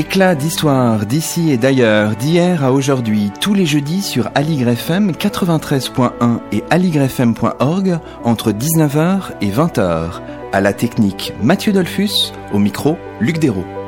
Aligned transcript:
Éclat 0.00 0.34
d'histoire 0.34 1.04
d'ici 1.04 1.50
et 1.50 1.58
d'ailleurs, 1.58 2.16
d'hier 2.16 2.64
à 2.64 2.72
aujourd'hui, 2.72 3.30
tous 3.38 3.52
les 3.52 3.66
jeudis 3.66 4.00
sur 4.00 4.30
AligrefM 4.34 5.10
93.1 5.10 6.40
et 6.52 6.64
aligrefm.org 6.70 7.98
entre 8.24 8.50
19h 8.50 9.32
et 9.42 9.50
20h. 9.50 10.22
À 10.54 10.60
la 10.62 10.72
technique 10.72 11.34
Mathieu 11.42 11.74
Dolphus, 11.74 12.32
au 12.54 12.58
micro 12.58 12.96
Luc 13.20 13.40
Dérault. 13.40 13.79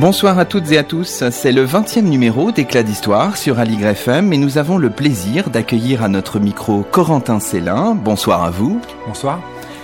Bonsoir 0.00 0.38
à 0.38 0.44
toutes 0.44 0.70
et 0.70 0.78
à 0.78 0.84
tous, 0.84 1.24
c'est 1.32 1.50
le 1.50 1.66
20e 1.66 2.02
numéro 2.02 2.52
d'Éclat 2.52 2.84
d'Histoire 2.84 3.36
sur 3.36 3.58
Aligre 3.58 3.88
FM 3.88 4.32
et 4.32 4.36
nous 4.36 4.56
avons 4.56 4.78
le 4.78 4.90
plaisir 4.90 5.50
d'accueillir 5.50 6.04
à 6.04 6.08
notre 6.08 6.38
micro 6.38 6.84
Corentin 6.84 7.40
Célin. 7.40 7.96
Bonsoir 7.96 8.44
à 8.44 8.50
vous. 8.50 8.80
Bonsoir. 9.08 9.40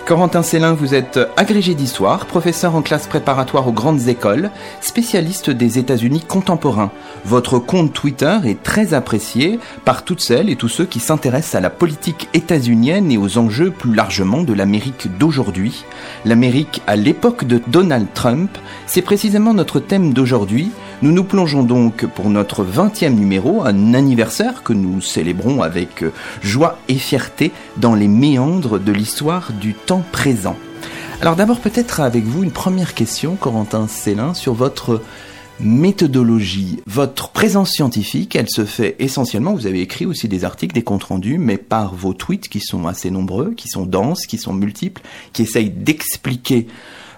Corentin 0.06 0.42
Célin, 0.42 0.74
vous 0.74 0.94
êtes 0.94 1.18
agrégé 1.38 1.74
d'histoire, 1.74 2.26
professeur 2.26 2.74
en 2.74 2.82
classe 2.82 3.06
préparatoire 3.06 3.66
aux 3.68 3.72
grandes 3.72 4.06
écoles, 4.08 4.50
spécialiste 4.82 5.48
des 5.48 5.78
États-Unis 5.78 6.20
contemporains. 6.20 6.90
Votre 7.24 7.58
compte 7.58 7.94
Twitter 7.94 8.36
est 8.44 8.62
très 8.62 8.92
apprécié 8.92 9.58
par 9.86 10.04
toutes 10.04 10.20
celles 10.20 10.50
et 10.50 10.56
tous 10.56 10.68
ceux 10.68 10.84
qui 10.84 11.00
s'intéressent 11.00 11.54
à 11.54 11.62
la 11.62 11.70
politique 11.70 12.28
états-unienne 12.34 13.10
et 13.10 13.16
aux 13.16 13.38
enjeux 13.38 13.70
plus 13.70 13.94
largement 13.94 14.42
de 14.42 14.52
l'Amérique 14.52 15.08
d'aujourd'hui. 15.18 15.86
L'Amérique 16.26 16.82
à 16.86 16.96
l'époque 16.96 17.44
de 17.44 17.62
Donald 17.66 18.08
Trump, 18.12 18.50
c'est 18.86 19.00
précisément 19.00 19.54
notre 19.54 19.80
thème 19.80 20.12
d'aujourd'hui. 20.12 20.70
Nous 21.02 21.12
nous 21.12 21.24
plongeons 21.24 21.62
donc 21.62 22.06
pour 22.06 22.30
notre 22.30 22.64
20e 22.64 23.14
numéro, 23.14 23.62
un 23.62 23.94
anniversaire 23.94 24.62
que 24.62 24.72
nous 24.72 25.00
célébrons 25.00 25.62
avec 25.62 26.04
joie 26.42 26.78
et 26.88 26.94
fierté 26.94 27.52
dans 27.76 27.94
les 27.94 28.08
méandres 28.08 28.78
de 28.78 28.92
l'histoire 28.92 29.52
du 29.52 29.74
temps 29.74 30.04
présent. 30.12 30.56
Alors 31.20 31.36
d'abord 31.36 31.60
peut-être 31.60 32.00
avec 32.00 32.24
vous 32.24 32.42
une 32.42 32.50
première 32.50 32.94
question, 32.94 33.36
Corentin 33.36 33.86
Célin, 33.88 34.34
sur 34.34 34.54
votre 34.54 35.00
méthodologie. 35.60 36.80
Votre 36.86 37.30
présence 37.30 37.70
scientifique, 37.70 38.34
elle 38.36 38.48
se 38.48 38.64
fait 38.64 38.96
essentiellement, 38.98 39.54
vous 39.54 39.66
avez 39.66 39.80
écrit 39.80 40.06
aussi 40.06 40.28
des 40.28 40.44
articles, 40.44 40.74
des 40.74 40.82
comptes 40.82 41.04
rendus, 41.04 41.38
mais 41.38 41.56
par 41.56 41.94
vos 41.94 42.12
tweets 42.12 42.48
qui 42.48 42.60
sont 42.60 42.86
assez 42.86 43.10
nombreux, 43.10 43.54
qui 43.54 43.68
sont 43.68 43.86
denses, 43.86 44.26
qui 44.26 44.38
sont 44.38 44.52
multiples, 44.52 45.02
qui 45.32 45.42
essayent 45.42 45.70
d'expliquer 45.70 46.66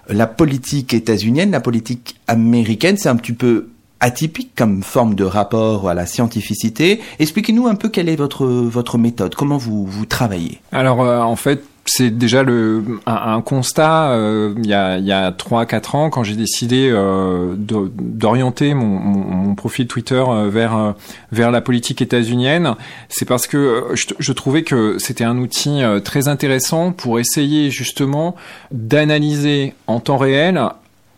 la 0.09 0.27
politique 0.27 0.93
états-unienne, 0.93 1.51
la 1.51 1.59
politique 1.59 2.19
américaine. 2.27 2.97
C'est 2.97 3.09
un 3.09 3.15
petit 3.15 3.33
peu 3.33 3.69
atypique 3.99 4.51
comme 4.55 4.83
forme 4.83 5.15
de 5.15 5.23
rapport 5.23 5.89
à 5.89 5.93
la 5.93 6.05
scientificité. 6.05 7.01
Expliquez-nous 7.19 7.67
un 7.67 7.75
peu 7.75 7.89
quelle 7.89 8.09
est 8.09 8.15
votre 8.15 8.45
votre 8.45 8.97
méthode, 8.97 9.35
comment 9.35 9.57
vous 9.57 9.85
vous 9.85 10.05
travaillez. 10.05 10.59
Alors 10.71 11.01
euh, 11.01 11.19
en 11.19 11.35
fait, 11.35 11.63
c'est 11.87 12.11
déjà 12.11 12.43
le 12.43 12.83
un, 13.05 13.41
constat 13.41 14.11
euh, 14.11 14.53
il 14.57 14.67
y 14.67 14.73
a 14.73 14.97
il 14.97 15.05
y 15.05 15.11
a 15.11 15.31
trois 15.31 15.65
quatre 15.65 15.95
ans 15.95 16.09
quand 16.09 16.23
j'ai 16.23 16.35
décidé 16.35 16.89
euh, 16.91 17.55
d'orienter 17.57 18.73
mon, 18.73 19.55
profil 19.55 19.87
Twitter 19.87 20.23
vers 20.47 20.93
vers 21.31 21.49
la 21.49 21.61
politique 21.61 22.01
états-unienne, 22.01 22.75
c'est 23.09 23.25
parce 23.25 23.47
que 23.47 23.85
je, 23.95 24.31
trouvais 24.33 24.61
que 24.61 24.97
c'était 24.99 25.23
un 25.23 25.37
outil 25.39 25.81
très 26.03 26.27
intéressant 26.27 26.91
pour 26.91 27.19
essayer 27.19 27.71
justement 27.71 28.35
d'analyser 28.71 29.73
en 29.87 29.99
temps 29.99 30.17
réel 30.17 30.61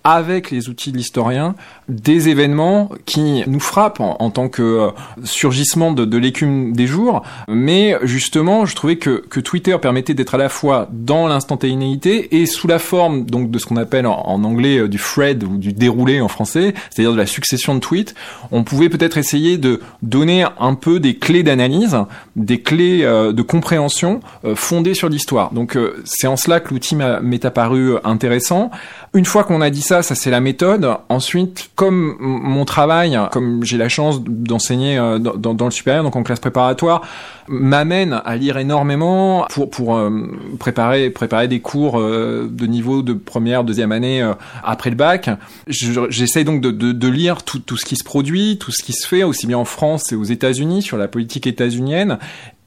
avec 0.03 0.49
les 0.49 0.69
outils 0.69 0.91
de 0.91 0.97
l'historien 0.97 1.55
des 1.89 2.29
événements 2.29 2.89
qui 3.05 3.43
nous 3.47 3.59
frappent 3.59 3.99
en, 3.99 4.29
tant 4.29 4.47
que 4.47 4.61
euh, 4.61 4.89
surgissement 5.23 5.91
de, 5.91 6.05
de 6.05 6.17
l'écume 6.17 6.73
des 6.73 6.87
jours. 6.87 7.23
Mais 7.47 7.97
justement, 8.03 8.65
je 8.65 8.75
trouvais 8.75 8.97
que, 8.97 9.23
Twitter 9.39 9.75
permettait 9.81 10.13
d'être 10.13 10.35
à 10.35 10.37
la 10.37 10.49
fois 10.49 10.87
dans 10.91 11.27
l'instantanéité 11.27 12.41
et 12.41 12.45
sous 12.45 12.67
la 12.67 12.77
forme 12.77 13.25
donc 13.25 13.49
de 13.49 13.57
ce 13.57 13.65
qu'on 13.65 13.77
appelle 13.77 14.05
en, 14.05 14.43
anglais 14.43 14.79
euh, 14.79 14.87
du 14.87 14.97
thread 14.97 15.43
ou 15.43 15.57
du 15.57 15.73
déroulé 15.73 16.21
en 16.21 16.27
français, 16.27 16.73
c'est-à-dire 16.89 17.13
de 17.13 17.17
la 17.17 17.25
succession 17.25 17.73
de 17.73 17.79
tweets. 17.79 18.13
On 18.51 18.63
pouvait 18.63 18.89
peut-être 18.89 19.17
essayer 19.17 19.57
de 19.57 19.79
donner 20.03 20.45
un 20.59 20.75
peu 20.75 20.99
des 20.99 21.15
clés 21.15 21.43
d'analyse, 21.43 21.97
des 22.35 22.61
clés 22.61 23.01
euh, 23.03 23.31
de 23.31 23.41
compréhension 23.41 24.19
fondées 24.55 24.93
sur 24.93 25.09
l'histoire. 25.09 25.51
Donc 25.51 25.77
c'est 26.05 26.27
en 26.27 26.37
cela 26.37 26.59
que 26.59 26.73
l'outil 26.73 26.95
m'est 26.95 27.45
apparu 27.45 27.95
intéressant. 28.03 28.69
Une 29.13 29.25
fois 29.25 29.43
qu'on 29.43 29.61
a 29.61 29.69
dit 29.69 29.81
ça, 29.89 30.03
ça 30.03 30.13
c'est 30.13 30.29
la 30.29 30.39
méthode. 30.39 30.87
Ensuite, 31.09 31.71
comme 31.73 32.15
mon 32.19 32.63
travail, 32.63 33.17
comme 33.31 33.63
j'ai 33.63 33.77
la 33.77 33.89
chance 33.89 34.21
d'enseigner 34.23 34.99
euh, 34.99 35.17
dans, 35.17 35.65
le 35.65 35.71
supérieur, 35.71 36.03
donc 36.03 36.15
en 36.15 36.21
classe 36.21 36.39
préparatoire, 36.39 37.01
m'amène 37.47 38.21
à 38.23 38.35
lire 38.35 38.59
énormément 38.59 39.47
pour 39.71 39.97
euh, 39.97 40.11
préparer 40.59 41.47
des 41.47 41.59
cours 41.59 41.99
euh, 41.99 42.47
de 42.51 42.67
niveau 42.67 43.01
de 43.01 43.13
première, 43.13 43.63
deuxième 43.63 43.91
année 43.91 44.23
après 44.63 44.91
le 44.91 44.95
bac. 44.95 45.31
J'essaye 45.67 46.45
donc 46.45 46.61
de, 46.61 47.07
lire 47.07 47.41
tout, 47.41 47.63
ce 47.75 47.83
qui 47.83 47.95
se 47.95 48.03
produit, 48.03 48.59
tout 48.59 48.71
ce 48.71 48.83
qui 48.83 48.93
se 48.93 49.07
fait 49.07 49.23
aussi 49.23 49.47
bien 49.47 49.57
en 49.57 49.65
France 49.65 50.11
et 50.11 50.15
aux 50.15 50.23
États-Unis 50.23 50.83
sur 50.83 50.97
la 50.97 51.07
politique 51.07 51.47
états-unienne, 51.47 52.19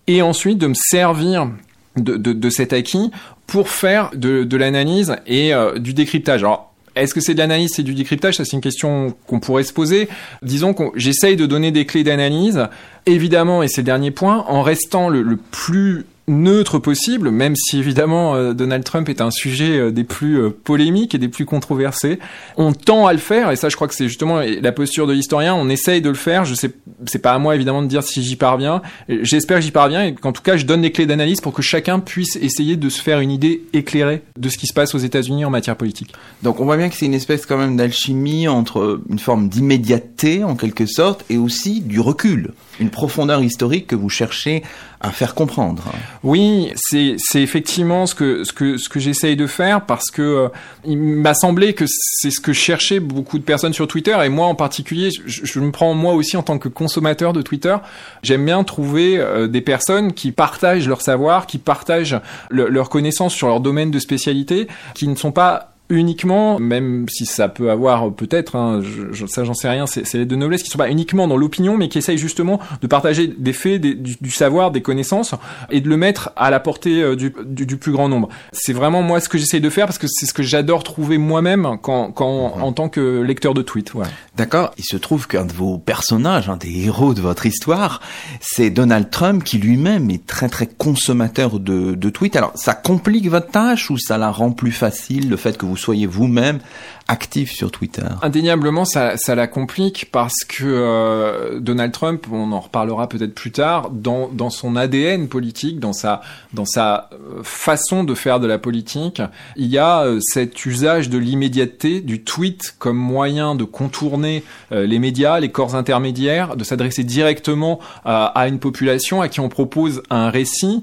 et 0.08 0.22
ensuite 0.22 0.58
de 0.58 0.66
me 0.66 0.74
servir 0.74 1.48
de, 1.94 2.50
cet 2.50 2.72
acquis 2.72 3.12
pour 3.46 3.68
faire 3.68 4.10
de, 4.12 4.56
l'analyse 4.56 5.14
et 5.28 5.52
du 5.76 5.94
décryptage. 5.94 6.42
Alors, 6.42 6.71
est-ce 6.94 7.14
que 7.14 7.20
c'est 7.20 7.34
de 7.34 7.38
l'analyse, 7.38 7.70
c'est 7.75 7.82
du 7.82 7.94
décryptage? 7.94 8.36
Ça, 8.36 8.44
c'est 8.44 8.53
une 8.53 8.60
question 8.60 9.14
qu'on 9.26 9.41
pourrait 9.41 9.64
se 9.64 9.72
poser. 9.72 10.08
Disons 10.42 10.75
que 10.75 10.84
j'essaye 10.94 11.36
de 11.36 11.47
donner 11.47 11.70
des 11.70 11.86
clés 11.86 12.04
d'analyse, 12.04 12.69
évidemment, 13.06 13.62
et 13.62 13.69
c'est 13.69 13.82
le 13.82 13.86
dernier 13.86 14.10
point, 14.10 14.44
en 14.48 14.62
restant 14.62 15.08
le, 15.08 15.22
le 15.22 15.36
plus 15.36 16.04
neutre 16.28 16.78
possible, 16.78 17.30
même 17.30 17.56
si 17.56 17.78
évidemment 17.78 18.36
euh, 18.36 18.52
Donald 18.52 18.84
Trump 18.84 19.08
est 19.08 19.20
un 19.20 19.30
sujet 19.30 19.78
euh, 19.78 19.90
des 19.90 20.04
plus 20.04 20.38
euh, 20.38 20.50
polémiques 20.50 21.14
et 21.14 21.18
des 21.18 21.28
plus 21.28 21.44
controversés. 21.44 22.20
On 22.56 22.72
tend 22.72 23.06
à 23.06 23.12
le 23.12 23.18
faire, 23.18 23.50
et 23.50 23.56
ça 23.56 23.68
je 23.68 23.76
crois 23.76 23.88
que 23.88 23.94
c'est 23.94 24.06
justement 24.06 24.40
la 24.40 24.72
posture 24.72 25.06
de 25.06 25.12
l'historien, 25.12 25.54
on 25.54 25.68
essaye 25.68 26.00
de 26.00 26.08
le 26.08 26.14
faire, 26.14 26.44
je 26.44 26.54
sais, 26.54 26.70
c'est 27.06 27.18
pas 27.18 27.32
à 27.32 27.38
moi 27.38 27.56
évidemment 27.56 27.82
de 27.82 27.88
dire 27.88 28.04
si 28.04 28.22
j'y 28.22 28.36
parviens, 28.36 28.82
j'espère 29.08 29.58
que 29.58 29.64
j'y 29.64 29.72
parviens, 29.72 30.04
et 30.04 30.14
qu'en 30.14 30.32
tout 30.32 30.42
cas 30.42 30.56
je 30.56 30.64
donne 30.64 30.82
des 30.82 30.92
clés 30.92 31.06
d'analyse 31.06 31.40
pour 31.40 31.52
que 31.52 31.62
chacun 31.62 31.98
puisse 31.98 32.36
essayer 32.36 32.76
de 32.76 32.88
se 32.88 33.02
faire 33.02 33.18
une 33.18 33.32
idée 33.32 33.64
éclairée 33.72 34.22
de 34.38 34.48
ce 34.48 34.58
qui 34.58 34.66
se 34.66 34.74
passe 34.74 34.94
aux 34.94 34.98
États-Unis 34.98 35.44
en 35.44 35.50
matière 35.50 35.76
politique. 35.76 36.12
Donc 36.42 36.60
on 36.60 36.64
voit 36.64 36.76
bien 36.76 36.88
que 36.88 36.94
c'est 36.94 37.06
une 37.06 37.14
espèce 37.14 37.46
quand 37.46 37.58
même 37.58 37.76
d'alchimie 37.76 38.46
entre 38.46 39.00
une 39.10 39.18
forme 39.18 39.48
d'immédiateté 39.48 40.44
en 40.44 40.54
quelque 40.54 40.86
sorte, 40.86 41.24
et 41.30 41.36
aussi 41.36 41.80
du 41.80 41.98
recul, 41.98 42.52
une 42.78 42.90
profondeur 42.90 43.42
historique 43.42 43.88
que 43.88 43.96
vous 43.96 44.08
cherchez 44.08 44.62
à 45.00 45.10
faire 45.10 45.34
comprendre. 45.34 45.82
Oui, 46.24 46.72
c'est 46.76 47.16
effectivement 47.34 48.06
ce 48.06 48.14
que 48.14 48.44
ce 48.44 48.52
que 48.52 48.76
ce 48.76 48.88
que 48.88 49.00
j'essaye 49.00 49.34
de 49.34 49.48
faire 49.48 49.86
parce 49.86 50.08
que 50.12 50.22
euh, 50.22 50.48
il 50.84 50.96
m'a 50.96 51.34
semblé 51.34 51.74
que 51.74 51.84
c'est 51.88 52.30
ce 52.30 52.40
que 52.40 52.52
cherchaient 52.52 53.00
beaucoup 53.00 53.38
de 53.38 53.42
personnes 53.42 53.72
sur 53.72 53.88
Twitter 53.88 54.16
et 54.22 54.28
moi 54.28 54.46
en 54.46 54.54
particulier, 54.54 55.10
je, 55.26 55.44
je 55.44 55.58
me 55.58 55.72
prends 55.72 55.94
moi 55.94 56.14
aussi 56.14 56.36
en 56.36 56.44
tant 56.44 56.58
que 56.58 56.68
consommateur 56.68 57.32
de 57.32 57.42
Twitter, 57.42 57.76
j'aime 58.22 58.44
bien 58.44 58.62
trouver 58.62 59.18
euh, 59.18 59.48
des 59.48 59.62
personnes 59.62 60.12
qui 60.12 60.30
partagent 60.30 60.86
leur 60.86 61.02
savoir, 61.02 61.48
qui 61.48 61.58
partagent 61.58 62.20
leur 62.50 62.88
connaissance 62.88 63.34
sur 63.34 63.48
leur 63.48 63.58
domaine 63.58 63.90
de 63.90 63.98
spécialité, 63.98 64.68
qui 64.94 65.08
ne 65.08 65.16
sont 65.16 65.32
pas 65.32 65.71
uniquement, 65.92 66.58
même 66.58 67.06
si 67.08 67.26
ça 67.26 67.48
peut 67.48 67.70
avoir 67.70 68.12
peut-être, 68.12 68.56
hein, 68.56 68.80
je, 68.82 69.26
ça 69.26 69.44
j'en 69.44 69.54
sais 69.54 69.69
rien, 69.69 69.86
c'est 69.86 70.14
les 70.14 70.26
de 70.26 70.36
noblesse 70.36 70.62
qui 70.62 70.70
sont 70.70 70.78
pas 70.78 70.91
uniquement 70.91 71.28
dans 71.28 71.36
l'opinion, 71.36 71.76
mais 71.76 71.88
qui 71.88 71.99
essayent 71.99 72.19
justement 72.19 72.58
de 72.81 72.87
partager 72.87 73.26
des 73.26 73.52
faits, 73.52 73.81
du, 73.81 74.31
savoir, 74.31 74.70
des 74.70 74.82
connaissances, 74.82 75.34
et 75.70 75.81
de 75.81 75.88
le 75.88 75.96
mettre 75.96 76.31
à 76.37 76.50
la 76.50 76.61
portée 76.61 77.02
euh, 77.02 77.16
du, 77.16 77.34
du, 77.44 77.76
plus 77.76 77.93
grand 77.93 78.08
nombre. 78.08 78.28
C'est 78.52 78.72
vraiment 78.72 79.02
moi 79.02 79.20
ce 79.20 79.28
que 79.28 79.38
j'essaye 79.38 79.61
de 79.61 79.70
faire 79.70 79.87
parce 79.87 79.99
que 79.99 80.06
c'est 80.08 80.26
ce 80.26 80.34
que 80.34 80.43
j'adore 80.43 80.82
trouver 80.82 81.19
moi-même 81.19 81.76
quand, 81.82 82.12
quand 82.12 82.56
mhm. 82.56 82.62
en 82.62 82.72
tant 82.72 82.88
que 82.88 83.20
lecteur 83.20 83.55
de 83.55 83.62
tweets. 83.62 83.93
D'accord. 84.37 84.72
Il 84.78 84.84
se 84.84 84.96
trouve 84.96 85.26
qu'un 85.26 85.44
de 85.44 85.52
vos 85.52 85.78
personnages, 85.78 86.49
un 86.49 86.56
des 86.56 86.84
héros 86.84 87.14
de 87.14 87.20
votre 87.20 87.46
histoire, 87.46 88.00
c'est 88.40 88.70
Donald 88.70 89.11
Trump 89.11 89.44
qui 89.44 89.58
lui-même 89.58 90.11
est 90.11 90.26
très 90.26 90.49
très 90.49 90.66
consommateur 90.66 91.58
de, 91.58 91.94
de 91.94 92.11
tweets. 92.11 92.37
Alors 92.37 92.52
ça 92.55 92.75
complique 92.75 93.28
votre 93.28 93.49
tâche 93.49 93.90
ou 93.90 93.99
ça 93.99 94.19
la 94.19 94.31
rend 94.31 94.52
plus 94.52 94.72
facile 94.72 95.28
le 95.28 95.37
fait 95.37 95.58
que 95.58 95.66
vous 95.66 95.76
soyez 95.82 96.06
vous-même 96.06 96.61
actif 97.08 97.52
sur 97.52 97.70
Twitter. 97.70 98.06
Indéniablement, 98.23 98.84
ça, 98.84 99.17
la 99.29 99.46
complique 99.46 100.08
parce 100.11 100.44
que 100.46 100.64
euh, 100.64 101.61
Donald 101.61 101.93
Trump, 101.93 102.26
on 102.31 102.52
en 102.52 102.61
reparlera 102.61 103.08
peut-être 103.08 103.34
plus 103.34 103.50
tard, 103.50 103.90
dans, 103.90 104.50
son 104.50 104.76
ADN 104.76 105.29
politique, 105.29 105.79
dans 105.79 105.93
sa, 105.93 106.23
dans 106.52 106.64
sa 106.64 107.11
euh, 107.12 107.43
façon 107.43 108.05
de 108.05 108.14
faire 108.14 108.40
de 108.40 108.46
la 108.46 108.58
politique, 108.58 109.20
il 109.56 109.67
y 109.67 109.79
a 109.79 110.05
euh, 110.05 110.20
cet 110.20 110.64
usage 110.64 111.11
de 111.11 111.19
l'immédiateté, 111.19 112.00
du 112.00 112.23
tweet 112.23 112.75
comme 112.78 112.96
moyen 112.96 113.55
de 113.55 113.64
contourner 113.64 114.44
les 114.70 114.99
médias, 114.99 115.40
les 115.40 115.50
corps 115.50 115.75
intermédiaires, 115.75 116.56
de 116.56 116.64
s'adresser 116.64 117.05
directement 117.05 117.78
à 118.05 118.49
une 118.49 118.58
population 118.58 119.20
à 119.20 119.28
qui 119.28 119.40
on 119.40 119.49
propose 119.49 120.02
un 120.11 120.31
récit 120.31 120.82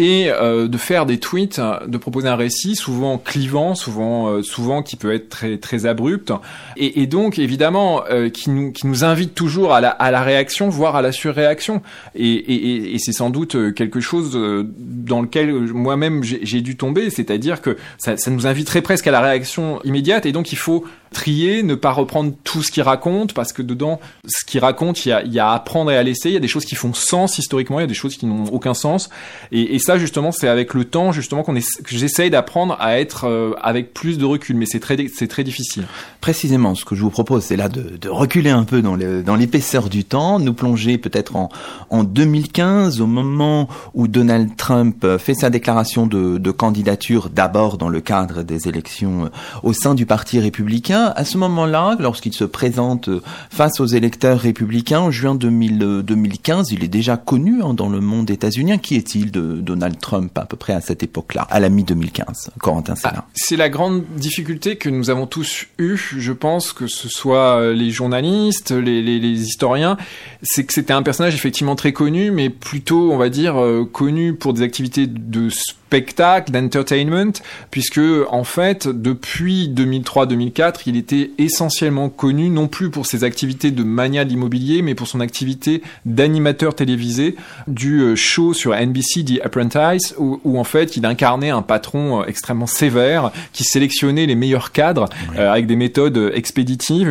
et 0.00 0.30
euh, 0.30 0.66
de 0.66 0.78
faire 0.78 1.04
des 1.04 1.18
tweets, 1.18 1.60
de 1.86 1.98
proposer 1.98 2.26
un 2.26 2.34
récit 2.34 2.74
souvent 2.74 3.18
clivant, 3.18 3.74
souvent 3.74 4.28
euh, 4.28 4.42
souvent 4.42 4.82
qui 4.82 4.96
peut 4.96 5.12
être 5.12 5.28
très 5.28 5.58
très 5.58 5.84
abrupt. 5.84 6.32
Et, 6.78 7.02
et 7.02 7.06
donc 7.06 7.38
évidemment 7.38 8.04
euh, 8.10 8.30
qui 8.30 8.48
nous 8.48 8.72
qui 8.72 8.86
nous 8.86 9.04
invite 9.04 9.34
toujours 9.34 9.74
à 9.74 9.82
la 9.82 9.90
à 9.90 10.10
la 10.10 10.22
réaction, 10.22 10.70
voire 10.70 10.96
à 10.96 11.02
la 11.02 11.12
surréaction. 11.12 11.82
Et, 12.14 12.32
et, 12.32 12.94
et 12.94 12.98
c'est 12.98 13.12
sans 13.12 13.28
doute 13.28 13.74
quelque 13.74 14.00
chose 14.00 14.32
dans 14.78 15.20
lequel 15.20 15.52
moi-même 15.52 16.22
j'ai 16.24 16.62
dû 16.62 16.76
tomber, 16.76 17.10
c'est-à-dire 17.10 17.60
que 17.60 17.76
ça, 17.98 18.16
ça 18.16 18.30
nous 18.30 18.46
inviterait 18.46 18.80
presque 18.80 19.06
à 19.06 19.10
la 19.10 19.20
réaction 19.20 19.80
immédiate. 19.84 20.24
Et 20.24 20.32
donc 20.32 20.50
il 20.50 20.58
faut 20.58 20.84
trier, 21.12 21.62
ne 21.62 21.74
pas 21.74 21.92
reprendre 21.92 22.32
tout 22.44 22.62
ce 22.62 22.70
qu'il 22.70 22.82
raconte, 22.82 23.34
parce 23.34 23.52
que 23.52 23.62
dedans, 23.62 24.00
ce 24.26 24.44
qu'il 24.44 24.60
raconte, 24.60 25.04
il 25.04 25.10
y, 25.10 25.12
a, 25.12 25.24
y 25.24 25.38
a 25.38 25.50
à 25.50 25.54
apprendre 25.54 25.90
et 25.90 25.96
à 25.96 26.02
laisser, 26.02 26.30
il 26.30 26.34
y 26.34 26.36
a 26.36 26.40
des 26.40 26.48
choses 26.48 26.64
qui 26.64 26.74
font 26.74 26.92
sens 26.94 27.38
historiquement, 27.38 27.78
il 27.80 27.82
y 27.82 27.84
a 27.84 27.88
des 27.88 27.94
choses 27.94 28.16
qui 28.16 28.26
n'ont 28.26 28.44
aucun 28.44 28.74
sens, 28.74 29.10
et, 29.52 29.74
et 29.74 29.78
ça 29.78 29.98
justement, 29.98 30.32
c'est 30.32 30.48
avec 30.48 30.74
le 30.74 30.84
temps 30.84 31.12
justement 31.12 31.42
qu'on 31.42 31.56
est, 31.56 31.82
que 31.82 31.96
j'essaye 31.96 32.30
d'apprendre 32.30 32.76
à 32.80 32.98
être 32.98 33.24
euh, 33.26 33.54
avec 33.62 33.94
plus 33.94 34.18
de 34.18 34.24
recul, 34.24 34.56
mais 34.56 34.66
c'est 34.66 34.80
très, 34.80 34.96
c'est 35.14 35.28
très 35.28 35.44
difficile. 35.44 35.86
Précisément, 36.20 36.74
ce 36.74 36.84
que 36.84 36.94
je 36.94 37.02
vous 37.02 37.10
propose, 37.10 37.44
c'est 37.44 37.56
là 37.56 37.68
de, 37.68 37.96
de, 37.96 38.08
reculer 38.08 38.50
un 38.50 38.64
peu 38.64 38.82
dans, 38.82 38.96
le, 38.96 39.22
dans 39.22 39.36
l'épaisseur 39.36 39.88
du 39.88 40.04
temps, 40.04 40.38
nous 40.38 40.54
plonger 40.54 40.98
peut-être 40.98 41.36
en, 41.36 41.48
en 41.90 42.04
2015, 42.04 43.00
au 43.00 43.06
moment 43.06 43.68
où 43.94 44.08
Donald 44.08 44.56
Trump 44.56 45.06
fait 45.18 45.34
sa 45.34 45.50
déclaration 45.50 46.06
de, 46.06 46.38
de 46.38 46.50
candidature, 46.50 47.30
d'abord 47.30 47.78
dans 47.78 47.88
le 47.88 48.00
cadre 48.00 48.42
des 48.42 48.68
élections 48.68 49.24
euh, 49.24 49.28
au 49.62 49.72
sein 49.72 49.94
du 49.94 50.06
Parti 50.06 50.40
républicain, 50.40 50.99
à 51.08 51.24
ce 51.24 51.38
moment-là, 51.38 51.96
lorsqu'il 51.98 52.32
se 52.32 52.44
présente 52.44 53.08
face 53.50 53.80
aux 53.80 53.86
électeurs 53.86 54.40
républicains 54.40 55.00
en 55.00 55.10
juin 55.10 55.34
2015, 55.34 56.70
il 56.72 56.84
est 56.84 56.88
déjà 56.88 57.16
connu 57.16 57.62
hein, 57.62 57.74
dans 57.74 57.88
le 57.88 58.00
monde 58.00 58.30
états-unien. 58.30 58.78
Qui 58.78 58.96
est-il 58.96 59.30
de 59.30 59.56
Donald 59.56 59.98
Trump 59.98 60.36
à 60.38 60.44
peu 60.44 60.56
près 60.56 60.72
à 60.72 60.80
cette 60.80 61.02
époque-là, 61.02 61.46
à 61.50 61.60
la 61.60 61.68
mi-2015 61.68 62.50
Corentin 62.58 62.94
ah, 63.04 63.26
C'est 63.34 63.56
la 63.56 63.68
grande 63.68 64.04
difficulté 64.16 64.76
que 64.76 64.88
nous 64.88 65.10
avons 65.10 65.26
tous 65.26 65.66
eue, 65.78 65.96
je 65.96 66.32
pense, 66.32 66.72
que 66.72 66.86
ce 66.86 67.08
soit 67.08 67.72
les 67.72 67.90
journalistes, 67.90 68.70
les, 68.70 69.02
les, 69.02 69.18
les 69.18 69.42
historiens, 69.42 69.96
c'est 70.42 70.64
que 70.64 70.72
c'était 70.72 70.92
un 70.92 71.02
personnage 71.02 71.34
effectivement 71.34 71.76
très 71.76 71.92
connu, 71.92 72.30
mais 72.30 72.50
plutôt, 72.50 73.12
on 73.12 73.16
va 73.16 73.28
dire, 73.28 73.60
euh, 73.60 73.84
connu 73.84 74.34
pour 74.34 74.52
des 74.52 74.62
activités 74.62 75.06
de 75.06 75.48
spectacle, 75.90 76.52
d'entertainment, 76.52 77.32
puisque 77.72 78.00
en 78.30 78.44
fait, 78.44 78.86
depuis 78.86 79.68
2003-2004, 79.74 80.82
il 80.86 80.96
était 80.96 81.32
essentiellement 81.36 82.08
connu 82.08 82.48
non 82.48 82.68
plus 82.68 82.90
pour 82.90 83.06
ses 83.06 83.24
activités 83.24 83.72
de 83.72 83.82
mania 83.82 84.24
de 84.24 84.28
l'immobilier, 84.28 84.82
mais 84.82 84.94
pour 84.94 85.08
son 85.08 85.18
activité 85.18 85.82
d'animateur 86.04 86.76
télévisé 86.76 87.34
du 87.66 88.02
euh, 88.02 88.14
show 88.14 88.54
sur 88.54 88.72
NBC 88.72 89.24
The 89.24 89.44
Apprentice, 89.44 90.14
où, 90.16 90.40
où, 90.44 90.60
en 90.60 90.64
fait 90.64 90.96
il 90.96 91.04
incarnait 91.06 91.50
un 91.50 91.62
patron 91.62 92.20
euh, 92.20 92.24
extrêmement 92.26 92.68
sévère 92.68 93.32
qui 93.52 93.64
sélectionnait 93.64 94.26
les 94.26 94.36
meilleurs 94.36 94.70
cadres 94.70 95.08
euh, 95.36 95.50
avec 95.50 95.66
des 95.66 95.74
méthodes 95.74 96.30
expéditives, 96.34 97.08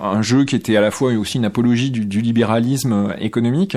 un 0.00 0.22
jeu 0.22 0.44
qui 0.44 0.54
était 0.54 0.76
à 0.76 0.80
la 0.80 0.92
fois 0.92 1.12
aussi 1.14 1.38
une 1.38 1.44
apologie 1.44 1.90
du, 1.90 2.04
du 2.04 2.20
libéralisme 2.20 3.16
économique. 3.18 3.76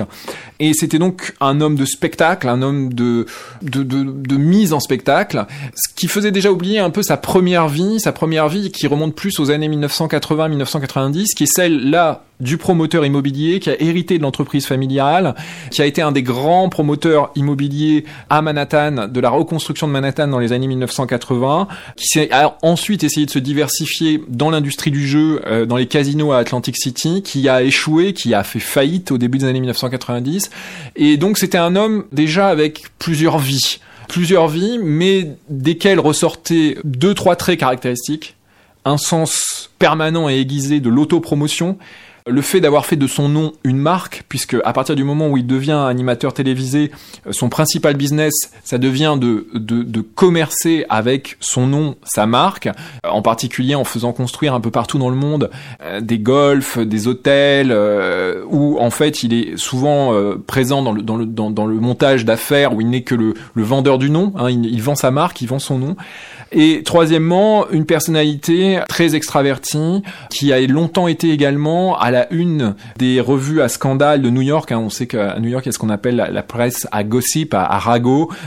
Et 0.60 0.72
c'était 0.72 1.00
donc 1.00 1.34
un 1.40 1.60
homme 1.60 1.74
de 1.74 1.84
spectacle, 1.84 2.48
un 2.48 2.62
homme 2.62 2.94
de, 2.94 3.26
de, 3.62 3.82
de, 3.82 4.04
de 4.04 4.35
mise 4.38 4.72
en 4.72 4.80
spectacle, 4.80 5.46
ce 5.74 5.94
qui 5.94 6.08
faisait 6.08 6.30
déjà 6.30 6.50
oublier 6.50 6.78
un 6.78 6.90
peu 6.90 7.02
sa 7.02 7.16
première 7.16 7.68
vie, 7.68 8.00
sa 8.00 8.12
première 8.12 8.48
vie 8.48 8.70
qui 8.70 8.86
remonte 8.86 9.14
plus 9.14 9.38
aux 9.40 9.50
années 9.50 9.68
1980-1990, 9.68 11.34
qui 11.34 11.44
est 11.44 11.52
celle 11.52 11.90
là 11.90 12.22
du 12.40 12.58
promoteur 12.58 13.06
immobilier 13.06 13.60
qui 13.60 13.70
a 13.70 13.80
hérité 13.80 14.18
de 14.18 14.22
l'entreprise 14.22 14.66
familiale, 14.66 15.34
qui 15.70 15.80
a 15.80 15.86
été 15.86 16.02
un 16.02 16.12
des 16.12 16.22
grands 16.22 16.68
promoteurs 16.68 17.30
immobiliers 17.34 18.04
à 18.28 18.42
Manhattan, 18.42 19.08
de 19.08 19.20
la 19.20 19.30
reconstruction 19.30 19.86
de 19.86 19.92
Manhattan 19.92 20.28
dans 20.28 20.38
les 20.38 20.52
années 20.52 20.66
1980, 20.66 21.68
qui 21.96 22.20
a 22.30 22.56
ensuite 22.62 23.04
essayé 23.04 23.26
de 23.26 23.30
se 23.30 23.38
diversifier 23.38 24.22
dans 24.28 24.50
l'industrie 24.50 24.90
du 24.90 25.06
jeu, 25.06 25.40
euh, 25.46 25.64
dans 25.66 25.76
les 25.76 25.86
casinos 25.86 26.32
à 26.32 26.38
Atlantic 26.38 26.76
City, 26.76 27.22
qui 27.22 27.48
a 27.48 27.62
échoué, 27.62 28.12
qui 28.12 28.34
a 28.34 28.42
fait 28.42 28.60
faillite 28.60 29.10
au 29.12 29.18
début 29.18 29.38
des 29.38 29.46
années 29.46 29.60
1990. 29.60 30.50
Et 30.96 31.16
donc 31.16 31.38
c'était 31.38 31.58
un 31.58 31.74
homme 31.76 32.04
déjà 32.12 32.48
avec 32.48 32.84
plusieurs 32.98 33.38
vies 33.38 33.80
plusieurs 34.08 34.48
vies, 34.48 34.78
mais 34.82 35.36
desquelles 35.48 36.00
ressortaient 36.00 36.76
deux, 36.84 37.14
trois 37.14 37.36
traits 37.36 37.60
caractéristiques. 37.60 38.36
Un 38.84 38.98
sens 38.98 39.70
permanent 39.78 40.28
et 40.28 40.38
aiguisé 40.38 40.80
de 40.80 40.88
l'autopromotion, 40.88 41.76
le 42.26 42.42
fait 42.42 42.60
d'avoir 42.60 42.86
fait 42.86 42.96
de 42.96 43.06
son 43.06 43.28
nom 43.28 43.52
une 43.62 43.78
marque, 43.78 44.24
puisque 44.28 44.56
à 44.64 44.72
partir 44.72 44.96
du 44.96 45.04
moment 45.04 45.28
où 45.28 45.36
il 45.36 45.46
devient 45.46 45.84
animateur 45.88 46.34
télévisé, 46.34 46.90
euh, 47.26 47.32
son 47.32 47.48
principal 47.48 47.96
business, 47.96 48.32
ça 48.64 48.78
devient 48.78 49.16
de, 49.18 49.46
de, 49.54 50.00
commercer 50.00 50.84
avec 50.88 51.36
son 51.40 51.66
nom, 51.66 51.96
sa 52.02 52.26
marque, 52.26 52.66
euh, 52.66 53.08
en 53.08 53.22
particulier 53.22 53.74
en 53.74 53.84
faisant 53.84 54.12
construire 54.12 54.54
un 54.54 54.60
peu 54.60 54.70
partout 54.70 54.98
dans 54.98 55.10
le 55.10 55.16
monde 55.16 55.50
euh, 55.82 56.00
des 56.00 56.18
golfs, 56.18 56.78
des 56.78 57.06
hôtels, 57.06 57.74
où 58.48 58.78
en 58.80 58.90
fait 58.90 59.22
il 59.22 59.32
est 59.32 59.56
souvent 59.56 60.12
présent 60.46 60.82
dans 60.82 60.92
le, 60.92 61.02
dans 61.02 61.16
le, 61.16 61.26
dans, 61.26 61.66
le 61.66 61.74
montage 61.76 62.24
d'affaires, 62.24 62.74
où 62.74 62.80
il 62.80 62.90
n'est 62.90 63.02
que 63.02 63.14
le, 63.14 63.34
le, 63.54 63.62
vendeur 63.62 63.98
du 63.98 64.10
nom, 64.10 64.32
hein, 64.36 64.50
il 64.50 64.82
vend 64.82 64.94
sa 64.94 65.10
marque, 65.10 65.40
il 65.42 65.48
vend 65.48 65.58
son 65.58 65.78
nom. 65.78 65.96
Et 66.52 66.82
troisièmement, 66.84 67.68
une 67.70 67.86
personnalité 67.86 68.80
très 68.88 69.14
extravertie, 69.14 70.02
qui 70.30 70.52
a 70.52 70.60
longtemps 70.66 71.08
été 71.08 71.30
également 71.30 71.98
à 71.98 72.10
la 72.10 72.32
une 72.32 72.74
des 72.98 73.20
revues 73.20 73.60
à 73.60 73.68
scandale 73.68 74.22
de 74.22 74.30
New 74.30 74.42
York. 74.42 74.70
Hein. 74.72 74.78
On 74.78 74.90
sait 74.90 75.06
qu'à 75.06 75.38
New 75.40 75.48
York, 75.48 75.66
il 75.66 75.68
y 75.68 75.70
a 75.70 75.72
ce 75.72 75.78
qu'on 75.78 75.90
appelle 75.90 76.16
la, 76.16 76.42
presse 76.42 76.86
à 76.92 77.02
gossip, 77.02 77.54
à, 77.54 77.64
à, 77.64 77.98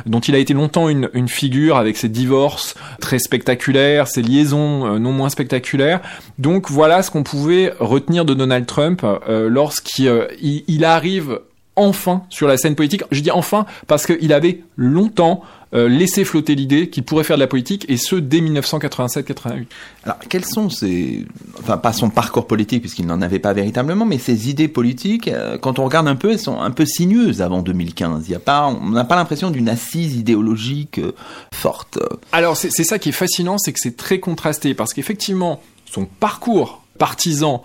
dont 0.06 0.20
il 0.20 0.36
a 0.36 0.38
été 0.38 0.54
longtemps 0.54 0.90
une, 0.90 1.10
figure 1.28 1.78
avec 1.78 1.98
ses 1.98 2.10
divorces 2.10 2.76
très 3.00 3.20
spectaculaires, 3.20 4.08
ses 4.08 4.22
liaisons 4.22 4.88
euh, 4.88 5.00
non 5.00 5.12
moins 5.12 5.30
spectaculaires. 5.30 6.02
Donc 6.38 6.72
voilà 6.72 7.04
ce 7.04 7.12
qu'on 7.12 7.24
pouvait 7.24 7.74
retenir 7.80 8.26
de 8.26 8.34
Donald 8.34 8.66
Trump 8.66 9.04
euh, 9.04 9.50
lorsqu'il 9.50 10.08
euh, 10.08 10.28
il 10.42 10.86
arrive 10.86 11.40
enfin 11.80 12.24
sur 12.30 12.48
la 12.48 12.58
scène 12.58 12.76
politique. 12.76 13.04
Je 13.12 13.22
dis 13.22 13.32
enfin 13.32 13.66
parce 13.88 14.06
qu'il 14.06 14.34
avait 14.34 14.62
longtemps 14.76 15.44
euh, 15.76 15.88
laisser 15.88 16.26
flotter 16.26 16.56
l'idée 16.56 16.90
qu'il 16.90 17.04
pourrait 17.04 17.24
faire 17.24 17.38
de 17.38 17.42
la 17.42 17.48
politique, 17.48 17.86
et 17.90 17.98
ce 17.98 18.16
dès 18.16 18.40
1987-88. 18.40 19.66
Alors, 20.04 20.18
quels 20.28 20.46
sont 20.46 20.68
ces, 20.72 21.28
enfin 21.60 21.78
pas 21.78 21.94
son 21.94 22.10
parcours 22.10 22.48
politique 22.48 22.82
puisqu'il 22.82 23.06
n'en 23.06 23.22
avait 23.22 23.38
pas 23.38 23.54
véritablement, 23.54 24.04
mais 24.04 24.18
ses 24.18 24.50
idées 24.50 24.68
politiques, 24.68 25.28
euh, 25.28 25.60
quand 25.60 25.78
on 25.78 25.86
regarde 25.86 26.08
un 26.08 26.16
peu, 26.16 26.32
elles 26.32 26.40
sont 26.40 26.60
un 26.60 26.72
peu 26.72 26.88
sinueuses 26.88 27.44
avant 27.44 27.62
2015. 27.62 28.24
Il 28.28 28.32
y 28.32 28.36
a 28.36 28.40
pas, 28.40 28.66
on 28.66 28.90
n'a 28.90 29.04
pas 29.04 29.16
l'impression 29.16 29.52
d'une 29.52 29.70
assise 29.70 30.16
idéologique 30.16 30.98
euh, 30.98 31.12
forte. 31.54 32.00
Alors 32.32 32.58
c'est 32.58 32.72
ça 32.72 32.98
qui 32.98 33.10
est 33.10 33.12
fascinant, 33.12 33.60
c'est 33.60 33.72
que 33.72 33.80
c'est 33.80 33.96
très 33.96 34.20
contrasté 34.20 34.74
parce 34.74 34.92
qu'effectivement 34.94 35.62
son 35.86 36.06
parcours 36.06 36.82
partisan 36.98 37.64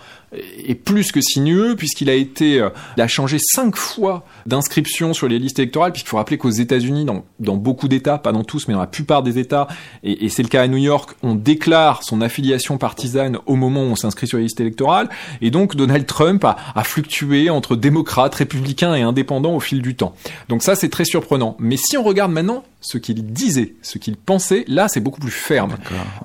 est 0.66 0.74
plus 0.74 1.12
que 1.12 1.20
sinueux 1.20 1.76
puisqu'il 1.76 2.10
a 2.10 2.14
été, 2.14 2.60
euh, 2.60 2.70
il 2.96 3.02
a 3.02 3.08
changé 3.08 3.38
cinq 3.40 3.76
fois 3.76 4.24
d'inscription 4.46 5.14
sur 5.14 5.28
les 5.28 5.38
listes 5.38 5.58
électorales 5.58 5.92
puisqu'il 5.92 6.10
faut 6.10 6.16
rappeler 6.16 6.38
qu'aux 6.38 6.50
États-Unis, 6.50 7.04
dans, 7.04 7.24
dans 7.40 7.56
beaucoup 7.56 7.88
d'États, 7.88 8.18
pas 8.18 8.32
dans 8.32 8.44
tous, 8.44 8.68
mais 8.68 8.74
dans 8.74 8.80
la 8.80 8.86
plupart 8.86 9.22
des 9.22 9.38
États, 9.38 9.68
et, 10.02 10.24
et 10.24 10.28
c'est 10.28 10.42
le 10.42 10.48
cas 10.48 10.62
à 10.62 10.68
New 10.68 10.78
York, 10.78 11.16
on 11.22 11.34
déclare 11.34 12.02
son 12.02 12.20
affiliation 12.20 12.78
partisane 12.78 13.38
au 13.46 13.56
moment 13.56 13.82
où 13.82 13.86
on 13.86 13.96
s'inscrit 13.96 14.26
sur 14.26 14.38
les 14.38 14.44
listes 14.44 14.60
électorales, 14.60 15.08
et 15.40 15.50
donc 15.50 15.76
Donald 15.76 16.06
Trump 16.06 16.44
a, 16.44 16.56
a 16.74 16.84
fluctué 16.84 17.50
entre 17.50 17.76
démocrates, 17.76 18.34
républicains 18.34 18.94
et 18.94 19.02
indépendants 19.02 19.54
au 19.54 19.60
fil 19.60 19.82
du 19.82 19.96
temps. 19.96 20.14
Donc 20.48 20.62
ça, 20.62 20.74
c'est 20.74 20.88
très 20.88 21.04
surprenant. 21.04 21.56
Mais 21.58 21.76
si 21.76 21.96
on 21.96 22.02
regarde 22.02 22.32
maintenant 22.32 22.64
ce 22.80 22.98
qu'il 22.98 23.24
disait, 23.24 23.74
ce 23.82 23.98
qu'il 23.98 24.16
pensait, 24.16 24.64
là, 24.68 24.88
c'est 24.88 25.00
beaucoup 25.00 25.20
plus 25.20 25.30
ferme. 25.30 25.76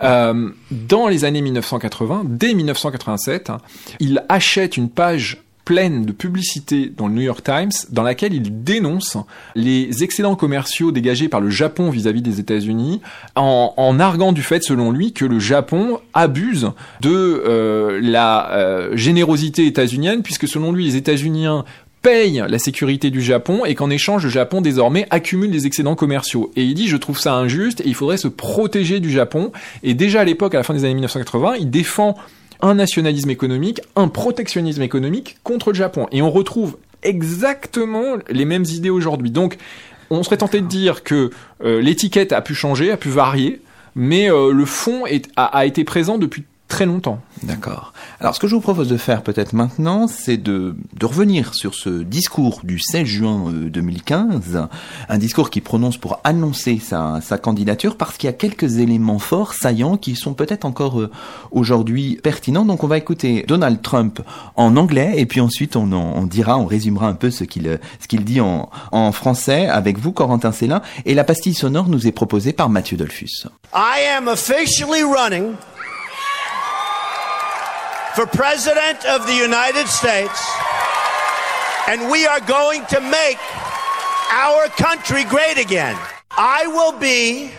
Euh, 0.03 0.49
dans 0.71 1.07
les 1.07 1.23
années 1.23 1.41
1980, 1.41 2.23
dès 2.25 2.53
1987, 2.53 3.51
il 3.99 4.23
achète 4.29 4.77
une 4.77 4.89
page 4.89 5.43
pleine 5.69 6.03
de 6.03 6.11
publicité 6.11 6.91
dans 6.97 7.07
le 7.07 7.13
New 7.13 7.21
York 7.21 7.43
Times 7.43 7.69
dans 7.91 8.01
laquelle 8.01 8.33
il 8.33 8.63
dénonce 8.63 9.17
les 9.53 10.03
excédents 10.03 10.35
commerciaux 10.35 10.91
dégagés 10.91 11.29
par 11.29 11.41
le 11.41 11.51
Japon 11.51 11.91
vis-à-vis 11.91 12.23
des 12.23 12.39
États-Unis 12.39 13.01
en, 13.35 13.75
en, 13.77 13.99
arguant 13.99 14.31
du 14.31 14.41
fait, 14.41 14.63
selon 14.63 14.91
lui, 14.91 15.13
que 15.13 15.25
le 15.25 15.37
Japon 15.37 15.99
abuse 16.15 16.71
de 17.01 17.11
euh, 17.11 17.99
la 18.01 18.51
euh, 18.53 18.97
générosité 18.97 19.67
états-unienne 19.67 20.23
puisque 20.23 20.47
selon 20.47 20.71
lui 20.71 20.85
les 20.85 20.95
États-Unis 20.95 21.45
paye 22.01 22.43
la 22.47 22.57
sécurité 22.57 23.11
du 23.11 23.21
Japon 23.21 23.63
et 23.63 23.75
qu'en 23.75 23.91
échange 23.91 24.23
le 24.23 24.31
Japon 24.31 24.61
désormais 24.61 25.05
accumule 25.11 25.51
des 25.51 25.67
excédents 25.67 25.95
commerciaux. 25.95 26.51
Et 26.55 26.63
il 26.63 26.73
dit 26.73 26.87
je 26.87 26.97
trouve 26.97 27.19
ça 27.19 27.33
injuste 27.33 27.81
et 27.81 27.87
il 27.87 27.93
faudrait 27.93 28.17
se 28.17 28.27
protéger 28.27 28.99
du 28.99 29.11
Japon. 29.11 29.51
Et 29.83 29.93
déjà 29.93 30.21
à 30.21 30.23
l'époque, 30.23 30.55
à 30.55 30.57
la 30.57 30.63
fin 30.63 30.73
des 30.73 30.83
années 30.83 30.95
1980, 30.95 31.57
il 31.59 31.69
défend 31.69 32.15
un 32.61 32.75
nationalisme 32.75 33.29
économique, 33.29 33.81
un 33.95 34.07
protectionnisme 34.07 34.81
économique 34.81 35.37
contre 35.43 35.69
le 35.71 35.75
Japon. 35.75 36.07
Et 36.11 36.21
on 36.21 36.31
retrouve 36.31 36.77
exactement 37.03 38.17
les 38.29 38.45
mêmes 38.45 38.65
idées 38.65 38.89
aujourd'hui. 38.89 39.31
Donc, 39.31 39.57
on 40.09 40.23
serait 40.23 40.37
tenté 40.37 40.61
de 40.61 40.67
dire 40.67 41.03
que 41.03 41.29
euh, 41.63 41.81
l'étiquette 41.81 42.33
a 42.33 42.41
pu 42.41 42.55
changer, 42.55 42.91
a 42.91 42.97
pu 42.97 43.09
varier, 43.09 43.61
mais 43.95 44.29
euh, 44.31 44.51
le 44.51 44.65
fond 44.65 45.05
est, 45.05 45.29
a, 45.35 45.45
a, 45.45 45.65
été 45.65 45.83
présent 45.83 46.17
depuis 46.17 46.43
très 46.69 46.85
longtemps. 46.85 47.19
D'accord. 47.43 47.93
Alors 48.21 48.35
ce 48.35 48.39
que 48.39 48.47
je 48.47 48.55
vous 48.55 48.61
propose 48.61 48.87
de 48.87 48.95
faire 48.95 49.23
peut-être 49.23 49.53
maintenant, 49.53 50.07
c'est 50.07 50.37
de, 50.37 50.75
de 50.93 51.05
revenir 51.05 51.55
sur 51.55 51.73
ce 51.73 51.89
discours 52.03 52.61
du 52.63 52.79
16 52.79 53.05
juin 53.05 53.51
2015, 53.51 54.55
euh, 54.55 54.65
un 55.09 55.17
discours 55.17 55.49
qui 55.49 55.61
prononce 55.61 55.97
pour 55.97 56.21
annoncer 56.23 56.79
sa, 56.79 57.19
sa 57.21 57.37
candidature 57.37 57.97
parce 57.97 58.17
qu'il 58.17 58.27
y 58.27 58.29
a 58.29 58.33
quelques 58.33 58.77
éléments 58.77 59.19
forts, 59.19 59.53
saillants, 59.53 59.97
qui 59.97 60.15
sont 60.15 60.33
peut-être 60.33 60.63
encore 60.63 61.01
euh, 61.01 61.11
aujourd'hui 61.51 62.19
pertinents. 62.21 62.65
Donc 62.65 62.83
on 62.83 62.87
va 62.87 62.97
écouter 62.97 63.43
Donald 63.47 63.81
Trump 63.81 64.21
en 64.55 64.77
anglais 64.77 65.15
et 65.17 65.25
puis 65.25 65.41
ensuite 65.41 65.75
on, 65.75 65.91
on 65.91 66.25
dira, 66.27 66.57
on 66.59 66.65
résumera 66.65 67.07
un 67.07 67.15
peu 67.15 67.31
ce 67.31 67.43
qu'il 67.43 67.79
ce 67.99 68.07
qu'il 68.07 68.23
dit 68.23 68.41
en, 68.41 68.69
en 68.91 69.11
français 69.11 69.67
avec 69.67 69.97
vous, 69.97 70.11
Corentin 70.11 70.51
Célin. 70.51 70.81
Et 71.05 71.15
la 71.15 71.23
pastille 71.23 71.55
sonore 71.55 71.89
nous 71.89 72.07
est 72.07 72.11
proposée 72.11 72.53
par 72.53 72.69
Mathieu 72.69 72.95
Dolphus. 72.95 73.47
I 73.73 74.01
am 74.15 74.27
officially 74.27 75.01
running 75.03 75.55
for 78.15 78.25
President 78.25 79.05
of 79.05 79.27
the 79.27 79.35
United 79.35 79.87
States, 79.87 80.51
and 81.87 82.09
we 82.11 82.25
are 82.25 82.39
going 82.41 82.85
to 82.87 82.99
make 82.99 83.37
our 84.31 84.67
country 84.69 85.23
great 85.23 85.57
again. 85.57 85.97
I 86.31 86.67
will 86.67 86.97
be 86.99 87.51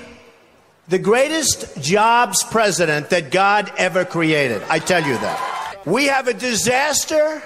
the 0.88 0.98
greatest 0.98 1.80
jobs 1.80 2.42
president 2.44 3.10
that 3.10 3.30
God 3.30 3.72
ever 3.78 4.04
created. 4.04 4.62
I 4.68 4.78
tell 4.80 5.04
you 5.04 5.14
that. 5.18 5.86
We 5.86 6.06
have 6.06 6.28
a 6.28 6.34
disaster 6.34 7.42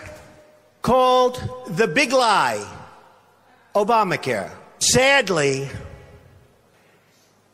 called 0.83 1.43
the 1.69 1.87
big 1.87 2.13
lie 2.13 2.67
Obamacare. 3.75 4.51
Sadly, 4.79 5.69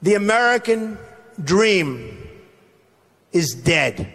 the 0.03 0.15
American 0.15 0.99
dream 1.43 2.17
is 3.33 3.55
dead. 3.55 4.13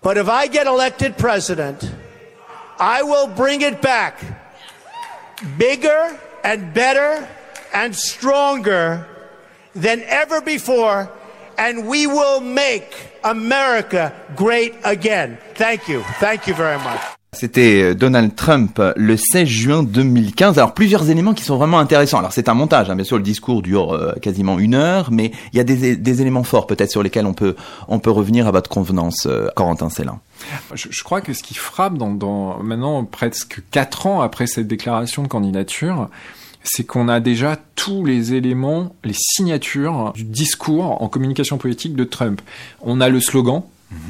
But 0.00 0.16
if 0.16 0.28
I 0.28 0.46
get 0.46 0.66
elected 0.66 1.18
president, 1.18 1.90
I 2.78 3.02
will 3.02 3.26
bring 3.26 3.62
it 3.62 3.82
back 3.82 4.20
bigger 5.56 6.18
and 6.44 6.72
better 6.72 7.28
and 7.72 7.94
stronger 7.94 9.06
than 9.74 10.02
ever 10.02 10.40
before, 10.40 11.10
and 11.56 11.86
we 11.86 12.06
will 12.06 12.40
make 12.40 12.94
America 13.24 14.14
great 14.36 14.74
again. 14.84 15.38
Thank 15.54 15.88
you. 15.88 16.02
Thank 16.18 16.46
you 16.46 16.54
very 16.54 16.78
much. 16.78 17.17
C'était 17.38 17.82
euh, 17.82 17.94
Donald 17.94 18.34
Trump 18.34 18.80
euh, 18.80 18.92
le 18.96 19.16
16 19.16 19.46
juin 19.46 19.82
2015. 19.84 20.58
Alors 20.58 20.74
plusieurs 20.74 21.08
éléments 21.08 21.34
qui 21.34 21.44
sont 21.44 21.56
vraiment 21.56 21.78
intéressants. 21.78 22.18
Alors 22.18 22.32
c'est 22.32 22.48
un 22.48 22.54
montage, 22.54 22.90
hein, 22.90 22.96
bien 22.96 23.04
sûr 23.04 23.16
le 23.16 23.22
discours 23.22 23.62
dure 23.62 23.92
euh, 23.92 24.12
quasiment 24.20 24.58
une 24.58 24.74
heure, 24.74 25.12
mais 25.12 25.30
il 25.52 25.56
y 25.56 25.60
a 25.60 25.64
des, 25.64 26.20
éléments 26.20 26.42
forts 26.42 26.66
peut-être 26.66 26.90
sur 26.90 27.00
lesquels 27.00 27.26
on 27.26 27.34
peut 27.34 27.54
revenir 28.10 28.48
à 28.48 28.50
votre 28.50 28.68
convenance, 28.68 29.28
Corentin 29.54 29.88
Célin. 29.88 30.18
Je, 30.74 31.02
crois 31.04 31.20
que 31.20 31.32
ce 31.32 31.44
qui 31.44 31.54
frappe 31.54 31.96
dans 31.96 32.60
maintenant 32.60 33.04
presque 33.04 33.62
quatre 33.70 34.06
ans 34.06 34.20
après 34.20 34.48
cette 34.48 34.66
déclaration 34.66 35.22
de 35.22 35.28
candidature, 35.28 36.08
c'est 36.64 36.84
qu'on 36.84 37.08
a 37.08 37.20
déjà 37.20 37.56
tous 37.76 38.04
les 38.04 38.34
éléments, 38.34 38.96
les 39.04 39.14
signatures 39.14 40.12
du 40.14 40.24
discours 40.24 41.00
en 41.00 41.08
communication 41.08 41.56
politique 41.56 41.94
de 41.94 42.04
Trump. 42.04 42.40
On 42.80 43.00
a 43.00 43.08
le 43.08 43.20
slogan 43.20 43.62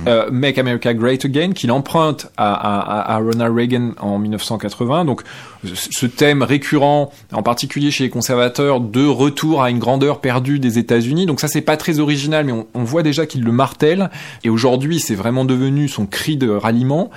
euh, 0.06 0.28
Make 0.30 0.58
America 0.58 0.92
Great 0.92 1.24
Again, 1.24 1.52
qu'il 1.52 1.70
emprunte 1.70 2.30
à, 2.36 3.18
Ronald 3.22 3.54
Reagan 3.54 3.92
en 4.00 4.18
1980. 4.18 5.04
Donc, 5.04 5.22
ce 5.64 6.06
thème 6.06 6.42
récurrent, 6.42 7.12
en 7.32 7.42
particulier 7.42 7.90
chez 7.90 8.04
les 8.04 8.10
conservateurs, 8.10 8.80
de 8.80 9.06
retour 9.06 9.62
à 9.62 9.70
une 9.70 9.78
grandeur 9.78 10.20
perdue 10.20 10.58
des 10.58 10.78
États-Unis. 10.78 11.26
Donc 11.26 11.40
ça, 11.40 11.48
c'est 11.48 11.60
pas 11.60 11.76
très 11.76 12.00
original, 12.00 12.44
mais 12.44 12.52
on, 12.52 12.66
on 12.74 12.84
voit 12.84 13.02
déjà 13.02 13.26
qu'il 13.26 13.44
le 13.44 13.52
martèle. 13.52 14.10
Et 14.44 14.50
aujourd'hui, 14.50 15.00
c'est 15.00 15.14
vraiment 15.14 15.44
devenu 15.44 15.88
son 15.88 16.06
cri 16.06 16.36
de 16.36 16.48
ralliement. 16.48 17.10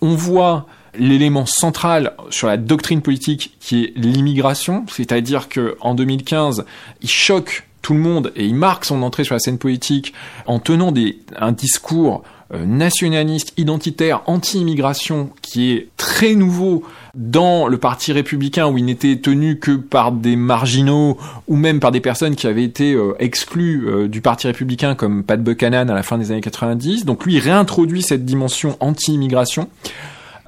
On 0.00 0.14
voit 0.14 0.66
l'élément 0.94 1.46
central 1.46 2.12
sur 2.30 2.46
la 2.48 2.56
doctrine 2.56 3.00
politique 3.00 3.56
qui 3.60 3.84
est 3.84 3.92
l'immigration, 3.96 4.84
c'est-à-dire 4.88 5.48
que 5.48 5.76
en 5.80 5.94
2015, 5.94 6.64
il 7.00 7.08
choque 7.08 7.64
tout 7.82 7.94
le 7.94 8.00
monde 8.00 8.32
et 8.36 8.46
il 8.46 8.54
marque 8.54 8.84
son 8.84 9.02
entrée 9.02 9.24
sur 9.24 9.34
la 9.34 9.40
scène 9.40 9.58
politique 9.58 10.14
en 10.46 10.58
tenant 10.60 10.92
des, 10.92 11.18
un 11.36 11.52
discours 11.52 12.22
euh, 12.54 12.66
nationaliste, 12.66 13.54
identitaire, 13.56 14.22
anti-immigration 14.26 15.30
qui 15.40 15.72
est 15.72 15.88
très 15.96 16.34
nouveau 16.34 16.84
dans 17.14 17.66
le 17.66 17.78
parti 17.78 18.12
républicain 18.12 18.68
où 18.68 18.76
il 18.76 18.84
n'était 18.84 19.16
tenu 19.16 19.58
que 19.58 19.72
par 19.72 20.12
des 20.12 20.36
marginaux 20.36 21.16
ou 21.48 21.56
même 21.56 21.80
par 21.80 21.92
des 21.92 22.00
personnes 22.00 22.36
qui 22.36 22.46
avaient 22.46 22.64
été 22.64 22.92
euh, 22.92 23.14
exclues 23.18 23.88
euh, 23.88 24.06
du 24.06 24.20
parti 24.20 24.46
républicain 24.46 24.94
comme 24.94 25.24
Pat 25.24 25.42
Buchanan 25.42 25.88
à 25.88 25.94
la 25.94 26.02
fin 26.02 26.18
des 26.18 26.30
années 26.30 26.42
90. 26.42 27.06
Donc 27.06 27.24
lui 27.24 27.34
il 27.34 27.40
réintroduit 27.40 28.02
cette 28.02 28.26
dimension 28.26 28.76
anti-immigration. 28.80 29.68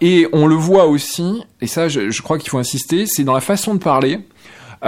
Et 0.02 0.28
on 0.34 0.46
le 0.46 0.56
voit 0.56 0.86
aussi, 0.86 1.42
et 1.62 1.66
ça 1.66 1.88
je, 1.88 2.10
je 2.10 2.22
crois 2.22 2.38
qu'il 2.38 2.50
faut 2.50 2.58
insister, 2.58 3.06
c'est 3.06 3.24
dans 3.24 3.32
la 3.32 3.40
façon 3.40 3.74
de 3.74 3.78
parler, 3.78 4.20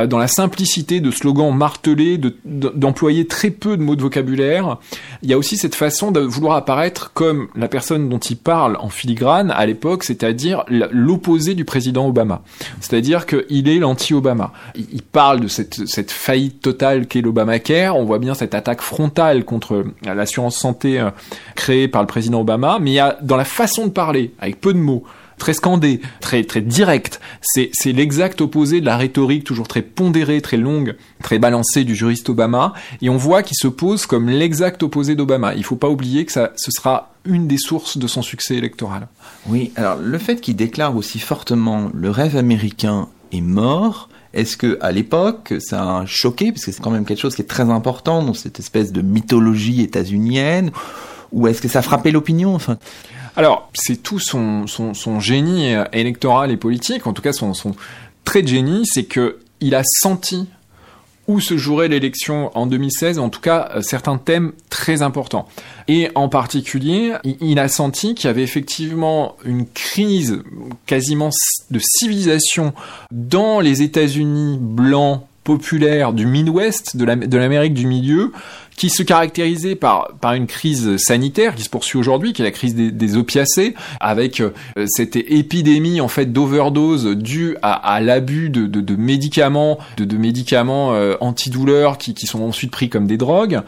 dans 0.05 0.19
la 0.19 0.29
simplicité 0.29 1.01
de 1.01 1.11
slogans 1.11 1.55
martelés, 1.55 2.21
d'employer 2.45 3.25
de, 3.25 3.29
très 3.29 3.51
peu 3.51 3.77
de 3.77 3.83
mots 3.83 3.97
de 3.97 4.03
vocabulaire. 4.03 4.79
Il 5.23 5.31
y 5.31 5.33
a 5.33 5.39
aussi 5.39 5.57
cette 5.57 5.75
façon 5.75 6.11
de 6.11 6.21
vouloir 6.21 6.57
apparaître 6.57 7.13
comme 7.15 7.49
la 7.57 7.69
personne 7.69 8.09
dont 8.09 8.19
il 8.19 8.37
parle 8.37 8.77
en 8.77 8.91
filigrane 8.91 9.51
à 9.51 9.65
l'époque, 9.65 10.05
c'est-à-dire 10.05 10.65
l'opposé 10.69 11.55
du 11.55 11.65
président 11.65 12.07
Obama. 12.07 12.43
C'est-à-dire 12.81 13.27
qu'il 13.27 13.69
est 13.69 13.79
l'anti-Obama. 13.79 14.53
Il, 14.77 15.03
parle 15.03 15.41
de 15.41 15.49
cette, 15.49 15.87
cette 15.87 16.11
faillite 16.11 16.61
totale 16.61 17.07
qu'est 17.07 17.23
l'Obamacare. 17.23 17.97
On 17.97 18.05
voit 18.05 18.19
bien 18.19 18.35
cette 18.35 18.55
attaque 18.55 18.83
frontale 18.83 19.45
contre 19.45 19.85
l'assurance 20.05 20.57
santé 20.57 21.01
euh, 21.01 21.11
créée 21.55 21.89
par 21.89 22.03
le 22.03 22.07
président 22.07 22.41
Obama, 22.41 22.79
mais 22.81 22.91
il 22.91 22.95
y 22.95 23.01
a 23.01 23.19
dans 23.23 23.37
la 23.37 23.45
façon 23.45 23.87
de 23.87 23.93
parler, 23.93 24.33
avec 24.39 24.61
peu 24.61 24.73
de 24.73 24.79
mots, 24.79 25.05
très 25.39 25.55
scandé, 25.55 26.01
très 26.21 26.45
très 26.45 26.61
direct. 26.61 27.21
C'est 27.43 27.71
c'est 27.73 27.93
l'exact 27.93 28.41
opposé 28.41 28.81
de 28.81 28.87
la 28.87 28.97
rhétorique 28.97 29.45
toujours 29.45 29.69
très 29.69 29.83
pondérée, 29.83 30.41
très 30.41 30.57
longue, 30.57 30.97
très 31.23 31.39
balancée 31.39 31.85
du 31.85 31.95
juriste 31.95 32.29
Obama. 32.29 32.73
Et 33.03 33.09
on 33.09 33.17
voit 33.17 33.43
qu'il 33.43 33.57
se 33.57 33.69
pose 33.69 34.07
comme 34.07 34.29
l'exact 34.29 34.83
opposé 34.83 35.15
d'Obama. 35.15 35.55
Il 35.55 35.65
faut 35.65 35.77
pas 35.77 35.89
oublier 35.89 36.25
que 36.25 36.33
ça 36.33 36.53
ce 36.57 36.71
sera 36.71 37.13
une 37.25 37.47
des 37.47 37.59
sources 37.59 37.99
de 37.99 38.07
son 38.07 38.23
succès 38.23 38.55
électoral. 38.55 39.09
Oui, 39.47 39.73
alors 39.77 39.97
le 39.97 40.19
fait 40.19 40.41
qu'il 40.41 40.57
déclare 40.57 40.97
aussi 40.97 41.19
fortement 41.19 41.91
le 41.93 42.11
rêve 42.11 42.37
américain 42.37 43.09
est 43.33 43.41
mort. 43.41 44.09
Est-ce 44.33 44.57
que 44.57 44.79
à 44.81 44.93
l'époque 44.93 45.55
ça 45.59 45.99
a 45.99 46.07
choqué 46.07 46.53
parce 46.53 46.65
que 46.65 46.73
c'est 46.73 46.83
quand 46.83 46.91
même 46.91 47.05
quelque 47.05 47.21
chose 47.21 47.35
qui 47.35 47.43
est 47.43 47.47
très 47.47 47.71
important 47.71 48.23
dans 48.23 48.35
cette 48.35 48.59
espèce 48.59 48.93
de 48.93 49.01
mythologie 49.03 49.83
états-unienne 49.83 50.71
ou 51.33 51.49
est-ce 51.49 51.61
que 51.61 51.69
ça 51.69 51.81
a 51.81 51.83
frappé 51.83 52.11
l'opinion 52.13 52.55
enfin? 52.55 52.79
Alors, 53.37 53.71
c'est 53.75 54.03
tout 54.03 54.19
son, 54.19 54.67
génie 55.21 55.75
électoral 55.93 56.51
et 56.51 56.57
politique, 56.57 57.07
en 57.07 57.13
tout 57.13 57.23
cas 57.23 57.33
son, 57.33 57.55
son 57.55 57.75
trait 58.25 58.43
de 58.43 58.49
génie, 58.49 58.85
c'est 58.87 59.05
que 59.05 59.39
il 59.61 59.75
a 59.75 59.83
senti 59.85 60.47
où 61.29 61.41
se 61.41 61.57
jouerait 61.57 61.89
l'élection 61.89 62.57
en 62.57 62.67
2016, 62.67 63.19
en 63.19 63.31
tout 63.31 63.41
cas 63.41 63.71
euh, 63.75 63.83
certains 63.83 64.17
thèmes 64.17 64.53
très 64.71 65.03
importants. 65.03 65.49
Et 65.89 66.11
en 66.15 66.29
particulier, 66.29 67.15
il 67.25 67.59
a 67.59 67.69
senti 67.69 68.15
qu'il 68.15 68.29
y 68.29 68.31
avait 68.31 68.43
effectivement 68.43 69.37
une 69.45 69.67
crise 69.67 70.43
quasiment 70.87 71.31
de 71.71 71.81
civilisation 71.81 72.75
dans 73.11 73.61
les 73.61 73.83
États-Unis 73.83 74.59
blancs 74.61 75.23
populaires 75.47 76.13
du 76.13 76.27
Midwest, 76.27 76.97
de 76.97 77.37
l'Amérique 77.39 77.73
du 77.73 77.87
milieu, 77.87 78.33
qui 78.77 78.91
se 78.91 79.03
caractérisait 79.03 79.77
par, 79.77 80.11
une 80.35 80.47
crise 80.47 80.97
sanitaire 80.99 81.55
qui 81.55 81.63
se 81.63 81.71
poursuit 81.71 81.99
aujourd'hui, 81.99 82.33
qui 82.33 82.43
est 82.43 82.45
la 82.45 82.51
crise 82.51 82.75
des, 82.75 83.17
opiacés, 83.17 83.75
avec 84.01 84.41
euh, 84.41 84.51
cette 84.87 85.15
épidémie 85.15 86.01
en 86.01 86.09
fait 86.09 86.27
d'overdose 86.27 87.07
due 87.17 87.57
à, 87.63 88.01
l'abus 88.01 88.51
de, 88.51 88.97
médicaments, 88.97 89.79
de, 89.97 90.17
médicaments 90.17 90.95
euh, 90.95 91.15
antidouleurs 91.21 91.97
qui, 91.97 92.15
sont 92.27 92.43
ensuite 92.43 92.73
pris 92.73 92.89
comme 92.89 93.07
des 93.07 93.17
drogues. 93.17 93.61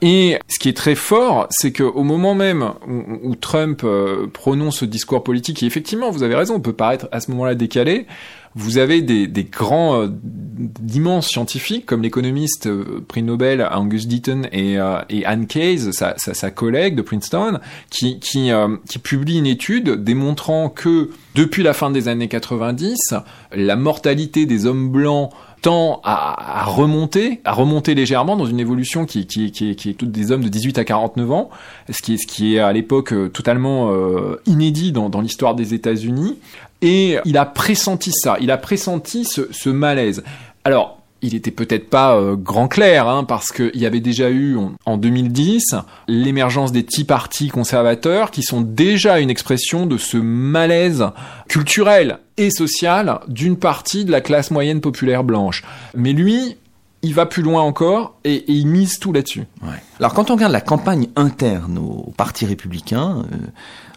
Et 0.00 0.38
ce 0.48 0.58
qui 0.58 0.70
est 0.70 0.76
très 0.76 0.94
fort, 0.94 1.46
c'est 1.50 1.72
qu'au 1.72 2.02
moment 2.02 2.34
même 2.34 2.72
où, 2.88 3.30
où 3.30 3.34
Trump 3.34 3.82
euh, 3.84 4.26
prononce 4.32 4.78
ce 4.78 4.84
discours 4.86 5.22
politique, 5.22 5.62
et 5.62 5.66
effectivement, 5.66 6.10
vous 6.10 6.22
avez 6.22 6.34
raison, 6.34 6.54
on 6.54 6.60
peut 6.60 6.72
paraître 6.72 7.08
à 7.12 7.20
ce 7.20 7.30
moment-là 7.30 7.54
décalé, 7.54 8.06
vous 8.56 8.78
avez 8.78 9.02
des, 9.02 9.26
des 9.26 9.44
grands, 9.44 10.00
euh, 10.00 10.08
d'immenses 10.10 11.28
scientifiques 11.28 11.84
comme 11.84 12.02
l'économiste 12.02 12.66
euh, 12.66 13.04
prix 13.06 13.22
Nobel 13.22 13.68
Angus 13.70 14.08
Deaton 14.08 14.44
et, 14.50 14.78
euh, 14.78 14.98
et 15.10 15.26
Anne 15.26 15.46
Case, 15.46 15.90
sa, 15.90 16.14
sa, 16.16 16.32
sa, 16.32 16.50
collègue 16.50 16.96
de 16.96 17.02
Princeton, 17.02 17.60
qui, 17.90 18.18
qui, 18.18 18.50
qui 18.88 18.98
publie 18.98 19.38
une 19.38 19.46
étude 19.46 20.02
démontrant 20.02 20.70
que 20.70 21.10
depuis 21.34 21.62
la 21.62 21.74
fin 21.74 21.90
des 21.90 22.08
années 22.08 22.28
90, 22.28 22.96
la 23.52 23.76
mortalité 23.76 24.46
des 24.46 24.64
hommes 24.64 24.88
blancs 24.88 25.30
tend 25.66 26.00
à, 26.04 26.60
à, 26.60 26.64
remonter, 26.64 27.40
à 27.44 27.52
remonter 27.52 27.94
légèrement 27.94 28.36
dans 28.36 28.46
une 28.46 28.60
évolution 28.60 29.04
qui, 29.04 29.26
qui, 29.26 29.50
qui, 29.50 29.74
qui 29.74 29.90
est 29.90 29.94
toutes 29.94 30.12
des 30.12 30.30
hommes 30.30 30.44
de 30.44 30.48
18 30.48 30.78
à 30.78 30.84
49 30.84 31.32
ans, 31.32 31.50
ce 31.90 32.00
qui 32.02 32.14
est, 32.14 32.16
ce 32.18 32.26
qui 32.26 32.54
est 32.54 32.60
à 32.60 32.72
l'époque 32.72 33.12
totalement 33.32 33.90
euh, 33.90 34.40
inédit 34.46 34.92
dans, 34.92 35.08
dans 35.08 35.20
l'histoire 35.20 35.54
des 35.54 35.74
États-Unis. 35.74 36.38
Et 36.82 37.18
il 37.24 37.38
a 37.38 37.46
pressenti 37.46 38.12
ça, 38.12 38.36
il 38.40 38.50
a 38.50 38.58
pressenti 38.58 39.24
ce, 39.24 39.68
malaise. 39.68 40.22
Alors, 40.64 41.00
il 41.22 41.34
était 41.34 41.50
peut-être 41.50 41.88
pas 41.88 42.16
euh, 42.16 42.36
grand 42.36 42.68
clair, 42.68 43.08
hein, 43.08 43.24
parce 43.24 43.50
qu'il 43.50 43.76
y 43.76 43.86
avait 43.86 44.00
déjà 44.00 44.30
eu 44.30 44.58
en 44.84 44.96
2010 44.98 45.74
l'émergence 46.06 46.72
des 46.72 46.84
Tea 46.84 47.04
Party 47.04 47.48
conservateurs, 47.48 48.30
qui 48.30 48.42
sont 48.42 48.60
déjà 48.60 49.18
une 49.18 49.30
expression 49.30 49.86
de 49.86 49.96
ce 49.96 50.18
malaise 50.18 51.06
culturel 51.48 52.18
et 52.36 52.50
social 52.50 53.20
d'une 53.28 53.56
partie 53.56 54.04
de 54.04 54.12
la 54.12 54.20
classe 54.20 54.50
moyenne 54.50 54.80
populaire 54.80 55.24
blanche. 55.24 55.64
Mais 55.94 56.12
lui, 56.12 56.58
il 57.06 57.14
va 57.14 57.24
plus 57.24 57.42
loin 57.42 57.62
encore 57.62 58.16
et, 58.24 58.44
il 58.50 58.66
mise 58.66 58.98
tout 58.98 59.12
là-dessus. 59.12 59.44
Alors 59.98 60.12
quand 60.12 60.30
on 60.30 60.34
regarde 60.34 60.52
la 60.52 60.60
campagne 60.60 61.08
interne 61.14 61.78
au 61.78 62.12
Parti 62.16 62.46
républicain, 62.46 63.24
euh, 63.32 63.36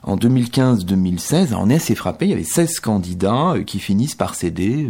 en 0.03 0.15
2015-2016, 0.15 1.53
on 1.57 1.69
est 1.69 1.75
assez 1.75 1.95
frappé, 1.95 2.25
il 2.25 2.31
y 2.31 2.33
avait 2.33 2.43
16 2.43 2.79
candidats 2.79 3.55
euh, 3.55 3.63
qui 3.63 3.79
finissent 3.79 4.15
par 4.15 4.35
céder 4.35 4.89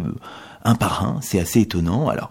un 0.63 0.75
par 0.75 1.03
un. 1.03 1.19
C'est 1.21 1.39
assez 1.39 1.61
étonnant. 1.61 2.09
Alors, 2.09 2.29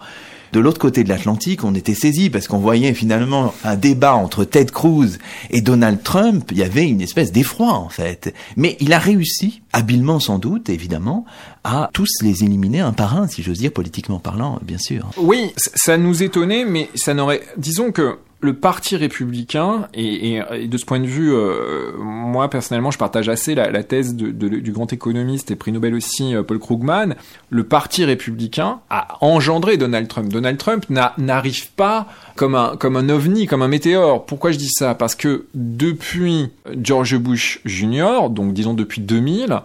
de 0.51 0.59
l'autre 0.59 0.79
côté 0.79 1.03
de 1.03 1.09
l'Atlantique, 1.09 1.63
on 1.63 1.75
était 1.75 1.93
saisi 1.93 2.29
parce 2.29 2.47
qu'on 2.47 2.57
voyait 2.57 2.93
finalement 2.93 3.53
un 3.63 3.75
débat 3.75 4.15
entre 4.15 4.45
Ted 4.45 4.71
Cruz 4.71 5.19
et 5.51 5.61
Donald 5.61 6.01
Trump. 6.01 6.49
Il 6.51 6.57
y 6.57 6.63
avait 6.63 6.87
une 6.87 7.01
espèce 7.01 7.31
d'effroi 7.31 7.73
en 7.73 7.89
fait. 7.89 8.33
Mais 8.55 8.75
il 8.79 8.93
a 8.93 8.99
réussi, 8.99 9.61
habilement 9.73 10.19
sans 10.19 10.39
doute, 10.39 10.69
évidemment, 10.69 11.25
à 11.63 11.89
tous 11.93 12.21
les 12.21 12.43
éliminer 12.43 12.79
un 12.79 12.93
par 12.93 13.15
un, 13.15 13.27
si 13.27 13.43
j'ose 13.43 13.59
dire, 13.59 13.71
politiquement 13.71 14.19
parlant, 14.19 14.59
bien 14.63 14.79
sûr. 14.79 15.11
Oui, 15.17 15.53
ça 15.55 15.97
nous 15.97 16.23
étonnait, 16.23 16.65
mais 16.65 16.89
ça 16.95 17.13
n'aurait... 17.13 17.41
Disons 17.57 17.91
que 17.91 18.17
le 18.41 18.53
parti 18.53 18.95
républicain, 18.95 19.89
et, 19.93 20.39
de 20.67 20.77
ce 20.77 20.85
point 20.85 20.99
de 20.99 21.05
vue, 21.05 21.33
euh, 21.33 21.91
moi 21.97 22.49
personnellement, 22.49 22.91
je 22.91 22.97
partage 22.97 23.27
assez 23.27 23.53
la, 23.53 23.83
thèse 23.83 24.15
du 24.15 24.71
grand 24.71 24.91
économiste 24.93 25.51
et 25.51 25.55
prix 25.55 25.71
Nobel 25.71 25.93
aussi, 25.93 26.35
euh, 26.35 26.43
Paul 26.43 26.59
Krugman, 26.59 27.15
le 27.49 27.63
parti 27.63 28.05
républicain 28.05 28.79
a 28.89 29.17
engendré 29.21 29.75
Donald 29.77 30.07
Trump. 30.07 30.29
Donald 30.29 30.57
Trump 30.57 30.85
n'arrive 31.17 31.71
pas 31.71 32.07
comme 32.35 32.55
un, 32.55 32.77
comme 32.77 32.95
un 32.95 33.09
ovni, 33.09 33.45
comme 33.45 33.61
un 33.61 33.67
météore. 33.67 34.25
Pourquoi 34.25 34.51
je 34.51 34.57
dis 34.57 34.69
ça? 34.69 34.95
Parce 34.95 35.15
que 35.15 35.47
depuis 35.53 36.49
George 36.81 37.17
Bush 37.17 37.59
Jr., 37.65 38.29
donc 38.29 38.53
disons 38.53 38.73
depuis 38.73 39.01
2000, 39.01 39.61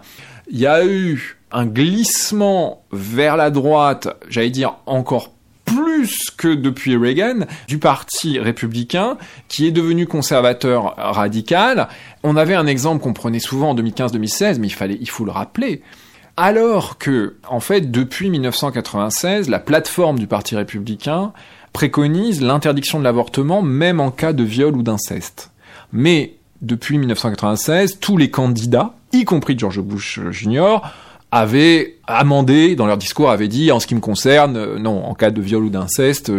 il 0.49 0.59
y 0.59 0.67
a 0.67 0.85
eu 0.85 1.37
un 1.51 1.65
glissement 1.65 2.83
vers 2.91 3.37
la 3.37 3.49
droite, 3.49 4.09
j'allais 4.29 4.49
dire 4.49 4.75
encore 4.85 5.34
plus 5.95 6.29
que 6.35 6.53
depuis 6.53 6.97
Reagan, 6.97 7.45
du 7.67 7.77
parti 7.77 8.37
républicain 8.37 9.17
qui 9.47 9.65
est 9.65 9.71
devenu 9.71 10.07
conservateur 10.07 10.95
radical. 10.97 11.87
On 12.23 12.35
avait 12.35 12.55
un 12.55 12.67
exemple 12.67 13.01
qu'on 13.01 13.13
prenait 13.13 13.39
souvent 13.39 13.69
en 13.69 13.75
2015-2016, 13.75 14.59
mais 14.59 14.67
il 14.67 14.73
fallait, 14.73 14.97
il 14.99 15.09
faut 15.09 15.23
le 15.23 15.31
rappeler. 15.31 15.81
Alors 16.37 16.97
que, 16.97 17.37
en 17.47 17.61
fait, 17.61 17.91
depuis 17.91 18.29
1996, 18.29 19.49
la 19.49 19.59
plateforme 19.59 20.19
du 20.19 20.27
Parti 20.27 20.57
républicain 20.57 21.31
préconise 21.71 22.41
l'interdiction 22.41 22.99
de 22.99 23.05
l'avortement 23.05 23.61
même 23.61 24.01
en 24.01 24.11
cas 24.11 24.33
de 24.33 24.43
viol 24.43 24.75
ou 24.75 24.83
d'inceste. 24.83 25.51
Mais 25.93 26.35
depuis 26.61 26.97
1996, 26.97 27.99
tous 28.01 28.17
les 28.17 28.29
candidats, 28.29 28.95
y 29.13 29.23
compris 29.23 29.57
George 29.57 29.79
Bush 29.79 30.19
Jr., 30.31 30.79
avaient 31.31 31.94
amendé 32.07 32.75
dans 32.75 32.85
leur 32.85 32.97
discours, 32.97 33.29
avaient 33.29 33.47
dit 33.47 33.71
en 33.71 33.79
ce 33.79 33.87
qui 33.87 33.95
me 33.95 33.99
concerne, 33.99 34.57
euh, 34.57 34.79
non, 34.79 35.05
en 35.05 35.13
cas 35.13 35.31
de 35.31 35.41
viol 35.41 35.63
ou 35.63 35.69
d'inceste, 35.69 36.31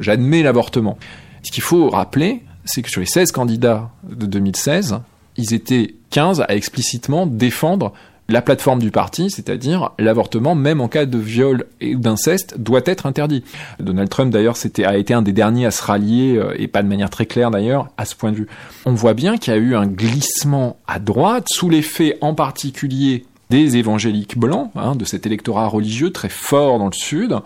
j'admets 0.00 0.42
l'avortement. 0.42 0.98
Ce 1.42 1.50
qu'il 1.52 1.62
faut 1.62 1.90
rappeler, 1.90 2.42
c'est 2.64 2.82
que 2.82 2.90
sur 2.90 3.00
les 3.00 3.06
16 3.06 3.32
candidats 3.32 3.90
de 4.02 4.26
2016, 4.26 5.00
ils 5.36 5.54
étaient 5.54 5.94
15 6.10 6.42
à 6.48 6.54
explicitement 6.54 7.26
défendre 7.26 7.92
la 8.28 8.42
plateforme 8.42 8.80
du 8.80 8.90
parti, 8.90 9.30
c'est-à-dire 9.30 9.92
l'avortement, 9.98 10.54
même 10.54 10.80
en 10.80 10.88
cas 10.88 11.06
de 11.06 11.18
viol 11.18 11.66
ou 11.80 11.94
d'inceste, 11.94 12.58
doit 12.58 12.80
être 12.84 13.06
interdit. 13.06 13.44
Donald 13.78 14.08
Trump, 14.08 14.32
d'ailleurs, 14.32 14.56
a 14.84 14.96
été 14.96 15.14
un 15.14 15.22
des 15.22 15.32
derniers 15.32 15.66
à 15.66 15.70
se 15.70 15.82
rallier, 15.82 16.36
euh, 16.36 16.54
et 16.58 16.66
pas 16.66 16.82
de 16.82 16.88
manière 16.88 17.10
très 17.10 17.26
claire 17.26 17.50
d'ailleurs, 17.50 17.88
à 17.96 18.04
ce 18.04 18.16
point 18.16 18.32
de 18.32 18.36
vue. 18.36 18.48
On 18.84 18.94
voit 18.94 19.14
bien 19.14 19.36
qu'il 19.36 19.52
y 19.52 19.56
a 19.56 19.60
eu 19.60 19.76
un 19.76 19.86
glissement 19.86 20.76
à 20.88 20.98
droite, 20.98 21.46
sous 21.48 21.70
l'effet 21.70 22.18
en 22.20 22.34
particulier 22.34 23.24
des 23.50 23.76
évangéliques 23.76 24.38
blancs, 24.38 24.70
hein, 24.74 24.96
de 24.96 25.04
cet 25.04 25.26
électorat 25.26 25.68
religieux 25.68 26.10
très 26.10 26.28
fort 26.28 26.78
dans 26.78 26.86
le 26.86 26.92
sud. 26.92 27.36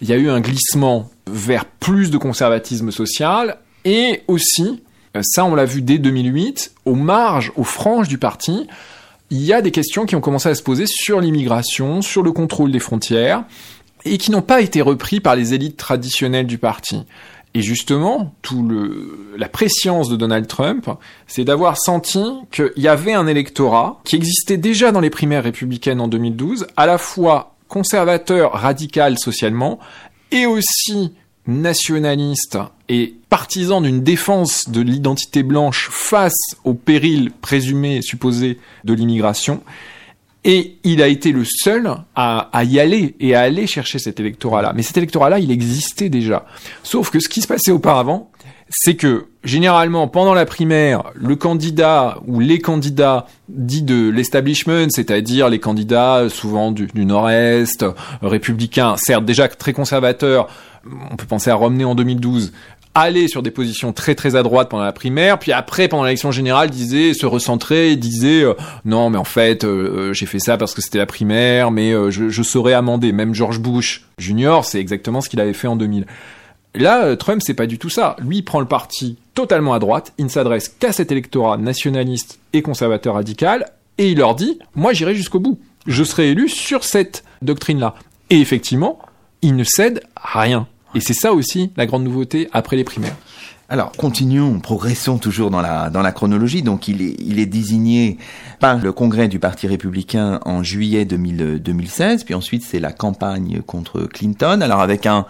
Il 0.00 0.08
y 0.08 0.12
a 0.12 0.16
eu 0.16 0.28
un 0.28 0.40
glissement 0.40 1.10
vers 1.26 1.64
plus 1.64 2.10
de 2.10 2.18
conservatisme 2.18 2.90
social 2.90 3.58
et 3.84 4.22
aussi, 4.28 4.82
euh, 5.16 5.22
ça 5.22 5.44
on 5.44 5.54
l'a 5.54 5.64
vu 5.64 5.82
dès 5.82 5.98
2008, 5.98 6.72
aux 6.84 6.94
marges, 6.94 7.52
aux 7.56 7.64
franges 7.64 8.08
du 8.08 8.18
parti, 8.18 8.66
il 9.30 9.42
y 9.42 9.52
a 9.52 9.60
des 9.60 9.70
questions 9.70 10.06
qui 10.06 10.16
ont 10.16 10.20
commencé 10.20 10.48
à 10.48 10.54
se 10.54 10.62
poser 10.62 10.86
sur 10.86 11.20
l'immigration, 11.20 12.00
sur 12.00 12.22
le 12.22 12.32
contrôle 12.32 12.72
des 12.72 12.78
frontières, 12.78 13.44
et 14.04 14.16
qui 14.16 14.30
n'ont 14.30 14.42
pas 14.42 14.60
été 14.60 14.80
repris 14.80 15.20
par 15.20 15.36
les 15.36 15.54
élites 15.54 15.76
traditionnelles 15.76 16.46
du 16.46 16.56
parti. 16.58 17.04
Et 17.58 17.62
justement, 17.62 18.36
tout 18.40 18.70
la 19.36 19.48
préscience 19.48 20.08
de 20.08 20.14
Donald 20.14 20.46
Trump, 20.46 20.88
c'est 21.26 21.42
d'avoir 21.42 21.76
senti 21.76 22.22
qu'il 22.52 22.70
y 22.76 22.86
avait 22.86 23.14
un 23.14 23.26
électorat 23.26 24.00
qui 24.04 24.14
existait 24.14 24.58
déjà 24.58 24.92
dans 24.92 25.00
les 25.00 25.10
primaires 25.10 25.42
républicaines 25.42 26.00
en 26.00 26.06
2012, 26.06 26.68
à 26.76 26.86
la 26.86 26.98
fois 26.98 27.56
conservateur, 27.66 28.52
radical 28.52 29.18
socialement, 29.18 29.80
et 30.30 30.46
aussi 30.46 31.14
nationaliste 31.48 32.58
et 32.88 33.16
partisan 33.28 33.80
d'une 33.80 34.04
défense 34.04 34.68
de 34.68 34.80
l'identité 34.80 35.42
blanche 35.42 35.88
face 35.90 36.54
au 36.62 36.74
péril 36.74 37.32
présumé 37.40 38.02
supposé 38.02 38.60
de 38.84 38.94
l'immigration, 38.94 39.64
et 40.44 40.78
il 40.84 41.02
a 41.02 41.08
été 41.08 41.32
le 41.32 41.44
seul 41.44 41.90
à, 42.14 42.48
y 42.64 42.78
aller 42.78 43.16
et 43.20 43.34
à 43.34 43.40
aller 43.40 43.66
chercher 43.66 43.98
cet 43.98 44.20
électorat-là. 44.20 44.72
Mais 44.74 44.82
cet 44.82 44.96
électorat-là, 44.96 45.38
il 45.38 45.50
existait 45.50 46.08
déjà. 46.08 46.46
Sauf 46.82 47.10
que 47.10 47.20
ce 47.20 47.28
qui 47.28 47.40
se 47.40 47.48
passait 47.48 47.72
auparavant, 47.72 48.30
c'est 48.70 48.94
que 48.94 49.26
généralement 49.44 50.08
pendant 50.08 50.34
la 50.34 50.44
primaire, 50.44 51.04
le 51.14 51.36
candidat 51.36 52.18
ou 52.26 52.38
les 52.38 52.60
candidats 52.60 53.26
dits 53.48 53.82
de 53.82 54.10
l'establishment, 54.10 54.90
c'est-à-dire 54.90 55.48
les 55.48 55.58
candidats 55.58 56.28
souvent 56.28 56.70
du, 56.70 56.86
du 56.86 57.04
Nord-Est, 57.04 57.84
républicains, 58.22 58.96
certes 58.96 59.24
déjà 59.24 59.48
très 59.48 59.72
conservateurs, 59.72 60.48
on 61.10 61.16
peut 61.16 61.26
penser 61.26 61.50
à 61.50 61.54
Romney 61.54 61.84
en 61.84 61.94
2012, 61.94 62.52
aller 63.00 63.28
sur 63.28 63.42
des 63.42 63.50
positions 63.50 63.92
très 63.92 64.14
très 64.14 64.36
à 64.36 64.42
droite 64.42 64.68
pendant 64.68 64.84
la 64.84 64.92
primaire, 64.92 65.38
puis 65.38 65.52
après 65.52 65.88
pendant 65.88 66.04
l'élection 66.04 66.30
générale 66.30 66.70
disait 66.70 67.14
se 67.14 67.26
recentrer, 67.26 67.96
disait 67.96 68.44
euh, 68.44 68.54
non 68.84 69.10
mais 69.10 69.18
en 69.18 69.24
fait 69.24 69.64
euh, 69.64 69.68
euh, 70.08 70.12
j'ai 70.12 70.26
fait 70.26 70.38
ça 70.38 70.56
parce 70.56 70.74
que 70.74 70.82
c'était 70.82 70.98
la 70.98 71.06
primaire, 71.06 71.70
mais 71.70 71.92
je, 72.10 72.42
saurais 72.42 72.72
amender. 72.72 73.12
Même 73.12 73.34
George 73.34 73.60
Bush 73.60 74.04
Junior, 74.18 74.64
c'est 74.64 74.80
exactement 74.80 75.20
ce 75.20 75.28
qu'il 75.28 75.40
avait 75.40 75.52
fait 75.52 75.68
en 75.68 75.76
2000. 75.76 76.06
Là, 76.74 77.16
Trump, 77.16 77.42
c'est 77.44 77.54
pas 77.54 77.66
du 77.66 77.78
tout 77.78 77.88
ça. 77.90 78.16
Lui, 78.20 78.42
prend 78.42 78.60
le 78.60 78.66
parti 78.66 79.16
totalement 79.34 79.74
à 79.74 79.78
droite, 79.78 80.12
il 80.18 80.24
ne 80.26 80.30
s'adresse 80.30 80.68
qu'à 80.68 80.92
cet 80.92 81.12
électorat 81.12 81.56
nationaliste 81.56 82.38
et 82.52 82.62
conservateur 82.62 83.14
radical, 83.14 83.66
et 83.98 84.10
il 84.10 84.18
leur 84.18 84.34
dit, 84.34 84.58
moi 84.74 84.92
j'irai 84.92 85.14
jusqu'au 85.14 85.40
bout. 85.40 85.58
Je 85.86 86.04
serai 86.04 86.30
élu 86.30 86.48
sur 86.48 86.84
cette 86.84 87.24
doctrine-là. 87.42 87.94
Et 88.30 88.40
effectivement, 88.40 88.98
il 89.42 89.56
ne 89.56 89.64
cède 89.64 90.02
rien. 90.16 90.66
Et 90.94 91.00
c'est 91.00 91.14
ça 91.14 91.32
aussi 91.32 91.72
la 91.76 91.86
grande 91.86 92.04
nouveauté 92.04 92.48
après 92.52 92.76
les 92.76 92.84
primaires. 92.84 93.16
Alors, 93.70 93.92
continuons, 93.92 94.60
progressons 94.60 95.18
toujours 95.18 95.50
dans 95.50 95.60
la, 95.60 96.12
chronologie. 96.12 96.62
Donc, 96.62 96.88
il 96.88 97.02
est, 97.02 97.16
il 97.18 97.38
est 97.38 97.46
désigné 97.46 98.16
par 98.60 98.78
le 98.78 98.92
Congrès 98.92 99.28
du 99.28 99.38
Parti 99.38 99.66
républicain 99.66 100.40
en 100.46 100.62
juillet 100.62 101.04
2016, 101.04 102.24
puis 102.24 102.32
ensuite 102.32 102.62
c'est 102.62 102.80
la 102.80 102.92
campagne 102.92 103.60
contre 103.66 104.04
Clinton. 104.04 104.62
Alors, 104.62 104.80
avec 104.80 105.04
un, 105.04 105.26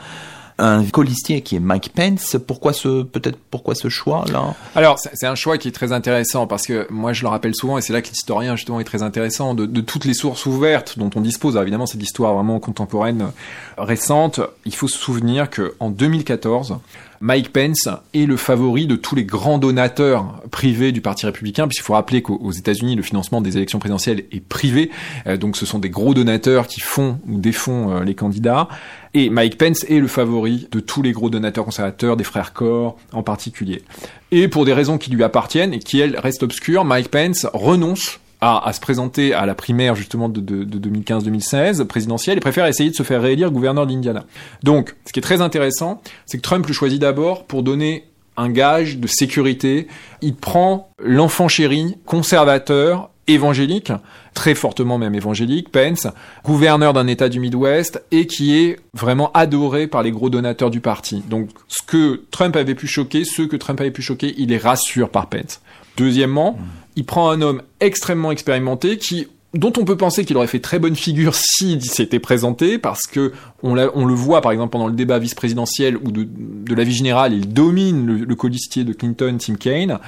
un 0.59 0.85
colistier 0.85 1.43
qui 1.43 1.57
est 1.57 1.61
Mike 1.61 1.93
Pence. 1.95 2.37
Pourquoi 2.47 2.73
ce 2.73 3.03
peut-être 3.03 3.39
pourquoi 3.51 3.75
ce 3.75 3.89
choix 3.89 4.25
là 4.33 4.55
Alors 4.75 4.99
c'est 4.99 5.27
un 5.27 5.35
choix 5.35 5.57
qui 5.57 5.69
est 5.69 5.73
très 5.73 5.93
intéressant 5.93 6.47
parce 6.47 6.67
que 6.67 6.87
moi 6.91 7.13
je 7.13 7.23
le 7.23 7.29
rappelle 7.29 7.55
souvent 7.55 7.79
et 7.79 7.81
c'est 7.81 7.93
là 7.93 8.03
que 8.03 8.09
l'historien 8.09 8.57
justement 8.57 8.81
est 8.81 8.85
très 8.85 9.03
intéressant 9.03 9.55
de, 9.55 9.81
toutes 9.81 10.05
les 10.05 10.15
sources 10.15 10.47
ouvertes 10.47 10.99
dont 10.99 11.11
on 11.15 11.21
dispose. 11.21 11.55
Alors, 11.55 11.63
évidemment 11.63 11.87
c'est 11.87 11.99
l'histoire 11.99 12.35
vraiment 12.35 12.59
contemporaine 12.59 13.23
euh, 13.23 13.83
récente. 13.83 14.41
Il 14.65 14.75
faut 14.75 14.89
se 14.89 14.99
souvenir 14.99 15.49
que 15.49 15.75
en 15.81 15.91
2014 15.91 16.79
Mike 17.21 17.53
Pence 17.53 17.89
est 18.15 18.27
le 18.27 18.37
favori 18.37 18.87
de 18.87 18.95
tous 18.95 19.17
les 19.17 19.25
grands 19.25 19.59
donateurs 19.59 20.41
privés 20.51 20.93
du 20.93 21.01
Parti 21.01 21.27
républicain, 21.27 21.67
puisqu'il 21.67 21.85
faut 21.85 21.95
rappeler 21.95 22.23
qu'aux 22.23 22.53
États-Unis, 22.53 22.95
le 22.95 23.03
financement 23.03 23.41
des 23.41 23.57
élections 23.57 23.79
présidentielles 23.79 24.25
est 24.31 24.41
privé, 24.41 24.91
euh, 25.27 25.37
donc 25.37 25.57
ce 25.57 25.67
sont 25.67 25.79
des 25.79 25.91
gros 25.91 26.15
donateurs 26.15 26.67
qui 26.67 26.81
font 26.81 27.19
ou 27.29 27.39
défont 27.39 27.91
euh, 27.91 28.05
les 28.05 28.15
candidats. 28.15 28.69
Et 29.15 29.31
Mike 29.31 29.59
Pence 29.59 29.85
est 29.89 29.99
le 29.99 30.07
favori 30.07 30.69
de 30.71 30.81
tous 30.81 31.03
les 31.03 31.13
gros 31.13 31.31
donateurs 31.31 31.65
conservateurs, 31.65 32.17
des 32.17 32.25
frères 32.25 32.53
Corr 32.53 32.97
en 33.13 33.23
particulier. 33.23 33.83
Et 34.31 34.47
pour 34.47 34.65
des 34.65 34.73
raisons 34.73 34.99
qui 34.99 35.11
lui 35.11 35.25
appartiennent 35.25 35.73
et 35.73 35.81
qui, 35.81 35.99
elles, 35.99 36.19
restent 36.19 36.43
obscures, 36.43 36.85
Mike 36.85 37.09
Pence 37.09 37.47
renonce 37.53 38.21
à, 38.41 38.73
se 38.73 38.81
présenter 38.81 39.35
à 39.35 39.47
la 39.47 39.55
primaire 39.55 39.95
justement 39.95 40.29
de, 40.29 40.41
de 40.41 40.91
2015-2016 40.91 41.85
présidentielle 41.85 42.39
et 42.39 42.41
préfère 42.41 42.67
essayer 42.67 42.91
de 42.91 42.95
se 42.95 43.03
faire 43.03 43.21
réélire 43.23 43.51
gouverneur 43.51 43.87
d'Indiana. 43.87 44.25
Donc, 44.63 44.95
ce 45.07 45.13
qui 45.13 45.19
est 45.19 45.23
très 45.23 45.41
intéressant, 45.41 46.01
c'est 46.27 46.39
que 46.39 46.43
Trump 46.43 46.67
le 46.67 46.73
choisit 46.73 47.01
d'abord 47.01 47.45
pour 47.45 47.63
donner 47.63 48.05
un 48.37 48.51
gage 48.51 48.99
de 48.99 49.07
sécurité. 49.09 49.89
Il 50.23 50.37
prend 50.37 50.91
l'enfant 50.99 51.49
chéri, 51.49 51.97
conservateur, 52.07 53.11
évangélique, 53.27 53.93
très 54.33 54.55
fortement 54.55 54.97
même 54.97 55.15
évangélique, 55.15 55.71
Pence, 55.71 56.07
gouverneur 56.45 56.93
d'un 56.93 57.07
État 57.07 57.29
du 57.29 57.41
Midwest 57.41 58.03
et 58.11 58.27
qui 58.27 58.57
est 58.57 58.79
vraiment 58.95 59.31
adoré 59.33 59.87
par 59.87 60.03
les 60.03 60.13
gros 60.13 60.31
donateurs 60.31 60.71
du 60.71 60.81
parti. 60.81 61.23
Donc 61.29 61.51
ce 61.69 61.83
que 61.87 62.23
Trump 62.31 62.57
avait 62.57 62.75
pu 62.75 62.87
choquer, 62.87 63.25
ceux 63.25 63.47
que 63.47 63.57
Trump 63.57 63.81
avait 63.81 63.91
pu 63.91 64.01
choquer, 64.03 64.35
il 64.39 64.49
les 64.49 64.59
rassure 64.59 65.11
par 65.11 65.29
Pence. 65.29 65.61
Deuxièmement, 65.97 66.57
il 66.99 67.05
prend 67.05 67.31
un 67.31 67.41
homme 67.43 67.63
extrêmement 67.79 68.33
expérimenté 68.33 68.99
qui 68.99 69.29
dont 69.55 69.73
on 69.79 69.85
peut 69.85 69.97
penser 69.97 70.27
qu'il 70.27 70.37
aurait 70.37 70.49
fait 70.49 70.61
très 70.61 70.79
bonne 70.79 70.97
figure 70.97 71.35
s'il 71.37 71.83
s'était 71.83 72.19
présenté, 72.19 72.77
parce 72.77 73.07
que 73.07 73.33
on, 73.63 73.79
on, 73.95 74.05
le 74.05 74.15
voit 74.15 74.41
par 74.41 74.53
exemple 74.53 74.73
pendant 74.73 74.89
le 74.89 74.93
débat 74.95 75.19
vice-présidentiel 75.19 75.97
ou 75.97 76.11
de, 76.11 76.27
de, 76.29 76.75
la 76.75 76.85
vie 76.85 76.93
générale, 76.93 77.33
il 77.33 77.53
domine 77.53 78.05
le, 78.05 78.17
le 78.25 78.35
colistier 78.35 78.85
de 78.85 78.93
Clinton, 78.93 79.39
Tim 79.39 79.55
Kaine. 79.55 79.99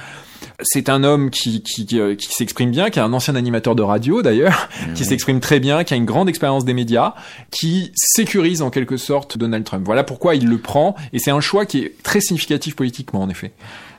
C'est 0.61 0.89
un 0.89 1.03
homme 1.03 1.29
qui, 1.29 1.63
qui, 1.63 1.85
qui, 1.85 1.99
euh, 1.99 2.15
qui 2.15 2.27
s'exprime 2.29 2.71
bien, 2.71 2.89
qui 2.89 2.99
est 2.99 3.01
un 3.01 3.13
ancien 3.13 3.35
animateur 3.35 3.75
de 3.75 3.81
radio 3.81 4.21
d'ailleurs, 4.21 4.69
mmh. 4.89 4.93
qui 4.95 5.05
s'exprime 5.05 5.39
très 5.39 5.59
bien, 5.59 5.83
qui 5.85 5.93
a 5.93 5.97
une 5.97 6.05
grande 6.05 6.29
expérience 6.29 6.65
des 6.65 6.73
médias, 6.73 7.13
qui 7.51 7.91
sécurise 7.95 8.61
en 8.61 8.69
quelque 8.69 8.97
sorte 8.97 9.37
Donald 9.37 9.63
Trump. 9.63 9.83
Voilà 9.85 10.03
pourquoi 10.03 10.35
il 10.35 10.47
le 10.47 10.57
prend, 10.57 10.95
et 11.13 11.19
c'est 11.19 11.31
un 11.31 11.41
choix 11.41 11.65
qui 11.65 11.79
est 11.79 12.03
très 12.03 12.19
significatif 12.21 12.75
politiquement 12.75 13.21
en 13.21 13.29
effet. 13.29 13.53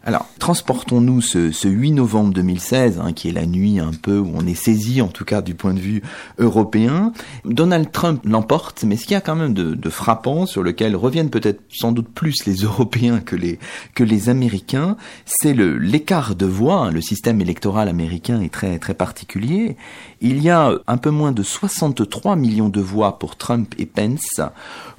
Alors, 0.05 0.27
transportons-nous 0.41 1.21
ce, 1.21 1.53
ce, 1.53 1.69
8 1.69 1.93
novembre 1.93 2.35
2016, 2.35 3.01
hein, 3.01 3.13
qui 3.13 3.29
est 3.29 3.33
la 3.33 3.47
nuit 3.47 3.79
un 3.79 3.93
peu 3.93 4.19
où 4.19 4.33
on 4.35 4.45
est 4.47 4.57
saisi, 4.57 5.01
en 5.01 5.07
tout 5.07 5.25
cas 5.25 5.43
du 5.43 5.55
point 5.55 5.75
de 5.75 5.79
vue 5.79 6.03
européen. 6.39 7.13
Donald 7.45 7.93
Trump 7.93 8.21
l'emporte, 8.25 8.83
mais 8.83 8.97
ce 8.97 9.03
qu'il 9.05 9.13
y 9.13 9.17
a 9.17 9.21
quand 9.21 9.37
même 9.37 9.55
de, 9.55 9.91
frappant, 9.91 10.45
sur 10.45 10.65
lequel 10.65 10.97
reviennent 10.97 11.31
peut-être 11.31 11.61
sans 11.71 11.93
doute 11.93 12.09
plus 12.09 12.47
les 12.47 12.55
Européens 12.55 13.21
que 13.21 13.37
les, 13.37 13.61
que 13.95 14.03
les 14.03 14.29
Américains, 14.29 14.97
c'est 15.25 15.55
l'écart 15.55 16.35
de 16.35 16.47
voix. 16.47 16.91
Le 16.91 17.01
système 17.01 17.41
électoral 17.41 17.89
américain 17.89 18.41
est 18.41 18.53
très, 18.53 18.81
très 18.81 18.95
particulier. 18.95 19.77
Il 20.21 20.43
y 20.43 20.51
a 20.51 20.73
un 20.89 20.97
peu 20.97 21.11
moins 21.11 21.31
de 21.31 21.45
63 21.45 22.35
millions 22.35 22.69
de 22.69 22.81
voix 22.81 23.21
pour 23.21 23.37
Trump 23.37 23.73
et 23.79 23.87
Pence 23.87 24.41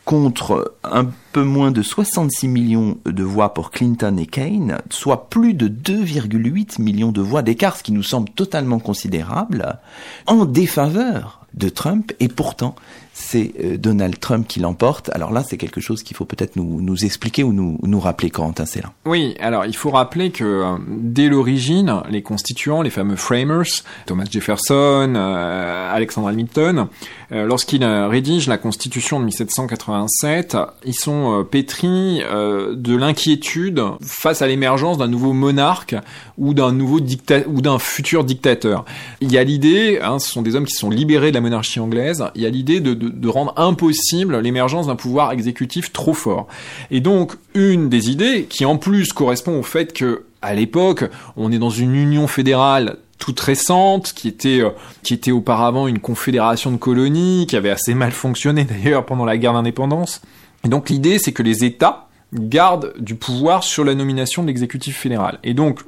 contre 0.06 0.76
un 0.84 1.08
peu 1.32 1.44
moins 1.44 1.72
de 1.72 1.82
66 1.82 2.48
millions 2.48 2.98
de 3.06 3.24
voix 3.24 3.54
pour 3.54 3.72
Clinton 3.72 4.18
et 4.18 4.26
Kane, 4.26 4.80
soit 4.90 5.30
plus 5.30 5.54
de 5.54 5.68
2,8 5.68 6.82
millions 6.82 7.12
de 7.12 7.22
voix 7.22 7.42
d'écart, 7.42 7.78
ce 7.78 7.84
qui 7.84 7.94
nous 7.94 8.04
semble 8.04 8.30
totalement 8.30 8.80
considérable, 8.80 9.80
en 10.28 10.46
défaveur 10.46 11.46
de 11.54 11.70
Trump, 11.70 12.12
et 12.20 12.28
pourtant 12.28 12.76
c'est 13.14 13.54
euh, 13.64 13.78
Donald 13.78 14.20
Trump 14.20 14.48
qui 14.48 14.60
l'emporte. 14.60 15.10
Alors 15.14 15.32
là, 15.32 15.44
c'est 15.48 15.58
quelque 15.58 15.80
chose 15.80 16.02
qu'il 16.02 16.18
faut 16.18 16.26
peut-être 16.26 16.56
nous, 16.56 17.06
expliquer 17.06 17.44
ou 17.44 17.54
nous, 17.54 17.78
nous 17.84 18.00
rappeler, 18.00 18.30
Corentin 18.30 18.66
là. 18.76 18.92
Oui, 19.06 19.36
alors 19.40 19.66
il 19.66 19.76
faut 19.76 19.92
rappeler 19.92 20.32
que 20.32 20.44
euh, 20.44 20.78
dès 20.88 21.28
l'origine, 21.28 22.02
les 22.10 22.24
constituants, 22.24 22.82
les 22.82 22.90
fameux 22.90 23.16
framers, 23.16 23.84
Thomas 24.08 24.26
Jefferson, 24.30 25.14
euh, 25.16 25.94
Alexander 25.94 26.30
Hamilton, 26.30 26.88
lorsqu'ils 27.32 27.84
rédigent 27.84 28.48
la 28.48 28.60
Constitution 28.60 29.20
de 29.20 29.26
1787, 29.26 30.56
ils 30.86 30.94
sont 30.94 31.44
pétris 31.50 32.22
de 32.22 32.96
l'inquiétude 32.96 33.82
face 34.02 34.44
à 34.44 34.48
l'émergence 34.48 35.00
d'un 35.00 35.08
nouveau 35.08 35.34
monarque 35.34 35.96
ou 36.38 36.54
d'un 36.54 36.72
nouveau 36.72 37.00
ou 37.00 37.62
d'un 37.62 37.80
futur 37.80 38.24
dictateur. 38.24 38.86
Il 39.20 39.32
y 39.32 39.40
a 39.40 39.44
l'idée, 39.44 40.00
hein, 40.04 40.20
ce 40.20 40.30
sont 40.30 40.44
des 40.44 40.56
hommes 40.56 40.66
qui 40.66 40.76
sont 40.76 40.92
libérés 40.92 41.32
de 41.32 41.36
la 41.36 41.42
monarchie 41.42 41.80
anglaise, 41.80 42.24
il 42.36 42.44
y 42.44 42.46
a 42.46 42.50
l'idée 42.50 42.82
de, 42.82 43.03
rendre 43.28 43.54
impossible 43.58 44.40
l'émergence 44.40 44.88
d'un 44.88 44.96
pouvoir 44.96 45.32
exécutif 45.32 45.92
trop 45.92 46.14
fort. 46.14 46.48
Et 46.92 47.00
donc, 47.00 47.34
une 47.54 47.90
des 47.90 48.10
idées, 48.10 48.46
qui 48.50 48.66
en 48.66 48.78
plus 48.78 49.14
correspond 49.14 49.60
au 49.60 49.64
fait 49.64 49.94
que, 49.94 50.26
à 50.42 50.54
l'époque, 50.54 51.06
on 51.38 51.52
est 51.52 51.60
dans 51.60 51.70
une 51.70 51.96
union 51.96 52.28
fédérale 52.28 52.98
toute 53.18 53.40
récente, 53.40 54.12
qui 54.14 54.28
était, 54.28 54.62
euh, 54.62 54.72
qui 55.02 55.14
était 55.14 55.32
auparavant 55.32 55.88
une 55.88 56.00
confédération 56.00 56.72
de 56.72 56.78
colonies, 56.78 57.46
qui 57.48 57.56
avait 57.56 57.70
assez 57.70 57.94
mal 57.94 58.12
fonctionné 58.12 58.64
d'ailleurs 58.66 59.06
pendant 59.06 59.24
la 59.26 59.38
guerre 59.38 59.54
d'indépendance. 59.54 60.22
Et 60.66 60.68
donc 60.68 60.90
l'idée, 60.90 61.20
c'est 61.20 61.32
que 61.32 61.44
les 61.44 61.64
États 61.64 62.10
gardent 62.34 62.94
du 63.00 63.16
pouvoir 63.16 63.64
sur 63.64 63.86
la 63.86 63.96
nomination 63.96 64.42
de 64.42 64.48
l'exécutif 64.48 64.98
fédéral. 64.98 65.40
Et 65.44 65.54
donc, 65.54 65.80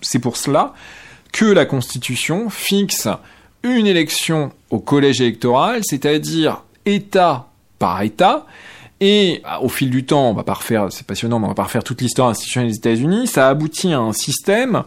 c'est 0.00 0.18
pour 0.18 0.36
cela 0.36 0.74
que 1.32 1.44
la 1.46 1.64
Constitution 1.64 2.50
fixe 2.50 3.08
une 3.64 3.86
élection 3.86 4.52
au 4.70 4.78
collège 4.78 5.20
électoral, 5.20 5.80
c'est-à-dire 5.82 6.62
État 6.86 7.48
par 7.78 8.00
État. 8.02 8.46
Et 9.00 9.42
au 9.60 9.68
fil 9.68 9.90
du 9.90 10.04
temps, 10.04 10.30
on 10.30 10.34
va 10.34 10.44
pas 10.44 10.54
refaire, 10.54 10.86
c'est 10.90 11.06
passionnant, 11.06 11.38
mais 11.38 11.46
on 11.46 11.48
va 11.48 11.54
pas 11.54 11.64
refaire 11.64 11.82
toute 11.82 12.00
l'histoire 12.00 12.28
institutionnelle 12.28 12.70
des 12.70 12.76
États-Unis. 12.76 13.26
Ça 13.26 13.48
aboutit 13.48 13.92
à 13.92 13.98
un 13.98 14.12
système 14.12 14.84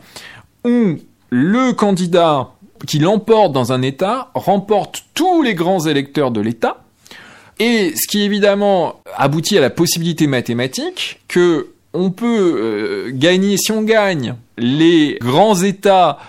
où 0.63 0.95
le 1.29 1.73
candidat 1.73 2.51
qui 2.85 2.99
l'emporte 2.99 3.51
dans 3.51 3.73
un 3.73 3.81
État 3.81 4.29
remporte 4.33 5.03
tous 5.13 5.41
les 5.41 5.55
grands 5.55 5.85
électeurs 5.85 6.31
de 6.31 6.39
l'État. 6.39 6.83
Et 7.59 7.93
ce 7.95 8.07
qui 8.07 8.21
évidemment 8.21 9.01
aboutit 9.17 9.57
à 9.57 9.61
la 9.61 9.71
possibilité 9.71 10.27
mathématique 10.27 11.19
que 11.27 11.71
on 11.93 12.11
peut 12.11 13.07
euh, 13.07 13.11
gagner, 13.11 13.57
si 13.57 13.71
on 13.71 13.81
gagne 13.81 14.35
les 14.57 15.17
grands 15.19 15.55
États 15.55 16.19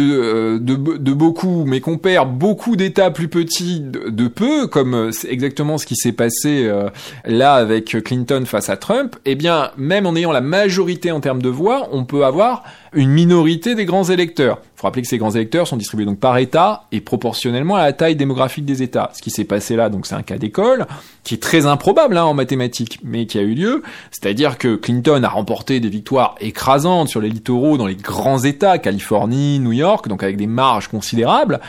euh, 0.00 0.58
de, 0.58 1.12
beaucoup, 1.12 1.64
mais 1.66 1.80
qu'on 1.80 1.98
perd 1.98 2.36
beaucoup 2.36 2.76
d'États 2.76 3.10
plus 3.10 3.28
petits 3.28 3.80
de, 3.80 4.28
peu, 4.28 4.66
comme 4.66 5.12
c'est 5.12 5.30
exactement 5.30 5.78
ce 5.78 5.86
qui 5.86 5.96
s'est 5.96 6.12
passé 6.12 6.66
euh, 6.66 6.88
là 7.24 7.54
avec 7.54 7.96
Clinton 8.02 8.44
face 8.46 8.68
à 8.68 8.76
Trump, 8.76 9.16
eh 9.24 9.34
bien, 9.34 9.70
même 9.76 10.06
en 10.06 10.16
ayant 10.16 10.32
la 10.32 10.40
majorité 10.40 11.12
en 11.12 11.20
termes 11.20 11.42
de 11.42 11.48
voix, 11.48 11.88
on 11.92 12.04
peut 12.04 12.24
avoir 12.24 12.64
une 12.94 13.10
minorité 13.10 13.74
des 13.74 13.84
grands 13.84 14.04
électeurs. 14.04 14.58
Il 14.62 14.80
faut 14.80 14.86
rappeler 14.86 15.02
que 15.02 15.08
ces 15.08 15.18
grands 15.18 15.30
électeurs 15.30 15.66
sont 15.66 15.76
distribués 15.76 16.06
donc 16.06 16.18
par 16.18 16.38
État 16.38 16.84
et 16.92 17.00
proportionnellement 17.00 17.76
à 17.76 17.84
la 17.84 17.92
taille 17.92 18.16
démographique 18.16 18.64
des 18.64 18.82
États. 18.82 19.10
Ce 19.14 19.22
qui 19.22 19.30
s'est 19.30 19.44
passé 19.44 19.76
là, 19.76 19.88
donc 19.88 20.06
c'est 20.06 20.14
un 20.14 20.22
cas 20.22 20.38
d'école 20.38 20.86
qui 21.22 21.34
est 21.34 21.42
très 21.42 21.66
improbable 21.66 22.16
hein, 22.16 22.24
en 22.24 22.34
mathématiques, 22.34 23.00
mais 23.02 23.26
qui 23.26 23.38
a 23.38 23.42
eu 23.42 23.54
lieu. 23.54 23.82
C'est-à-dire 24.10 24.58
que 24.58 24.76
Clinton 24.76 25.22
a 25.22 25.28
remporté 25.28 25.80
des 25.80 25.88
victoires 25.88 26.34
écrasantes 26.40 27.08
sur 27.08 27.20
les 27.20 27.30
littoraux 27.30 27.78
dans 27.78 27.86
les 27.86 27.96
grands 27.96 28.42
États, 28.42 28.78
Californie, 28.78 29.58
New 29.58 29.72
York, 29.72 30.08
donc 30.08 30.22
avec 30.22 30.36
des 30.36 30.46
marges 30.46 30.88
considérables. 30.88 31.60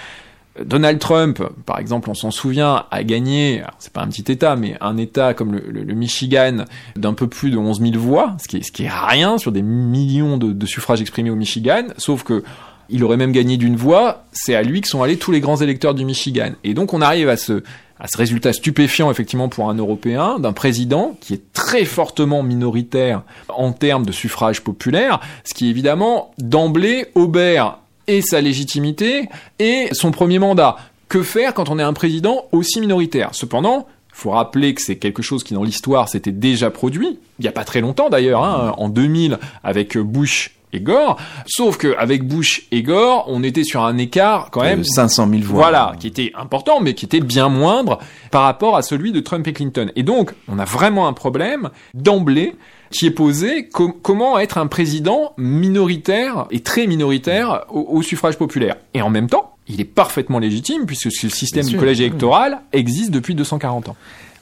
Donald 0.63 0.99
Trump, 0.99 1.41
par 1.65 1.79
exemple, 1.79 2.09
on 2.09 2.13
s'en 2.13 2.31
souvient, 2.31 2.85
a 2.89 3.03
gagné, 3.03 3.63
c'est 3.79 3.91
pas 3.91 4.01
un 4.01 4.07
petit 4.07 4.31
État, 4.31 4.55
mais 4.55 4.77
un 4.79 4.97
État 4.97 5.33
comme 5.33 5.53
le, 5.53 5.93
Michigan 5.93 6.65
d'un 6.95 7.13
peu 7.13 7.27
plus 7.27 7.51
de 7.51 7.57
11 7.57 7.81
000 7.81 7.93
voix, 7.97 8.37
ce 8.41 8.47
qui 8.47 8.83
est, 8.83 8.89
rien 8.89 9.37
sur 9.37 9.51
des 9.51 9.61
millions 9.61 10.37
de, 10.37 10.53
de 10.53 10.65
suffrages 10.65 11.01
exprimés 11.01 11.29
au 11.29 11.35
Michigan, 11.35 11.87
sauf 11.97 12.23
que 12.23 12.43
il 12.89 13.03
aurait 13.03 13.17
même 13.17 13.31
gagné 13.31 13.57
d'une 13.57 13.75
voix, 13.75 14.25
c'est 14.31 14.55
à 14.55 14.61
lui 14.61 14.81
que 14.81 14.87
sont 14.87 15.01
allés 15.01 15.17
tous 15.17 15.31
les 15.31 15.39
grands 15.39 15.57
électeurs 15.57 15.95
du 15.95 16.05
Michigan. 16.05 16.51
Et 16.63 16.73
donc 16.73 16.93
on 16.93 17.01
arrive 17.01 17.29
à 17.29 17.37
ce, 17.37 17.63
à 17.99 18.07
ce 18.07 18.17
résultat 18.17 18.53
stupéfiant 18.53 19.09
effectivement 19.09 19.49
pour 19.49 19.69
un 19.69 19.75
Européen, 19.75 20.39
d'un 20.39 20.53
président 20.53 21.17
qui 21.19 21.33
est 21.33 21.53
très 21.53 21.85
fortement 21.85 22.43
minoritaire 22.43 23.23
en 23.49 23.71
termes 23.71 24.05
de 24.05 24.11
suffrage 24.11 24.61
populaire, 24.61 25.19
ce 25.43 25.53
qui 25.53 25.69
évidemment 25.69 26.31
d'emblée 26.37 27.07
obère 27.15 27.79
et 28.07 28.21
sa 28.21 28.41
légitimité 28.41 29.29
et 29.59 29.89
son 29.91 30.11
premier 30.11 30.39
mandat. 30.39 30.77
Que 31.07 31.21
faire 31.23 31.53
quand 31.53 31.69
on 31.69 31.79
est 31.79 31.83
un 31.83 31.93
président 31.93 32.45
aussi 32.51 32.79
minoritaire? 32.81 33.29
Cependant, 33.33 33.87
faut 34.15 34.31
rappeler 34.31 34.73
que 34.73 34.81
c'est 34.81 34.95
quelque 34.95 35.21
chose 35.21 35.43
qui 35.43 35.53
dans 35.53 35.63
l'histoire 35.63 36.07
s'était 36.07 36.31
déjà 36.31 36.71
produit, 36.71 37.19
il 37.37 37.41
n'y 37.41 37.49
a 37.49 37.51
pas 37.51 37.65
très 37.65 37.81
longtemps 37.81 38.09
d'ailleurs, 38.09 38.43
hein, 38.43 38.73
en 38.77 38.87
2000 38.87 39.39
avec 39.63 39.97
Bush 39.97 40.54
et 40.75 40.79
Gore, 40.79 41.17
sauf 41.47 41.77
qu'avec 41.77 42.27
Bush 42.27 42.67
et 42.71 42.83
Gore, 42.83 43.25
on 43.27 43.43
était 43.43 43.63
sur 43.63 43.83
un 43.83 43.97
écart 43.97 44.49
quand 44.51 44.61
même... 44.61 44.83
500 44.83 45.29
000 45.29 45.41
voix. 45.43 45.63
Voilà, 45.63 45.95
qui 45.99 46.07
était 46.07 46.31
important, 46.35 46.81
mais 46.81 46.93
qui 46.93 47.05
était 47.05 47.21
bien 47.21 47.49
moindre 47.49 47.99
par 48.31 48.43
rapport 48.43 48.77
à 48.77 48.81
celui 48.81 49.11
de 49.11 49.19
Trump 49.19 49.47
et 49.47 49.53
Clinton. 49.53 49.91
Et 49.95 50.03
donc, 50.03 50.33
on 50.47 50.59
a 50.59 50.65
vraiment 50.65 51.07
un 51.07 51.13
problème 51.13 51.69
d'emblée 51.93 52.55
qui 52.91 53.07
est 53.07 53.11
posé 53.11 53.67
comment 54.01 54.39
être 54.39 54.57
un 54.57 54.67
président 54.67 55.33
minoritaire 55.37 56.45
et 56.51 56.61
très 56.61 56.87
minoritaire 56.87 57.65
au, 57.69 58.01
suffrage 58.01 58.37
populaire. 58.37 58.75
Et 58.93 59.01
en 59.01 59.09
même 59.09 59.27
temps, 59.27 59.55
il 59.67 59.81
est 59.81 59.85
parfaitement 59.85 60.39
légitime 60.39 60.85
puisque 60.85 61.11
ce 61.11 61.27
système 61.27 61.65
du 61.65 61.77
collège 61.77 61.99
électoral 61.99 62.61
existe 62.71 63.11
depuis 63.11 63.35
240 63.35 63.89
ans. 63.89 63.95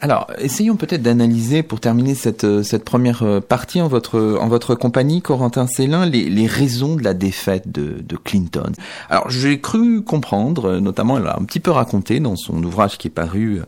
Alors, 0.04 0.28
essayons 0.38 0.76
peut-être 0.76 1.02
d'analyser, 1.02 1.64
pour 1.64 1.80
terminer 1.80 2.14
cette, 2.14 2.44
euh, 2.44 2.62
cette 2.62 2.84
première 2.84 3.24
euh, 3.24 3.40
partie 3.40 3.80
en 3.80 3.88
votre, 3.88 4.38
en 4.38 4.50
votre 4.50 4.76
compagnie, 4.76 5.22
Corentin 5.22 5.66
Célin, 5.66 6.06
les, 6.06 6.30
les 6.30 6.46
raisons 6.46 6.98
de 6.98 7.04
la 7.06 7.14
défaite 7.14 7.72
de, 7.72 8.02
de 8.06 8.18
Clinton. 8.18 8.74
Alors, 9.10 9.30
j'ai 9.30 9.62
cru 9.62 10.04
comprendre, 10.04 10.66
euh, 10.66 10.80
notamment, 10.82 11.18
elle 11.18 11.28
a 11.28 11.40
un 11.40 11.46
petit 11.46 11.62
peu 11.62 11.72
raconté 11.72 12.20
dans 12.20 12.36
son 12.36 12.62
ouvrage 12.66 12.98
qui 12.98 13.08
est 13.08 13.12
paru 13.12 13.62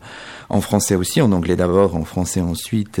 en 0.50 0.60
français 0.60 0.94
aussi, 0.94 1.22
en 1.22 1.32
anglais 1.32 1.56
d'abord, 1.56 1.96
en 1.96 2.04
français 2.04 2.42
ensuite, 2.42 3.00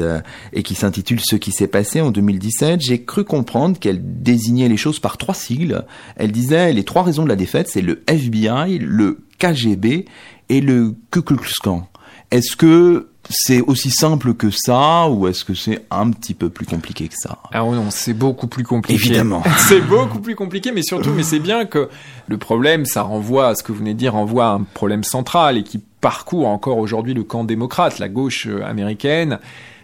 et 0.54 0.62
qui 0.62 0.74
s'intitule 0.74 1.20
Ce 1.22 1.36
qui 1.36 1.52
s'est 1.52 1.66
passé 1.66 2.00
en 2.00 2.12
2017. 2.12 2.80
J'ai 2.80 3.04
cru 3.04 3.24
comprendre 3.24 3.78
qu'elle 3.78 4.00
désignait 4.22 4.70
les 4.70 4.78
choses 4.78 4.98
par 4.98 5.18
trois 5.18 5.34
sigles. 5.34 5.84
Elle 6.16 6.32
disait 6.32 6.72
les 6.72 6.84
trois 6.84 7.02
raisons 7.02 7.24
de 7.24 7.28
la 7.28 7.36
défaite, 7.36 7.68
c'est 7.70 7.82
le 7.82 8.02
FBI, 8.06 8.78
le 8.78 9.18
KGB 9.38 10.06
et 10.48 10.60
le 10.62 10.94
Ku 11.10 11.20
Klux 11.20 11.52
Klan. 11.60 11.86
Est-ce 12.30 12.56
que 12.56 13.08
c'est 13.28 13.60
aussi 13.60 13.90
simple 13.90 14.34
que 14.34 14.50
ça 14.50 15.08
ou 15.08 15.26
est-ce 15.26 15.44
que 15.44 15.54
c'est 15.54 15.84
un 15.90 16.10
petit 16.10 16.34
peu 16.34 16.48
plus 16.50 16.66
compliqué 16.66 17.08
que 17.08 17.14
ça? 17.16 17.38
Ah 17.52 17.60
non, 17.60 17.90
c'est 17.90 18.14
beaucoup 18.14 18.46
plus 18.46 18.64
compliqué. 18.64 19.06
Évidemment. 19.06 19.42
c'est 19.58 19.80
beaucoup 19.80 20.20
plus 20.20 20.34
compliqué, 20.34 20.72
mais 20.72 20.82
surtout, 20.82 21.10
mais 21.10 21.22
c'est 21.22 21.38
bien 21.38 21.66
que 21.66 21.88
le 22.28 22.38
problème, 22.38 22.84
ça 22.84 23.02
renvoie 23.02 23.48
à 23.48 23.54
ce 23.54 23.62
que 23.62 23.72
vous 23.72 23.78
venez 23.78 23.94
de 23.94 23.98
dire, 23.98 24.12
renvoie 24.12 24.46
à 24.46 24.52
un 24.52 24.62
problème 24.62 25.04
central 25.04 25.56
et 25.56 25.62
qui 25.62 25.80
parcourt 26.00 26.46
encore 26.46 26.78
aujourd'hui 26.78 27.14
le 27.14 27.24
camp 27.24 27.44
démocrate, 27.44 27.98
la 27.98 28.08
gauche 28.08 28.46
euh, 28.46 28.64
américaine, 28.64 29.38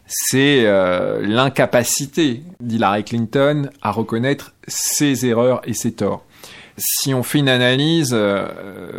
c'est 0.06 0.64
euh, 0.66 1.20
l'incapacité 1.26 2.42
d'Hillary 2.60 3.04
Clinton 3.04 3.70
à 3.80 3.90
reconnaître 3.90 4.52
ses 4.68 5.26
erreurs 5.26 5.62
et 5.64 5.74
ses 5.74 5.92
torts. 5.92 6.24
Si 6.76 7.12
on 7.14 7.22
fait 7.22 7.38
une 7.38 7.48
analyse 7.48 8.10
euh, 8.12 8.46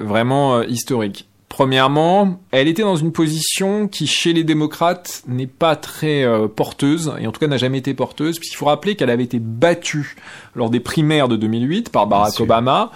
vraiment 0.01 0.63
historique, 0.63 1.27
Premièrement, 1.53 2.39
elle 2.49 2.67
était 2.67 2.81
dans 2.81 2.95
une 2.95 3.11
position 3.11 3.87
qui, 3.87 4.07
chez 4.07 4.33
les 4.33 4.43
démocrates, 4.43 5.21
n'est 5.27 5.45
pas 5.45 5.75
très 5.75 6.23
euh, 6.23 6.47
porteuse, 6.47 7.13
et 7.19 7.27
en 7.27 7.31
tout 7.31 7.39
cas 7.39 7.45
n'a 7.45 7.57
jamais 7.57 7.77
été 7.77 7.93
porteuse, 7.93 8.39
puisqu'il 8.39 8.55
faut 8.55 8.65
rappeler 8.65 8.95
qu'elle 8.95 9.11
avait 9.11 9.25
été 9.25 9.37
battue 9.37 10.15
lors 10.55 10.71
des 10.71 10.79
primaires 10.79 11.27
de 11.27 11.35
2008 11.35 11.91
par 11.91 12.07
Barack 12.07 12.39
Obama, 12.39 12.89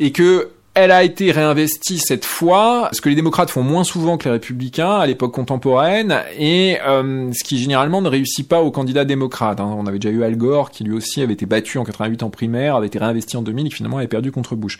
et 0.00 0.12
que 0.12 0.50
elle 0.74 0.90
a 0.90 1.02
été 1.02 1.32
réinvestie 1.32 1.98
cette 1.98 2.26
fois, 2.26 2.90
ce 2.92 3.00
que 3.00 3.08
les 3.08 3.14
démocrates 3.14 3.48
font 3.48 3.62
moins 3.62 3.84
souvent 3.84 4.18
que 4.18 4.26
les 4.26 4.32
républicains 4.32 4.98
à 4.98 5.06
l'époque 5.06 5.32
contemporaine, 5.32 6.20
et 6.38 6.76
euh, 6.86 7.32
ce 7.32 7.42
qui 7.42 7.56
généralement 7.56 8.02
ne 8.02 8.10
réussit 8.10 8.46
pas 8.46 8.60
aux 8.60 8.70
candidats 8.70 9.06
démocrates. 9.06 9.60
Hein. 9.60 9.74
On 9.78 9.86
avait 9.86 9.98
déjà 9.98 10.14
eu 10.14 10.24
Al 10.24 10.36
Gore, 10.36 10.72
qui 10.72 10.84
lui 10.84 10.92
aussi 10.92 11.22
avait 11.22 11.32
été 11.32 11.46
battu 11.46 11.78
en 11.78 11.84
88 11.84 12.22
en 12.22 12.28
primaire, 12.28 12.76
avait 12.76 12.88
été 12.88 12.98
réinvesti 12.98 13.38
en 13.38 13.42
2000, 13.42 13.68
et 13.68 13.70
finalement 13.70 13.96
avait 13.96 14.08
perdu 14.08 14.30
contre 14.30 14.56
Bush. 14.56 14.78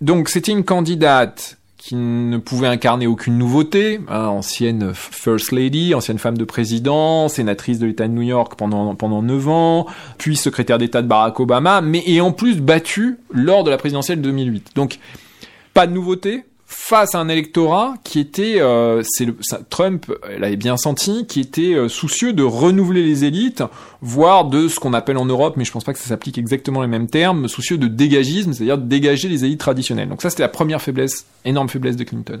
Donc 0.00 0.30
c'était 0.30 0.50
une 0.50 0.64
candidate 0.64 1.59
qui 1.80 1.96
ne 1.96 2.36
pouvait 2.36 2.66
incarner 2.66 3.06
aucune 3.06 3.38
nouveauté, 3.38 4.00
hein, 4.08 4.26
ancienne 4.26 4.92
First 4.92 5.50
Lady, 5.50 5.94
ancienne 5.94 6.18
femme 6.18 6.36
de 6.36 6.44
président, 6.44 7.28
sénatrice 7.28 7.78
de 7.78 7.86
l'État 7.86 8.06
de 8.06 8.12
New 8.12 8.20
York 8.20 8.54
pendant 8.54 8.94
pendant 8.94 9.22
9 9.22 9.48
ans, 9.48 9.86
puis 10.18 10.36
secrétaire 10.36 10.76
d'État 10.76 11.00
de 11.00 11.06
Barack 11.06 11.40
Obama, 11.40 11.80
mais 11.80 12.02
et 12.04 12.20
en 12.20 12.32
plus 12.32 12.60
battue 12.60 13.16
lors 13.32 13.64
de 13.64 13.70
la 13.70 13.78
présidentielle 13.78 14.20
2008. 14.20 14.72
Donc 14.74 14.98
pas 15.72 15.86
de 15.86 15.92
nouveauté, 15.94 16.44
face 16.72 17.16
à 17.16 17.18
un 17.18 17.28
électorat 17.28 17.94
qui 18.04 18.20
était, 18.20 18.60
euh, 18.60 19.02
c'est 19.04 19.26
Trump 19.70 20.06
l'avait 20.38 20.54
bien 20.54 20.76
senti, 20.76 21.26
qui 21.26 21.40
était 21.40 21.74
euh, 21.74 21.88
soucieux 21.88 22.32
de 22.32 22.44
renouveler 22.44 23.02
les 23.02 23.24
élites, 23.24 23.64
voire 24.02 24.44
de 24.44 24.68
ce 24.68 24.78
qu'on 24.78 24.94
appelle 24.94 25.16
en 25.16 25.24
Europe, 25.24 25.56
mais 25.56 25.64
je 25.64 25.72
pense 25.72 25.82
pas 25.82 25.92
que 25.92 25.98
ça 25.98 26.06
s'applique 26.06 26.38
exactement 26.38 26.80
les 26.80 26.86
mêmes 26.86 27.08
termes, 27.08 27.48
soucieux 27.48 27.76
de 27.76 27.88
dégagisme, 27.88 28.52
c'est-à-dire 28.52 28.78
de 28.78 28.86
dégager 28.86 29.28
les 29.28 29.44
élites 29.44 29.58
traditionnelles. 29.58 30.08
Donc 30.08 30.22
ça, 30.22 30.30
c'était 30.30 30.44
la 30.44 30.48
première 30.48 30.80
faiblesse, 30.80 31.26
énorme 31.44 31.68
faiblesse 31.68 31.96
de 31.96 32.04
Clinton. 32.04 32.40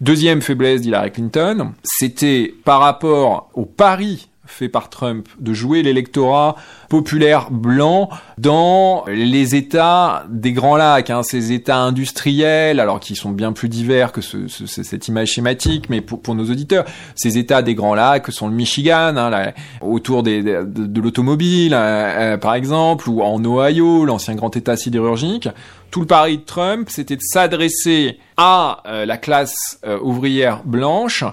Deuxième 0.00 0.40
faiblesse 0.40 0.82
d'Hillary 0.82 1.10
Clinton, 1.10 1.72
c'était 1.82 2.54
par 2.64 2.78
rapport 2.78 3.50
au 3.54 3.64
pari 3.64 4.28
fait 4.48 4.68
par 4.68 4.90
Trump 4.90 5.28
de 5.38 5.52
jouer 5.52 5.82
l'électorat 5.82 6.56
populaire 6.88 7.50
blanc 7.50 8.08
dans 8.38 9.04
les 9.06 9.54
États 9.54 10.24
des 10.28 10.52
Grands 10.52 10.76
Lacs, 10.76 11.10
hein, 11.10 11.22
ces 11.22 11.52
États 11.52 11.78
industriels, 11.78 12.80
alors 12.80 13.00
qui 13.00 13.14
sont 13.14 13.30
bien 13.30 13.52
plus 13.52 13.68
divers 13.68 14.12
que 14.12 14.20
ce, 14.20 14.46
cette 14.48 15.08
image 15.08 15.32
schématique, 15.32 15.90
mais 15.90 16.00
pour, 16.00 16.20
pour, 16.20 16.34
nos 16.34 16.50
auditeurs, 16.50 16.84
ces 17.14 17.38
États 17.38 17.62
des 17.62 17.74
Grands 17.74 17.94
Lacs 17.94 18.30
sont 18.30 18.48
le 18.48 18.54
Michigan, 18.54 19.16
hein, 19.16 19.52
autour 19.80 20.22
des, 20.22 20.42
de, 20.42 20.64
de 20.64 21.00
l'automobile, 21.00 21.74
euh, 21.74 22.34
euh, 22.34 22.36
par 22.36 22.54
exemple, 22.54 23.08
ou 23.08 23.22
en 23.22 23.42
Ohio, 23.44 24.04
l'ancien 24.04 24.34
grand 24.34 24.56
État 24.56 24.76
sidérurgique. 24.76 25.48
Tout 25.90 26.00
le 26.00 26.06
pari 26.06 26.38
de 26.38 26.42
Trump, 26.42 26.88
c'était 26.90 27.16
de 27.16 27.22
s'adresser 27.22 28.18
à 28.36 28.82
euh, 28.86 29.06
la 29.06 29.16
classe 29.16 29.80
ouvrière 30.02 30.62
blanche 30.64 31.24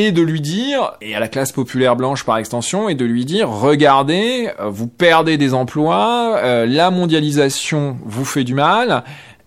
et 0.00 0.12
de 0.12 0.22
lui 0.22 0.40
dire, 0.40 0.92
et 1.00 1.16
à 1.16 1.18
la 1.18 1.26
classe 1.26 1.50
populaire 1.50 1.96
blanche 1.96 2.22
par 2.22 2.38
extension, 2.38 2.88
et 2.88 2.94
de 2.94 3.04
lui 3.04 3.24
dire, 3.24 3.50
regardez, 3.50 4.48
euh, 4.60 4.68
vous 4.68 4.86
perdez 4.86 5.36
des 5.36 5.54
emplois, 5.54 6.36
euh, 6.36 6.66
la 6.66 6.92
mondialisation 6.92 7.98
vous 8.04 8.24
fait 8.24 8.44
du 8.44 8.54
mal, 8.54 9.02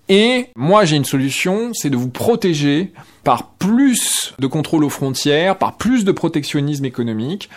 et 0.10 0.50
moi 0.58 0.84
j'ai 0.84 0.98
une 0.98 1.06
solution, 1.06 1.72
c'est 1.74 1.90
de 1.90 1.96
vous 1.96 2.10
protéger 2.10 2.92
par 3.24 3.52
plus 3.52 4.34
de 4.40 4.48
contrôle 4.48 4.84
aux 4.84 4.90
frontières, 4.90 5.58
par 5.58 5.78
plus 5.78 6.04
de 6.04 6.12
protectionnisme 6.12 6.84
économique. 6.84 7.50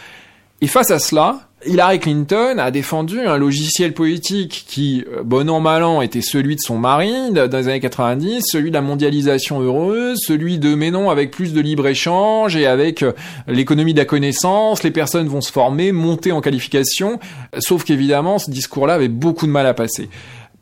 Et 0.60 0.68
face 0.68 0.92
à 0.92 1.00
cela, 1.00 1.48
Hillary 1.66 1.98
Clinton 1.98 2.56
a 2.58 2.70
défendu 2.70 3.20
un 3.20 3.36
logiciel 3.36 3.94
politique 3.94 4.64
qui, 4.68 5.04
euh, 5.12 5.22
bon 5.22 5.48
an 5.50 5.60
mal 5.60 5.82
an, 5.82 6.02
était 6.02 6.20
celui 6.20 6.56
de 6.56 6.60
son 6.60 6.78
mari 6.78 7.32
dans 7.32 7.50
les 7.50 7.68
années 7.68 7.80
90, 7.80 8.44
celui 8.46 8.70
de 8.70 8.74
la 8.74 8.82
mondialisation 8.82 9.60
heureuse, 9.60 10.18
celui 10.24 10.58
de 10.58 10.74
mais 10.74 10.90
non 10.90 11.10
avec 11.10 11.30
plus 11.30 11.52
de 11.52 11.60
libre-échange 11.60 12.56
et 12.56 12.66
avec 12.66 13.02
euh, 13.02 13.12
l'économie 13.46 13.94
de 13.94 13.98
la 13.98 14.04
connaissance, 14.04 14.82
les 14.82 14.90
personnes 14.90 15.28
vont 15.28 15.40
se 15.40 15.52
former, 15.52 15.92
monter 15.92 16.32
en 16.32 16.40
qualification, 16.40 17.18
sauf 17.58 17.84
qu'évidemment 17.84 18.38
ce 18.38 18.50
discours-là 18.50 18.94
avait 18.94 19.08
beaucoup 19.08 19.46
de 19.46 19.52
mal 19.52 19.66
à 19.66 19.74
passer. 19.74 20.08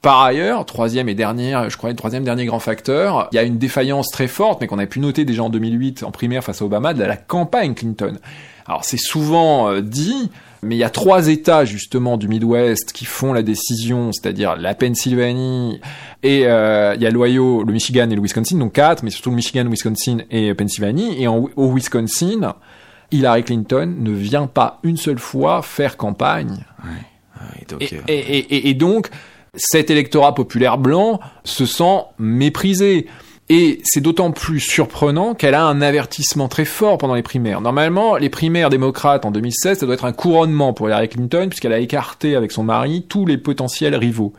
Par 0.03 0.21
ailleurs, 0.21 0.67
troisième 0.67 1.09
et 1.09 1.15
dernière, 1.15 1.71
je 1.71 1.77
crois, 1.77 1.95
troisième 1.95 2.25
dernier 2.25 2.45
grand 2.45 2.59
facteur, 2.59 3.29
il 3.31 3.37
y 3.37 3.39
a 3.39 3.45
une 3.45 3.59
défaillance 3.59 4.09
très 4.11 4.27
forte, 4.27 4.61
mais 4.61 4.67
qu'on 4.67 4.81
a 4.81 4.87
pu 4.87 4.99
noter 4.99 5.25
déjà 5.25 5.45
en 5.45 5.49
2008 5.49 6.03
en 6.03 6.11
primaire 6.11 6.43
face 6.43 6.61
à 6.61 6.65
Obama, 6.65 6.93
de 6.93 7.05
la 7.05 7.17
campagne 7.17 7.75
Clinton. 7.75 8.19
Alors 8.67 8.85
c'est 8.85 8.99
souvent 8.99 9.71
euh, 9.71 9.81
dit, 9.81 10.31
mais 10.63 10.77
il 10.77 10.79
y 10.79 10.85
a 10.85 10.91
trois 10.91 11.29
États 11.29 11.65
justement 11.65 12.17
du 12.17 12.29
Midwest 12.29 12.93
qui 12.93 13.05
font 13.05 13.33
la 13.33 13.43
décision, 13.43 14.13
c'est-à-dire 14.13 14.57
la 14.57 14.75
Pennsylvanie 14.75 15.81
et 16.23 16.47
euh, 16.47 16.95
il 16.95 17.03
y 17.03 17.07
a 17.07 17.11
l'Ohio, 17.11 17.65
le 17.65 17.73
Michigan 17.73 18.09
et 18.09 18.15
le 18.15 18.23
Wisconsin, 18.23 18.59
donc 18.59 18.75
quatre, 18.75 19.03
mais 19.03 19.11
surtout 19.11 19.31
le 19.31 19.37
Michigan, 19.37 19.69
Wisconsin 19.69 20.19
et 20.31 20.55
Pennsylvanie. 20.55 21.21
Et 21.21 21.27
en, 21.27 21.49
au 21.57 21.73
Wisconsin, 21.75 22.55
Hillary 23.11 23.43
Clinton 23.43 23.93
ne 23.99 24.13
vient 24.13 24.47
pas 24.47 24.79
une 24.85 24.97
seule 24.97 25.19
fois 25.19 25.63
faire 25.63 25.97
campagne. 25.97 26.65
Ouais. 26.85 27.81
et, 27.81 27.95
euh, 27.95 28.01
et, 28.07 28.19
et, 28.19 28.69
et 28.69 28.75
donc 28.75 29.11
cet 29.55 29.91
électorat 29.91 30.35
populaire 30.35 30.79
blanc 30.79 31.21
se 31.45 31.67
sent 31.67 32.03
méprisé. 32.19 33.07
Et 33.55 33.83
c'est 33.85 34.01
d'autant 34.01 34.31
plus 34.31 34.61
surprenant 34.61 35.35
qu'elle 35.35 35.53
a 35.53 35.67
un 35.67 35.83
avertissement 35.83 36.49
très 36.49 36.65
fort 36.65 36.97
pendant 36.97 37.15
les 37.15 37.23
primaires. 37.23 37.61
Normalement, 37.61 38.17
les 38.17 38.31
primaires 38.31 38.71
démocrates 38.71 39.27
en 39.27 39.31
2016, 39.31 39.81
ça 39.81 39.85
doit 39.85 39.95
être 39.95 40.07
un 40.07 40.15
couronnement 40.15 40.73
pour 40.73 40.89
Hillary 40.89 41.11
Clinton, 41.11 41.49
puisqu'elle 41.51 41.75
a 41.75 41.79
écarté 41.79 42.35
avec 42.35 42.51
son 42.51 42.65
mari 42.65 43.05
tous 43.07 43.27
les 43.27 43.37
potentiels 43.37 43.95
rivaux. 43.95 44.33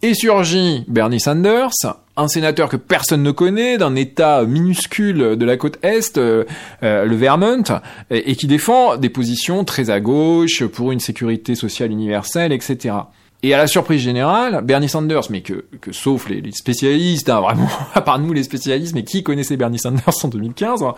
Et 0.00 0.14
surgit 0.14 0.86
Bernie 0.88 1.20
Sanders, 1.20 1.74
un 2.16 2.28
sénateur 2.28 2.70
que 2.70 2.78
personne 2.78 3.22
ne 3.22 3.30
connaît, 3.30 3.76
d'un 3.76 3.94
État 3.94 4.42
minuscule 4.44 5.36
de 5.36 5.44
la 5.44 5.58
côte 5.58 5.78
Est, 5.82 6.16
euh, 6.16 6.44
euh, 6.82 7.04
le 7.04 7.16
Vermont, 7.16 7.64
et, 8.10 8.36
qui 8.36 8.46
défend 8.46 8.96
des 8.96 9.10
positions 9.10 9.64
très 9.64 9.90
à 9.90 10.00
gauche 10.00 10.64
pour 10.64 10.92
une 10.92 11.00
sécurité 11.00 11.54
sociale 11.54 11.90
universelle, 11.90 12.52
etc. 12.52 12.94
Et 13.42 13.54
à 13.54 13.58
la 13.58 13.66
surprise 13.66 14.02
générale, 14.02 14.60
Bernie 14.62 14.88
Sanders, 14.88 15.30
mais 15.30 15.40
que, 15.40 15.64
que 15.80 15.92
sauf 15.92 16.28
les, 16.28 16.42
spécialistes, 16.52 17.30
hein, 17.30 17.40
vraiment, 17.40 17.68
à 17.94 18.02
part 18.02 18.18
nous 18.18 18.32
les 18.32 18.42
spécialistes, 18.42 18.94
mais 18.94 19.04
qui 19.04 19.22
connaissait 19.22 19.56
Bernie 19.56 19.78
Sanders 19.78 20.24
en 20.24 20.28
2015 20.28 20.82
hein, 20.82 20.94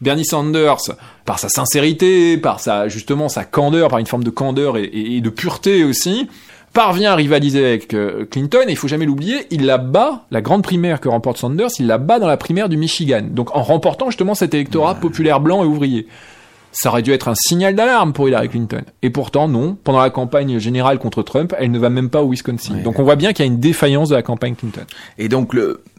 Bernie 0.00 0.24
Sanders, 0.24 0.80
par 1.24 1.38
sa 1.38 1.48
sincérité, 1.48 2.36
par 2.36 2.58
sa 2.58 2.88
justement 2.88 3.28
sa 3.28 3.44
candeur, 3.44 3.88
par 3.88 4.00
une 4.00 4.06
forme 4.06 4.24
de 4.24 4.30
candeur 4.30 4.76
et, 4.76 5.20
de 5.20 5.30
pureté 5.30 5.84
aussi, 5.84 6.28
parvient 6.72 7.12
à 7.12 7.14
rivaliser 7.14 7.64
avec 7.64 7.94
euh, 7.94 8.24
Clinton, 8.28 8.64
et 8.66 8.72
il 8.72 8.76
faut 8.76 8.88
jamais 8.88 9.06
l'oublier, 9.06 9.46
il 9.50 9.64
la 9.64 9.78
bat, 9.78 10.24
la 10.32 10.40
grande 10.40 10.62
primaire 10.62 11.00
que 11.00 11.08
remporte 11.08 11.36
Sanders, 11.36 11.68
il 11.78 11.86
la 11.86 11.98
bat 11.98 12.18
dans 12.18 12.26
la 12.26 12.36
primaire 12.36 12.68
du 12.68 12.76
Michigan, 12.76 13.22
donc 13.30 13.54
en 13.54 13.62
remportant 13.62 14.06
justement 14.06 14.34
cet 14.34 14.54
électorat 14.54 14.96
populaire 14.96 15.38
blanc 15.38 15.62
et 15.62 15.66
ouvrier 15.66 16.08
ça 16.72 16.88
aurait 16.88 17.02
dû 17.02 17.12
être 17.12 17.28
un 17.28 17.34
signal 17.34 17.74
d'alarme 17.74 18.12
pour 18.12 18.28
Hillary 18.28 18.48
Clinton. 18.48 18.82
Et 19.02 19.10
pourtant, 19.10 19.46
non. 19.46 19.76
Pendant 19.84 20.00
la 20.00 20.10
campagne 20.10 20.58
générale 20.58 20.98
contre 20.98 21.22
Trump, 21.22 21.54
elle 21.58 21.70
ne 21.70 21.78
va 21.78 21.90
même 21.90 22.10
pas 22.10 22.22
au 22.22 22.30
Wisconsin. 22.30 22.78
donc 22.82 22.98
on 22.98 23.02
voit 23.02 23.16
bien 23.16 23.32
qu'il 23.32 23.44
y 23.44 23.48
a 23.48 23.52
une 23.52 23.60
défaillance 23.60 24.08
de 24.08 24.14
la 24.14 24.22
campagne 24.22 24.54
Clinton. 24.54 24.84
Et 25.18 25.28
donc 25.28 25.54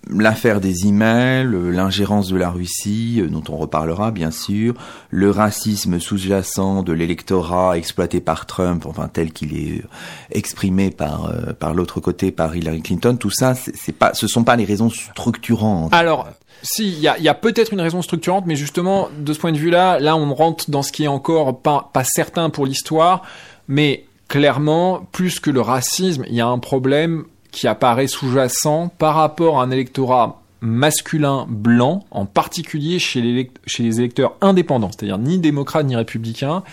l'affaire 0.09 0.59
des 0.59 0.87
emails, 0.87 1.47
l'ingérence 1.71 2.27
de 2.27 2.37
la 2.37 2.49
Russie, 2.49 3.19
euh, 3.19 3.27
dont 3.27 3.43
on 3.49 3.57
reparlera 3.57 4.11
bien 4.11 4.31
sûr, 4.31 4.73
le 5.09 5.31
racisme 5.31 5.99
sous-jacent 5.99 6.83
de 6.83 6.93
l'électorat 6.93 7.77
exploité 7.77 8.21
par 8.21 8.45
Trump, 8.45 8.85
enfin 8.85 9.09
tel 9.11 9.31
qu'il 9.31 9.55
est 9.55 9.79
euh, 9.79 9.87
exprimé 10.31 10.91
par 10.91 11.25
euh, 11.25 11.53
par 11.53 11.73
l'autre 11.73 11.99
côté 11.99 12.31
par 12.31 12.55
Hillary 12.55 12.81
Clinton, 12.81 13.15
tout 13.17 13.31
ça, 13.31 13.55
c'est 13.55 13.95
pas, 13.95 14.13
ce 14.13 14.27
sont 14.27 14.43
pas 14.43 14.55
les 14.55 14.65
raisons 14.65 14.89
structurantes. 14.89 15.93
Alors 15.93 16.27
si, 16.61 16.87
il 16.87 16.99
y 16.99 17.09
a, 17.09 17.19
y 17.19 17.27
a 17.27 17.33
peut-être 17.33 17.73
une 17.73 17.81
raison 17.81 18.01
structurante, 18.01 18.45
mais 18.45 18.55
justement, 18.55 19.09
de 19.19 19.33
ce 19.33 19.39
point 19.39 19.51
de 19.51 19.57
vue-là, 19.57 19.99
là, 19.99 20.15
on 20.15 20.33
rentre 20.33 20.71
dans 20.71 20.81
ce 20.81 20.93
qui 20.93 21.03
est 21.03 21.07
encore 21.07 21.59
pas, 21.59 21.89
pas 21.91 22.05
certain 22.05 22.49
pour 22.49 22.65
l'histoire, 22.65 23.23
mais 23.67 24.05
clairement, 24.29 25.05
plus 25.11 25.41
que 25.41 25.49
le 25.49 25.59
racisme, 25.59 26.23
il 26.27 26.35
y 26.35 26.41
a 26.41 26.47
un 26.47 26.59
problème 26.59 27.25
qui 27.53 27.67
apparaît 27.67 28.07
sous-jacent 28.07 28.89
par 28.97 29.15
rapport 29.15 29.61
à 29.61 29.63
un 29.63 29.71
électorat 29.71 30.41
masculin 30.59 31.45
blanc, 31.47 32.03
en 32.11 32.25
particulier 32.25 32.99
chez 32.99 33.21
les, 33.21 33.99
électeurs 33.99 34.35
indépendants, 34.41 34.89
c'est-à-dire 34.91 35.17
ni 35.17 35.37
démocrates 35.37 35.85
ni 35.85 35.95
républicains. 35.95 36.63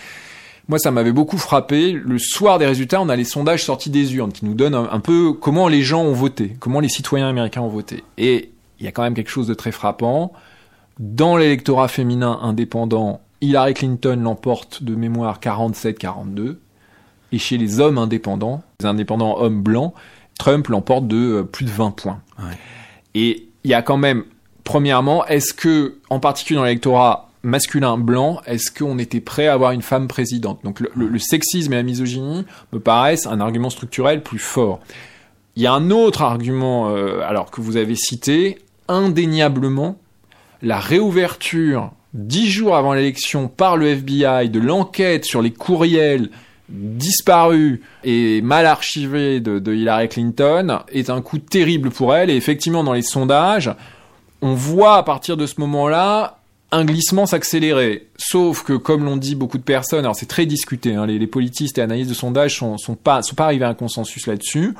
Moi, 0.69 0.79
ça 0.79 0.91
m'avait 0.91 1.11
beaucoup 1.11 1.37
frappé. 1.37 1.91
Le 1.91 2.17
soir 2.17 2.57
des 2.57 2.65
résultats, 2.65 3.01
on 3.01 3.09
a 3.09 3.15
les 3.15 3.25
sondages 3.25 3.63
sortis 3.63 3.89
des 3.89 4.15
urnes 4.15 4.31
qui 4.31 4.45
nous 4.45 4.53
donnent 4.53 4.75
un 4.75 4.99
peu 4.99 5.33
comment 5.33 5.67
les 5.67 5.81
gens 5.81 6.03
ont 6.03 6.13
voté, 6.13 6.55
comment 6.59 6.79
les 6.79 6.89
citoyens 6.89 7.27
américains 7.27 7.61
ont 7.61 7.69
voté. 7.69 8.03
Et 8.17 8.51
il 8.79 8.85
y 8.85 8.87
a 8.87 8.91
quand 8.91 9.03
même 9.03 9.13
quelque 9.13 9.29
chose 9.29 9.47
de 9.47 9.53
très 9.53 9.71
frappant. 9.71 10.33
Dans 10.99 11.35
l'électorat 11.35 11.87
féminin 11.87 12.39
indépendant, 12.41 13.21
Hillary 13.41 13.73
Clinton 13.73 14.19
l'emporte 14.23 14.83
de 14.83 14.95
mémoire 14.95 15.39
47-42. 15.39 16.57
Et 17.33 17.37
chez 17.37 17.57
les 17.57 17.79
hommes 17.79 17.97
indépendants, 17.97 18.63
les 18.79 18.85
indépendants 18.85 19.39
hommes 19.39 19.61
blancs, 19.61 19.93
Trump 20.37 20.67
l'emporte 20.67 21.07
de 21.07 21.17
euh, 21.17 21.43
plus 21.43 21.65
de 21.65 21.71
20 21.71 21.91
points. 21.91 22.21
Et 23.13 23.47
il 23.63 23.71
y 23.71 23.73
a 23.73 23.81
quand 23.81 23.97
même, 23.97 24.23
premièrement, 24.63 25.25
est-ce 25.25 25.53
que, 25.53 25.95
en 26.09 26.19
particulier 26.19 26.57
dans 26.57 26.65
l'électorat 26.65 27.29
masculin 27.43 27.97
blanc, 27.97 28.41
est-ce 28.45 28.71
qu'on 28.71 28.99
était 28.99 29.19
prêt 29.19 29.47
à 29.47 29.53
avoir 29.53 29.71
une 29.71 29.81
femme 29.81 30.07
présidente? 30.07 30.59
Donc 30.63 30.79
le, 30.79 31.19
sexisme 31.19 31.73
et 31.73 31.75
la 31.75 31.83
misogynie 31.83 32.45
me 32.71 32.79
paraissent 32.79 33.27
un 33.27 33.39
argument 33.39 33.69
structurel 33.69 34.23
plus 34.23 34.39
fort. 34.39 34.79
Il 35.55 35.63
y 35.63 35.67
a 35.67 35.73
un 35.73 35.91
autre 35.91 36.21
argument, 36.21 36.89
euh, 36.89 37.21
alors 37.21 37.51
que 37.51 37.61
vous 37.61 37.77
avez 37.77 37.95
cité, 37.95 38.59
indéniablement, 38.87 39.97
la 40.61 40.79
réouverture 40.79 41.91
dix 42.13 42.49
jours 42.49 42.75
avant 42.75 42.93
l'élection 42.93 43.47
par 43.47 43.77
le 43.77 43.87
FBI 43.87 44.49
de 44.49 44.59
l'enquête 44.59 45.25
sur 45.25 45.41
les 45.41 45.51
courriels 45.51 46.29
disparus 46.71 47.79
et 48.03 48.41
mal 48.41 48.65
archivés 48.65 49.39
de, 49.39 49.73
Hillary 49.73 50.09
Clinton 50.09 50.79
est 50.91 51.09
un 51.09 51.21
coup 51.21 51.37
terrible 51.37 51.91
pour 51.91 52.15
elle. 52.15 52.29
Et 52.29 52.35
effectivement, 52.35 52.83
dans 52.83 52.93
les 52.93 53.01
sondages, 53.01 53.71
on 54.41 54.53
voit 54.53 54.97
à 54.97 55.03
partir 55.03 55.37
de 55.37 55.45
ce 55.45 55.59
moment-là 55.59 56.39
un 56.71 56.85
glissement 56.85 57.25
s'accélérer. 57.25 58.07
Sauf 58.17 58.63
que, 58.63 58.73
comme 58.73 59.03
l'ont 59.03 59.17
dit 59.17 59.35
beaucoup 59.35 59.57
de 59.57 59.63
personnes, 59.63 60.05
alors 60.05 60.15
c'est 60.15 60.25
très 60.25 60.45
discuté, 60.45 60.95
hein, 60.95 61.05
les, 61.05 61.27
politistes 61.27 61.77
et 61.77 61.81
analystes 61.81 62.09
de 62.09 62.15
sondages 62.15 62.57
sont, 62.57 62.77
sont 62.77 62.95
pas, 62.95 63.21
sont 63.21 63.35
pas 63.35 63.45
arrivés 63.45 63.65
à 63.65 63.69
un 63.69 63.73
consensus 63.73 64.25
là-dessus. 64.27 64.73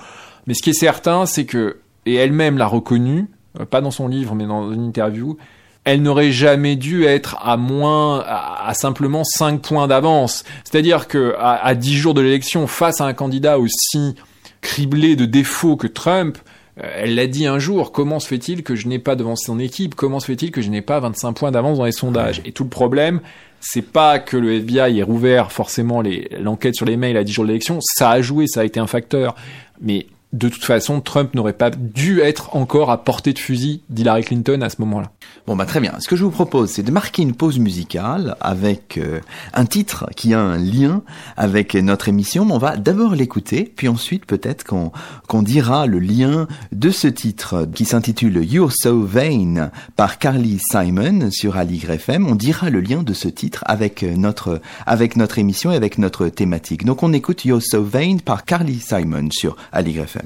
Mais 0.48 0.54
ce 0.54 0.64
qui 0.64 0.70
est 0.70 0.74
certain, 0.74 1.26
c'est 1.26 1.46
que, 1.46 1.78
et 2.06 2.16
elle-même 2.16 2.58
l'a 2.58 2.68
reconnu, 2.68 3.28
euh, 3.60 3.66
pas 3.66 3.82
dans 3.82 3.92
son 3.92 4.08
livre, 4.08 4.36
mais 4.36 4.46
dans 4.46 4.72
une 4.72 4.86
interview, 4.86 5.38
elle 5.84 6.02
n'aurait 6.02 6.32
jamais 6.32 6.76
dû 6.76 7.06
être 7.06 7.38
à 7.42 7.58
moins, 7.58 8.24
à, 8.28 8.72
simplement 8.74 9.24
5 9.24 9.62
points 9.62 9.88
d'avance. 9.88 10.44
C'est-à-dire 10.64 11.08
que 11.08 11.36
à, 11.40 11.74
10 11.74 11.98
jours 11.98 12.14
de 12.14 12.22
l'élection, 12.22 12.68
face 12.68 13.02
à 13.02 13.06
un 13.06 13.14
candidat 13.14 13.58
aussi 13.58 14.16
criblé 14.62 15.16
de 15.16 15.26
défauts 15.26 15.76
que 15.76 15.88
Trump, 15.88 16.38
euh, 16.80 16.90
elle 16.96 17.16
l'a 17.16 17.26
dit 17.26 17.48
un 17.48 17.58
jour, 17.58 17.92
comment 17.92 18.20
se 18.20 18.28
fait-il 18.28 18.64
que 18.64 18.76
je 18.76 18.88
n'ai 18.88 19.00
pas 19.00 19.16
devant 19.16 19.36
son 19.36 19.60
équipe? 19.60 19.96
Comment 19.96 20.20
se 20.20 20.28
fait-il 20.28 20.52
que 20.52 20.62
je 20.62 20.70
n'ai 20.70 20.82
pas 20.82 21.00
25 21.00 21.34
points 21.34 21.52
d'avance 21.52 21.80
dans 21.80 21.86
les 21.86 21.92
sondages? 21.92 22.42
Et 22.46 22.52
tout 22.52 22.64
le 22.64 22.70
problème, 22.70 23.22
c'est 23.60 23.82
pas 23.82 24.20
que 24.20 24.38
le 24.38 24.54
FBI 24.54 25.00
ait 25.00 25.04
rouvert 25.04 25.52
forcément 25.52 26.04
l'enquête 26.40 26.76
sur 26.76 26.86
les 26.86 26.96
mails 26.96 27.18
à 27.18 27.24
10 27.24 27.32
jours 27.34 27.46
de 27.46 27.50
l'élection, 27.50 27.80
ça 27.82 28.12
a 28.12 28.22
joué, 28.22 28.46
ça 28.46 28.62
a 28.62 28.64
été 28.64 28.80
un 28.80 28.88
facteur. 28.88 29.36
Mais 29.82 30.06
de 30.34 30.48
toute 30.48 30.64
façon, 30.64 31.02
Trump 31.02 31.34
n'aurait 31.36 31.54
pas 31.54 31.70
dû 31.70 32.22
être 32.22 32.56
encore 32.56 32.90
à 32.90 33.04
portée 33.04 33.34
de 33.34 33.40
fusil 33.40 33.82
d'Hillary 33.90 34.24
Clinton 34.24 34.62
à 34.62 34.70
ce 34.70 34.78
moment-là. 34.80 35.12
Bon 35.46 35.56
bah 35.56 35.66
très 35.66 35.80
bien. 35.80 35.94
Ce 36.00 36.08
que 36.08 36.16
je 36.16 36.24
vous 36.24 36.32
propose, 36.32 36.70
c'est 36.70 36.84
de 36.84 36.92
marquer 36.92 37.24
une 37.24 37.34
pause 37.34 37.60
musicale 37.60 38.36
avec 38.40 38.98
euh, 38.98 39.20
un 39.54 39.66
titre 39.66 40.08
qui 40.16 40.34
a 40.34 40.40
un 40.40 40.58
lien 40.58 41.02
avec 41.36 41.76
notre 41.76 42.08
émission. 42.08 42.48
On 42.50 42.58
va 42.58 42.78
d'abord 42.78 43.16
l'écouter, 43.16 43.72
puis 43.76 43.88
ensuite 43.88 44.26
peut-être 44.26 44.64
qu'on 44.64 45.42
dira 45.42 45.86
le 45.88 46.00
lien 46.00 46.48
de 46.72 46.92
ce 46.92 47.08
titre 47.08 47.68
qui 47.74 47.86
s'intitule 47.86 48.46
You're 48.46 48.72
So 48.72 49.02
Vain 49.02 49.72
par 49.96 50.20
Carly 50.20 50.60
Simon 50.60 51.30
sur 51.32 51.58
Aligre 51.58 51.92
FM. 51.92 52.28
On 52.28 52.36
dira 52.36 52.70
le 52.70 52.80
lien 52.80 53.04
de 53.04 53.14
ce 53.14 53.28
titre 53.28 53.64
avec 53.68 54.04
notre 54.04 54.62
avec 54.86 55.18
notre 55.18 55.40
émission 55.40 55.72
et 55.72 55.76
avec 55.76 55.98
notre 55.98 56.30
thématique. 56.30 56.86
Donc 56.86 57.04
on 57.04 57.12
écoute 57.12 57.44
You're 57.44 57.62
So 57.62 57.84
Vain 57.84 58.18
par 58.24 58.46
Carly 58.46 58.80
Simon 58.80 59.30
sur 59.32 59.58
Aligre 59.74 60.04
FM. 60.04 60.21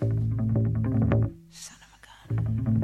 Son 0.00 1.76
of 1.82 1.92
a 1.96 2.00
gun. 2.06 2.77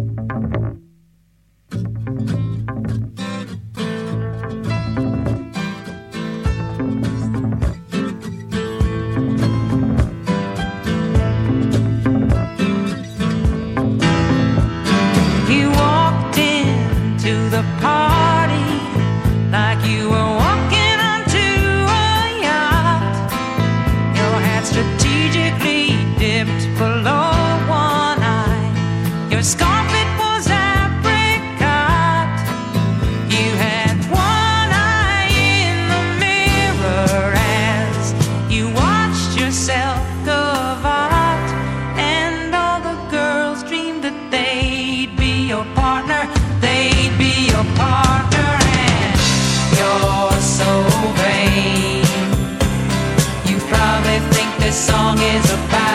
Song 54.74 55.16
is 55.20 55.52
about 55.52 55.93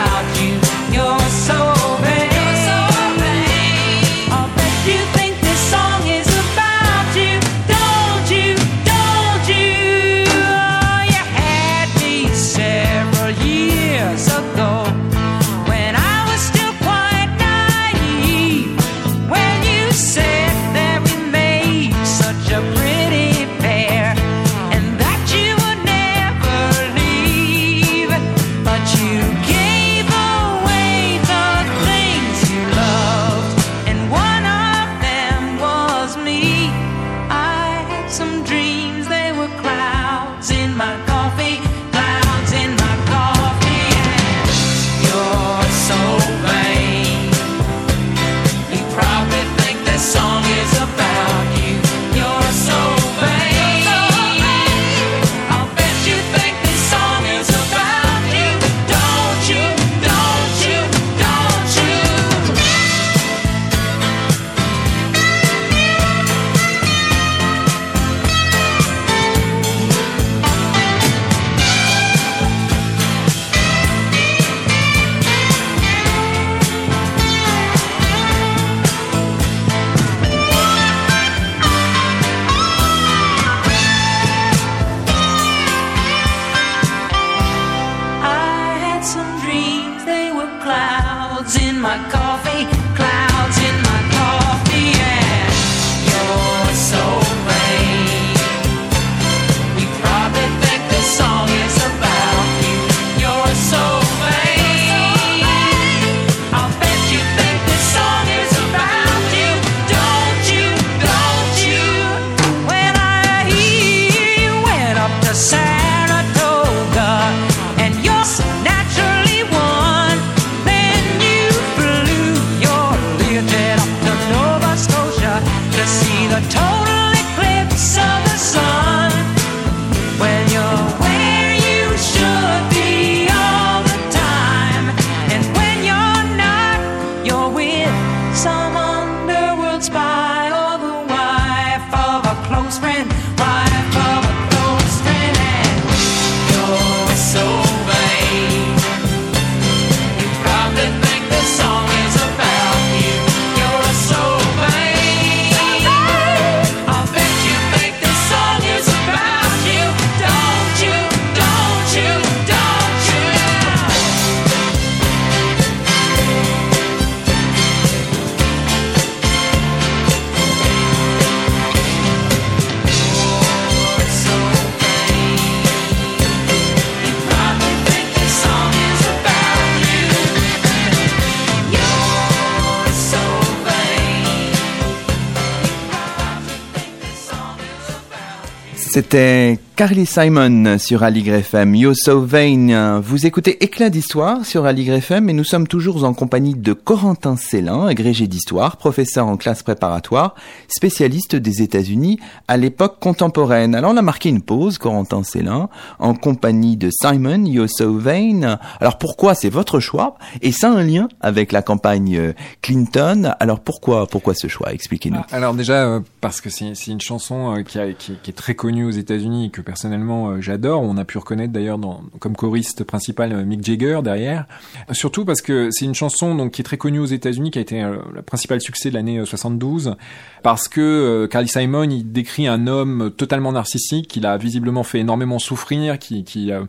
Você 189.00 189.04
tem 189.04 189.60
Carly 189.80 190.06
Simon 190.06 190.78
sur 190.78 191.04
Aligre 191.04 191.36
FM. 191.36 191.74
You're 191.74 191.96
so. 191.96 192.20
Vous 192.20 193.26
écoutez 193.26 193.64
Éclat 193.64 193.90
d'histoire 193.90 194.44
sur 194.44 194.66
Aligre 194.66 194.96
FM 194.96 195.30
et 195.30 195.34
nous 195.34 195.46
sommes 195.46 195.70
toujours 195.70 196.04
en 196.04 196.14
compagnie 196.14 196.54
de 196.54 196.74
Corentin 196.74 197.38
Célin, 197.38 197.88
agrégé 197.88 198.28
d'histoire, 198.28 198.76
professeur 198.76 199.28
en 199.28 199.38
classe 199.38 199.64
préparatoire, 199.64 200.36
spécialiste 200.68 201.38
des 201.38 201.62
États-Unis 201.62 202.20
à 202.50 202.58
l'époque 202.58 203.00
contemporaine. 203.00 203.74
Alors 203.74 203.92
on 203.94 203.96
a 203.96 204.02
marqué 204.02 204.28
une 204.28 204.42
pause, 204.42 204.78
Corentin 204.78 205.24
Célin, 205.24 205.70
en 206.00 206.14
compagnie 206.14 206.76
de 206.76 206.90
Simon, 206.92 207.46
You're 207.46 207.70
so 207.70 207.94
vain. 207.94 208.60
Alors 208.82 208.98
pourquoi 208.98 209.34
c'est 209.34 209.50
votre 209.50 209.80
choix 209.80 210.18
Et 210.42 210.52
ça 210.52 210.74
a 210.74 210.76
un 210.76 210.84
lien 210.84 211.08
avec 211.22 211.54
la 211.54 211.62
campagne 211.62 212.18
euh, 212.18 212.34
Clinton? 212.62 213.34
Alors 213.40 213.62
pourquoi, 213.62 214.08
pourquoi 214.08 214.34
ce 214.34 214.50
choix? 214.50 214.74
Expliquez-nous. 214.74 215.22
Alors 215.32 215.54
déjà 215.54 215.86
euh, 215.86 216.02
parce 216.20 216.42
que 216.42 216.50
c'est 216.50 216.74
une 216.88 217.00
chanson 217.00 217.56
euh, 217.56 217.64
qui, 217.64 217.80
qui, 217.98 218.30
est 218.30 218.34
très 218.34 218.56
connue 218.56 218.84
aux 218.84 218.92
États-Unis 218.92 219.52
que 219.52 219.69
personnellement 219.70 220.32
euh, 220.32 220.42
j'adore. 220.42 220.82
On 220.82 220.98
a 220.98 221.06
pu 221.06 221.20
reconnaître 221.20 221.54
d'ailleurs 221.54 221.80
comme 222.18 222.36
choriste 222.36 222.84
principal 222.84 223.32
euh, 223.34 223.46
Mick 223.46 223.64
Jagger 223.64 224.00
derrière. 224.04 224.46
Surtout 224.92 225.26
parce 225.26 225.42
que 225.42 225.70
c'est 225.72 225.86
une 225.86 225.94
chanson 225.94 226.34
donc 226.34 226.52
qui 226.52 226.62
est 226.62 226.64
très 226.64 226.78
connue 226.78 226.98
aux 226.98 227.06
États-Unis, 227.06 227.52
qui 227.52 227.60
a 227.60 227.62
été 227.62 227.84
euh, 227.84 227.98
le 228.12 228.22
principal 228.24 228.60
succès 228.60 228.90
de 228.90 228.96
l'année 228.96 229.20
euh, 229.20 229.26
72, 229.26 229.96
parce 230.42 230.68
que 230.68 231.28
Carly 231.30 231.48
Simon 231.48 231.84
il 231.84 232.12
décrit 232.12 232.48
un 232.48 232.66
homme 232.66 233.12
totalement 233.16 233.52
narcissique, 233.52 234.08
qui 234.08 234.20
l'a 234.20 234.38
visiblement 234.38 234.84
fait 234.84 235.00
énormément 235.00 235.38
souffrir, 235.38 236.00
qui 236.00 236.24
qui 236.24 236.52
euh, 236.52 236.64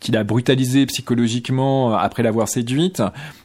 qui 0.00 0.12
l'a 0.12 0.24
brutalisé 0.24 0.86
psychologiquement 0.86 1.94
après 1.94 2.22
l'avoir 2.22 2.48
séduite. 2.48 3.02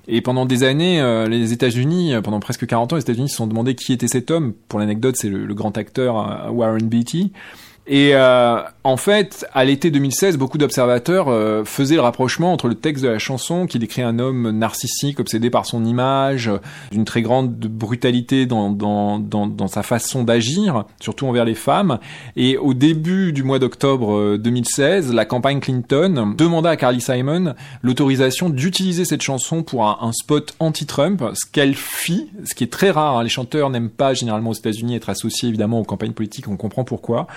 Et 0.08 0.22
pendant 0.22 0.46
des 0.46 0.64
années, 0.64 1.02
les 1.30 1.54
États-Unis, 1.54 2.14
pendant 2.22 2.42
presque 2.42 2.68
40 2.68 2.92
ans, 2.92 2.96
les 2.98 3.02
États-Unis 3.02 3.30
se 3.30 3.38
sont 3.38 3.48
demandé 3.48 3.74
qui 3.74 3.94
était 3.94 4.10
cet 4.10 4.32
homme. 4.32 4.54
Pour 4.68 4.80
l'anecdote, 4.80 5.16
c'est 5.18 5.30
le, 5.30 5.46
le 5.46 5.54
grand 5.54 5.78
acteur 5.78 6.52
Warren 6.54 6.90
Beatty. 6.90 7.32
Et 7.94 8.12
euh, 8.16 8.62
en 8.86 8.96
fait, 8.96 9.46
à 9.52 9.66
l'été 9.66 9.92
2016, 9.92 10.38
beaucoup 10.38 10.58
d'observateurs 10.58 11.28
euh, 11.28 11.66
faisaient 11.66 11.96
le 11.96 12.02
rapprochement 12.02 12.54
entre 12.54 12.70
le 12.70 12.76
texte 12.76 13.04
de 13.04 13.10
la 13.10 13.20
chanson 13.20 13.66
qui 13.66 13.80
décrit 13.80 14.02
un 14.02 14.18
homme 14.18 14.50
narcissique, 14.52 15.20
obsédé 15.20 15.50
par 15.50 15.66
son 15.66 15.84
image, 15.84 16.48
euh, 16.48 16.60
d'une 16.92 17.04
très 17.04 17.22
grande 17.22 17.54
brutalité 17.54 18.46
dans, 18.46 18.70
dans, 18.70 19.20
dans, 19.20 19.46
dans 19.46 19.68
sa 19.68 19.84
façon 19.84 20.24
d'agir, 20.24 20.86
surtout 21.02 21.28
envers 21.28 21.44
les 21.44 21.54
femmes. 21.54 22.00
Et 22.38 22.56
au 22.56 22.74
début 22.74 23.34
du 23.34 23.44
mois 23.44 23.60
d'octobre 23.60 24.16
euh, 24.16 24.38
2016, 24.38 25.14
la 25.14 25.26
campagne 25.26 25.60
Clinton 25.60 26.34
demanda 26.38 26.70
à 26.70 26.78
Carly 26.78 27.02
Simon 27.02 27.56
l'autorisation 27.82 28.50
d'utiliser 28.50 29.04
cette 29.04 29.22
chanson 29.22 29.64
pour 29.64 29.86
un, 29.86 29.98
un 30.00 30.14
spot 30.14 30.54
anti-Trump, 30.62 31.22
ce 31.34 31.46
qu'elle 31.46 31.76
fit, 31.76 32.30
ce 32.46 32.56
qui 32.56 32.64
est 32.64 32.72
très 32.72 32.90
rare. 32.92 33.18
hein. 33.18 33.24
Les 33.24 33.30
chanteurs 33.30 33.70
n'aiment 33.70 33.90
pas 33.90 34.14
généralement 34.14 34.52
aux 34.52 34.54
États-Unis 34.54 34.96
être 34.96 35.10
associés 35.10 35.50
évidemment 35.50 35.82
aux 35.82 35.84
campagnes 35.84 36.14
politiques, 36.14 36.48
on 36.48 36.56
comprend 36.56 36.86
pourquoi. 36.86 37.28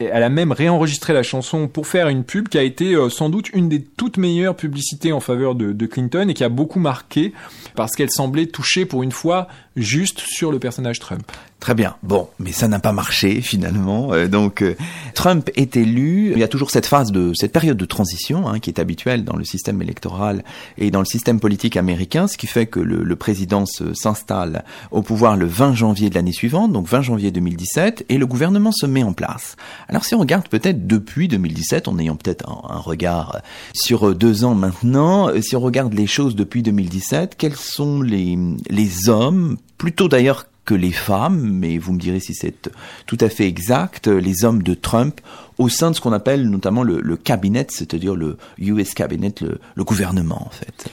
Elle 0.00 0.22
a 0.22 0.30
même 0.30 0.50
réenregistré 0.50 1.12
la 1.12 1.22
chanson 1.22 1.68
pour 1.68 1.86
faire 1.86 2.08
une 2.08 2.24
pub 2.24 2.48
qui 2.48 2.56
a 2.56 2.62
été 2.62 2.94
euh, 2.94 3.10
sans 3.10 3.28
doute 3.28 3.50
une 3.52 3.68
des 3.68 3.82
toutes 3.82 4.16
meilleures 4.16 4.56
publicités 4.56 5.12
en 5.12 5.20
faveur 5.20 5.54
de, 5.54 5.72
de 5.72 5.86
Clinton 5.86 6.26
et 6.28 6.34
qui 6.34 6.42
a 6.42 6.48
beaucoup 6.48 6.80
marqué 6.80 7.34
parce 7.74 7.92
qu'elle 7.92 8.10
semblait 8.10 8.46
toucher 8.46 8.86
pour 8.86 9.02
une 9.02 9.12
fois 9.12 9.46
juste 9.76 10.20
sur 10.20 10.50
le 10.50 10.58
personnage 10.58 10.98
Trump. 10.98 11.30
Très 11.60 11.74
bien. 11.74 11.96
Bon, 12.02 12.28
mais 12.38 12.52
ça 12.52 12.68
n'a 12.68 12.78
pas 12.78 12.92
marché 12.92 13.42
finalement. 13.42 14.14
Euh, 14.14 14.28
donc 14.28 14.62
euh, 14.62 14.76
Trump 15.14 15.50
est 15.56 15.76
élu. 15.76 16.32
Il 16.32 16.38
y 16.38 16.42
a 16.42 16.48
toujours 16.48 16.70
cette 16.70 16.86
phase 16.86 17.12
de 17.12 17.32
cette 17.34 17.52
période 17.52 17.76
de 17.76 17.84
transition 17.84 18.48
hein, 18.48 18.60
qui 18.60 18.70
est 18.70 18.80
habituelle 18.80 19.24
dans 19.24 19.36
le 19.36 19.44
système 19.44 19.82
électoral 19.82 20.42
et 20.78 20.90
dans 20.90 21.00
le 21.00 21.04
système 21.04 21.38
politique 21.38 21.76
américain, 21.76 22.28
ce 22.28 22.38
qui 22.38 22.46
fait 22.46 22.64
que 22.64 22.80
le, 22.80 23.04
le 23.04 23.16
président 23.16 23.64
s'installe 23.66 24.64
au 24.90 25.02
pouvoir 25.02 25.36
le 25.36 25.44
20 25.46 25.74
janvier 25.74 26.08
de 26.08 26.14
l'année 26.14 26.32
suivante, 26.32 26.72
donc 26.72 26.88
20 26.88 27.02
janvier 27.02 27.30
2017, 27.30 28.06
et 28.08 28.16
le 28.16 28.26
gouvernement 28.26 28.72
se 28.72 28.86
met 28.86 29.02
en 29.02 29.12
place. 29.12 29.56
Alors 29.88 30.06
si 30.06 30.14
on 30.14 30.20
regarde 30.20 30.48
peut-être 30.48 30.86
depuis 30.86 31.28
2017, 31.28 31.88
en 31.88 31.98
ayant 31.98 32.16
peut-être 32.16 32.48
un, 32.48 32.74
un 32.74 32.78
regard 32.78 33.40
sur 33.74 34.08
euh, 34.08 34.14
deux 34.14 34.44
ans 34.44 34.54
maintenant, 34.54 35.28
euh, 35.28 35.42
si 35.42 35.56
on 35.56 35.60
regarde 35.60 35.92
les 35.92 36.06
choses 36.06 36.36
depuis 36.36 36.62
2017, 36.62 37.34
quels 37.36 37.54
sont 37.54 38.00
les, 38.00 38.38
les 38.70 39.08
hommes, 39.10 39.58
plutôt 39.80 40.08
d'ailleurs 40.08 40.44
que 40.66 40.74
les 40.74 40.92
femmes, 40.92 41.40
mais 41.40 41.78
vous 41.78 41.94
me 41.94 41.98
direz 41.98 42.20
si 42.20 42.34
c'est 42.34 42.70
tout 43.06 43.16
à 43.18 43.30
fait 43.30 43.46
exact, 43.46 44.08
les 44.08 44.44
hommes 44.44 44.62
de 44.62 44.74
Trump 44.74 45.22
au 45.56 45.70
sein 45.70 45.90
de 45.90 45.96
ce 45.96 46.02
qu'on 46.02 46.12
appelle 46.12 46.50
notamment 46.50 46.82
le, 46.82 47.16
cabinet, 47.16 47.66
c'est-à-dire 47.70 48.14
le 48.14 48.36
US 48.58 48.92
cabinet, 48.92 49.32
le, 49.40 49.58
le 49.74 49.84
gouvernement 49.84 50.46
en 50.46 50.50
fait. 50.50 50.90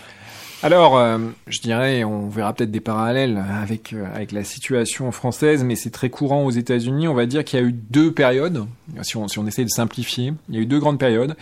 Alors, 0.64 0.98
euh, 0.98 1.18
je 1.48 1.60
dirais, 1.60 2.06
on 2.06 2.30
verra 2.30 2.54
peut-être 2.54 2.72
des 2.72 2.80
parallèles 2.80 3.44
avec 3.62 3.92
euh, 3.92 4.06
avec 4.16 4.32
la 4.32 4.46
situation 4.46 5.12
française, 5.12 5.66
mais 5.66 5.76
c'est 5.76 5.92
très 5.92 6.10
courant 6.10 6.46
aux 6.46 6.52
États-Unis. 6.52 7.10
On 7.10 7.14
va 7.14 7.26
dire 7.26 7.44
qu'il 7.44 7.60
y 7.60 7.62
a 7.62 7.66
eu 7.66 7.74
deux 7.74 8.14
périodes, 8.14 8.66
si 9.02 9.18
on 9.18 9.28
si 9.28 9.38
on 9.38 9.46
essaie 9.46 9.66
de 9.66 9.70
simplifier. 9.70 10.34
Il 10.48 10.56
y 10.56 10.60
a 10.60 10.62
eu 10.62 10.66
deux 10.66 10.80
grandes 10.80 10.98
périodes. 10.98 11.36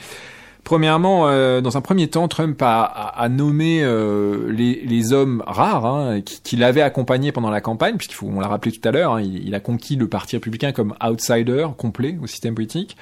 Premièrement, 0.66 1.28
euh, 1.28 1.62
dans 1.62 1.78
un 1.78 1.82
premier 1.82 2.08
temps, 2.08 2.28
Trump 2.28 2.60
a, 2.64 3.28
nommé 3.30 3.84
euh, 3.84 4.52
les, 4.52 5.14
hommes 5.14 5.44
rares 5.46 5.86
hein, 5.86 6.22
qui, 6.22 6.56
l'avaient 6.58 6.82
accompagné 6.82 7.32
pendant 7.32 7.52
la 7.52 7.62
campagne, 7.62 7.98
puisqu'il 7.98 8.16
faut, 8.16 8.26
on 8.26 8.40
l'a 8.40 8.48
rappelé 8.48 8.72
tout 8.72 8.86
à 8.88 8.92
l'heure, 8.92 9.14
hein, 9.14 9.22
il, 9.22 9.48
il 9.48 9.54
a 9.54 9.60
conquis 9.60 9.96
le 9.96 10.08
Parti 10.08 10.36
républicain 10.36 10.72
comme 10.72 10.96
outsider 11.06 11.68
complet 11.78 12.18
au 12.20 12.26
système 12.26 12.56
politique. 12.56 12.98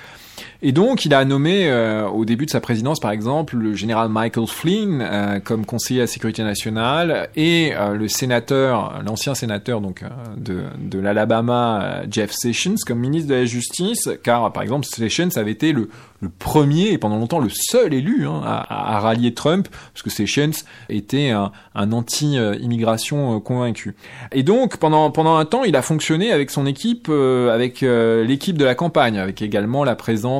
Et 0.62 0.72
donc, 0.72 1.06
il 1.06 1.14
a 1.14 1.26
nommé 1.26 1.70
euh, 1.70 2.08
au 2.08 2.26
début 2.26 2.46
de 2.46 2.52
sa 2.52 2.62
présidence, 2.62 3.00
par 3.00 3.12
exemple, 3.12 3.56
le 3.58 3.74
général 3.74 4.10
Michael 4.10 4.48
Flynn 4.48 5.02
euh, 5.02 5.40
comme 5.40 5.66
conseiller 5.66 6.02
à 6.02 6.04
la 6.04 6.08
sécurité 6.08 6.44
nationale 6.44 7.30
et 7.36 7.74
euh, 7.76 7.96
le 7.96 8.08
sénateur, 8.08 9.02
l'ancien 9.06 9.36
sénateur 9.36 9.82
donc 9.82 10.04
euh, 10.04 10.10
de, 10.38 10.64
de 10.80 11.00
l'Alabama, 11.00 11.82
euh, 11.84 12.06
Jeff 12.10 12.32
Sessions, 12.32 12.76
comme 12.88 13.00
ministre 13.00 13.30
de 13.30 13.36
la 13.36 13.46
Justice, 13.46 14.10
car 14.24 14.52
par 14.54 14.64
exemple 14.64 14.86
Sessions 14.86 15.30
avait 15.36 15.52
été 15.52 15.74
le, 15.74 15.90
le 16.22 16.30
premier 16.30 16.92
et 16.92 16.98
pendant 16.98 17.18
longtemps 17.18 17.40
le 17.40 17.50
seul 17.50 17.94
élu 17.94 18.26
hein, 18.28 18.42
à, 18.46 18.96
à 18.96 19.00
rallier 19.00 19.34
Trump, 19.34 19.68
parce 19.94 20.02
que 20.04 20.10
Sessions 20.10 20.52
était 20.90 21.30
un, 21.30 21.52
un 21.76 21.92
anti-immigration 21.92 23.36
euh, 23.36 23.40
convaincu. 23.40 23.96
Et 24.32 24.44
donc, 24.44 24.78
pendant, 24.78 25.12
pendant 25.12 25.36
un 25.36 25.46
temps, 25.46 25.64
il 25.64 25.76
a 25.76 25.82
fonctionné 25.82 26.32
avec 26.32 26.50
son 26.50 26.66
équipe, 26.66 27.10
avec 27.10 27.82
l'équipe 27.82 28.58
de 28.58 28.66
la 28.66 28.76
campagne, 28.76 29.18
avec 29.18 29.42
également 29.42 29.84
la 29.84 29.96
présence 29.96 30.33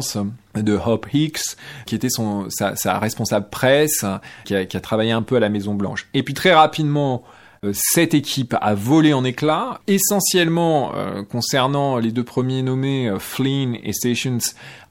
de 0.56 0.74
Hope 0.78 1.08
Hicks, 1.14 1.58
qui 1.86 1.96
était 1.96 2.10
son, 2.10 2.48
sa, 2.50 2.76
sa 2.76 3.00
responsable 3.00 3.50
presse, 3.50 4.06
qui 4.46 4.56
a, 4.56 4.66
travaillé 4.66 5.12
un 5.12 5.22
peu 5.22 5.36
à 5.36 5.40
la 5.40 5.50
Maison 5.50 5.74
Blanche. 5.74 6.08
Et 6.14 6.24
puis 6.24 6.34
très 6.34 6.54
rapidement, 6.54 7.24
euh, 7.64 7.72
cette 7.74 8.14
équipe 8.14 8.56
a 8.60 8.74
volé 8.74 9.14
en 9.14 9.24
éclats, 9.24 9.80
essentiellement 9.88 10.94
euh, 10.96 11.24
concernant 11.24 11.98
les 11.98 12.12
deux 12.12 12.24
premiers 12.24 12.62
nommés, 12.62 13.10
euh, 13.10 13.20
Flynn 13.20 13.78
et 13.84 13.94
Sessions, 13.94 14.40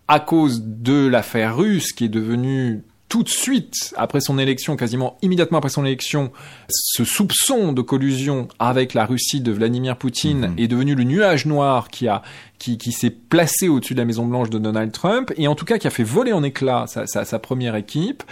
à 0.09 0.21
cause 0.21 0.63
de 0.65 1.07
l'affaire 1.07 1.57
russe 1.57 1.93
qui 1.93 2.07
est 2.07 2.09
devenue 2.09 2.83
tout 3.13 3.23
de 3.23 3.29
suite, 3.29 3.93
après 3.99 4.23
son 4.23 4.39
élection, 4.39 4.75
quasiment 4.75 5.19
immédiatement 5.21 5.59
après 5.59 5.69
son 5.69 5.85
élection, 5.85 6.33
ce 6.71 7.05
soupçon 7.05 7.75
de 7.75 7.83
collusion 7.83 8.49
avec 8.59 8.95
la 8.95 9.05
Russie 9.05 9.43
de 9.43 9.53
Vladimir 9.53 9.99
Poutine 9.99 10.47
Mhm. 10.53 10.55
est 10.59 10.67
devenu 10.67 10.95
le 10.95 11.05
nuage 11.05 11.45
noir 11.45 11.91
qui 11.91 12.09
a 12.09 12.23
qui, 12.59 12.79
qui 12.79 12.93
s'est 12.93 13.11
placé 13.11 13.69
au-dessus 13.69 13.93
de 13.95 13.99
la 13.99 14.05
Maison 14.07 14.25
Blanche 14.25 14.49
de 14.49 14.57
Donald 14.59 14.93
Trump 14.93 15.31
et 15.37 15.47
en 15.49 15.55
tout 15.57 15.65
cas 15.67 15.77
qui 15.79 15.87
a 15.89 15.91
fait 15.91 16.05
voler 16.05 16.33
en 16.33 16.43
éclats 16.45 16.85
sa, 16.87 17.07
sa, 17.07 17.25
sa 17.27 17.39
première 17.41 17.75
équipe. 17.75 18.23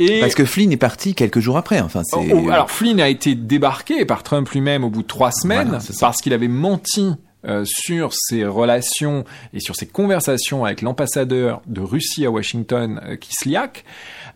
Et 0.00 0.18
Parce 0.20 0.34
que 0.34 0.44
Flynn 0.44 0.72
est 0.72 0.76
parti 0.76 1.14
quelques 1.14 1.38
jours 1.40 1.56
après. 1.56 1.80
Enfin, 1.80 2.02
c'est 2.04 2.16
Oh, 2.18 2.42
oh, 2.44 2.50
alors 2.50 2.70
Flynn 2.72 3.00
a 3.00 3.08
été 3.08 3.34
débarqué 3.36 4.04
par 4.04 4.24
Trump 4.24 4.46
lui-même 4.50 4.82
au 4.84 4.90
bout 4.90 5.02
de 5.02 5.06
trois 5.06 5.30
semaines 5.30 5.68
Voilà, 5.68 5.84
parce 6.00 6.20
qu'il 6.20 6.32
avait 6.34 6.48
menti 6.48 7.12
euh, 7.46 7.64
sur 7.64 8.12
ses 8.12 8.44
relations 8.44 9.24
et 9.54 9.60
sur 9.60 9.76
ses 9.76 9.86
conversations 9.86 10.64
avec 10.64 10.82
l'ambassadeur 10.82 11.62
de 11.66 11.80
Russie 11.80 12.26
à 12.26 12.30
Washington, 12.30 13.00
euh, 13.04 13.16
Kislyak. 13.16 13.84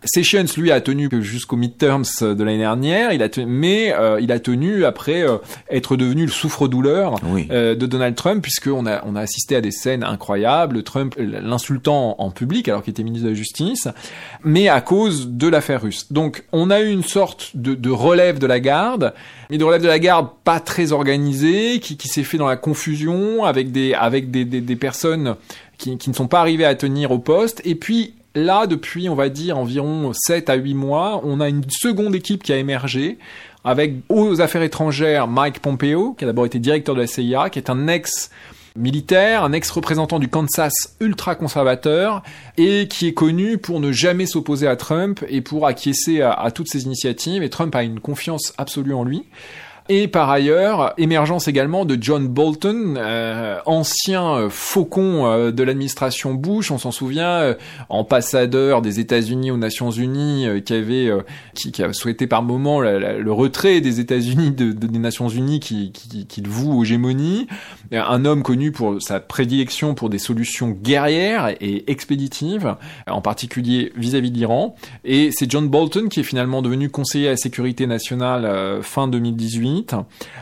Sessions, 0.04 0.44
lui, 0.56 0.72
a 0.72 0.80
tenu 0.80 1.08
que 1.08 1.20
jusqu'au 1.20 1.56
midterms 1.56 2.04
de 2.20 2.42
l'année 2.42 2.58
dernière, 2.58 3.12
il 3.12 3.22
a 3.22 3.28
tenu, 3.28 3.46
mais 3.46 3.92
euh, 3.94 4.20
il 4.20 4.32
a 4.32 4.40
tenu 4.40 4.84
après 4.84 5.24
être 5.70 5.96
devenu 5.96 6.26
le 6.26 6.30
souffre-douleur 6.32 7.16
Oui. 7.24 7.46
de 7.46 7.74
Donald 7.74 8.16
Trump, 8.16 8.42
puisqu'on 8.42 8.86
a, 8.86 9.04
on 9.04 9.14
a 9.14 9.20
assisté 9.20 9.54
à 9.54 9.60
des 9.60 9.70
scènes 9.70 10.02
incroyables, 10.02 10.82
Trump 10.82 11.14
l'insultant 11.18 12.16
en 12.18 12.30
public 12.30 12.68
alors 12.68 12.82
qu'il 12.82 12.90
était 12.92 13.04
ministre 13.04 13.26
de 13.26 13.30
la 13.30 13.36
Justice, 13.36 13.88
mais 14.44 14.68
à 14.68 14.80
cause 14.80 15.28
de 15.28 15.48
l'affaire 15.48 15.82
russe. 15.82 16.12
Donc 16.12 16.44
on 16.52 16.70
a 16.70 16.80
eu 16.80 16.90
une 16.90 17.04
sorte 17.04 17.52
de, 17.54 17.74
de 17.74 17.90
relève 17.90 18.38
de 18.38 18.46
la 18.46 18.60
garde, 18.60 19.14
mais 19.52 19.58
de 19.58 19.64
relève 19.64 19.82
de 19.82 19.86
la 19.86 19.98
garde 19.98 20.28
pas 20.44 20.60
très 20.60 20.92
organisée, 20.92 21.78
qui, 21.78 21.98
qui 21.98 22.08
s'est 22.08 22.22
fait 22.22 22.38
dans 22.38 22.48
la 22.48 22.56
confusion 22.56 23.44
avec 23.44 23.70
des, 23.70 23.92
avec 23.92 24.30
des, 24.30 24.46
des, 24.46 24.76
personnes 24.76 25.36
qui, 25.76 25.98
qui 25.98 26.08
ne 26.08 26.14
sont 26.14 26.26
pas 26.26 26.40
arrivées 26.40 26.64
à 26.64 26.74
tenir 26.74 27.10
au 27.10 27.18
poste, 27.18 27.60
et 27.66 27.74
puis 27.74 28.14
là, 28.34 28.66
depuis, 28.66 29.10
on 29.10 29.14
va 29.14 29.28
dire, 29.28 29.58
environ 29.58 30.10
7 30.14 30.48
à 30.48 30.54
8 30.54 30.72
mois, 30.72 31.20
on 31.22 31.38
a 31.38 31.50
une 31.50 31.64
seconde 31.68 32.14
équipe 32.14 32.42
qui 32.42 32.54
a 32.54 32.56
émergé 32.56 33.18
avec 33.62 33.96
aux 34.08 34.40
affaires 34.40 34.62
étrangères 34.62 35.28
Mike 35.28 35.60
Pompeo, 35.60 36.14
qui 36.14 36.24
a 36.24 36.28
d'abord 36.28 36.46
été 36.46 36.58
directeur 36.58 36.94
de 36.94 37.00
la 37.02 37.06
CIA, 37.06 37.50
qui 37.50 37.58
est 37.58 37.68
un 37.68 37.88
ex 37.88 38.30
militaire, 38.76 39.44
un 39.44 39.52
ex-représentant 39.52 40.18
du 40.18 40.28
Kansas 40.28 40.72
ultra-conservateur, 41.00 42.22
et 42.56 42.88
qui 42.88 43.08
est 43.08 43.14
connu 43.14 43.58
pour 43.58 43.80
ne 43.80 43.92
jamais 43.92 44.26
s'opposer 44.26 44.66
à 44.66 44.76
Trump 44.76 45.24
et 45.28 45.40
pour 45.40 45.66
acquiescer 45.66 46.22
à, 46.22 46.50
toutes 46.50 46.68
ses 46.68 46.84
initiatives, 46.84 47.42
et 47.42 47.50
Trump 47.50 47.74
a 47.74 47.82
une 47.82 48.00
confiance 48.00 48.52
absolue 48.58 48.94
en 48.94 49.04
lui. 49.04 49.24
Et 49.94 50.08
par 50.08 50.30
ailleurs, 50.30 50.94
émergence 50.96 51.48
également 51.48 51.84
de 51.84 51.98
John 52.00 52.26
Bolton, 52.26 52.94
euh, 52.96 53.58
ancien 53.66 54.36
euh, 54.36 54.48
faucon 54.48 55.26
euh, 55.26 55.50
de 55.50 55.62
l'administration 55.62 56.32
Bush, 56.32 56.70
on 56.70 56.78
s'en 56.78 56.92
souvient, 56.92 57.54
ambassadeur 57.90 58.80
des 58.80 59.00
États-Unis 59.00 59.50
aux 59.50 59.58
Nations 59.58 59.90
Unies, 59.90 60.46
qui 60.64 60.72
avait 60.72 61.10
qui, 61.54 61.82
a 61.82 61.92
souhaité 61.92 62.26
par 62.26 62.42
moment 62.42 62.80
le 62.80 63.32
retrait 63.32 63.82
des 63.82 64.00
États-Unis 64.00 64.52
de, 64.52 64.72
de- 64.72 64.86
des 64.86 64.98
Nations 64.98 65.28
Unies 65.28 65.60
qui, 65.60 65.92
qui, 65.92 66.42
voue 66.42 66.72
aux 66.78 66.84
gémonies. 66.84 67.46
Un 67.92 68.24
homme 68.24 68.42
connu 68.42 68.72
pour 68.72 69.02
sa 69.02 69.20
prédilection 69.20 69.94
pour 69.94 70.08
des 70.08 70.18
solutions 70.18 70.70
guerrières 70.70 71.54
et 71.60 71.84
expéditives, 71.90 72.76
en 73.06 73.20
particulier 73.20 73.92
vis-à-vis 73.96 74.30
de 74.30 74.36
l'Iran. 74.38 74.74
Et 75.04 75.30
c'est 75.32 75.50
John 75.50 75.68
Bolton 75.68 76.08
qui 76.08 76.20
est 76.20 76.24
finalement 76.24 76.62
devenu 76.62 76.88
conseiller 76.88 77.28
à 77.28 77.32
la 77.32 77.36
sécurité 77.36 77.86
nationale 77.86 78.80
fin 78.82 79.06
2018. 79.06 79.81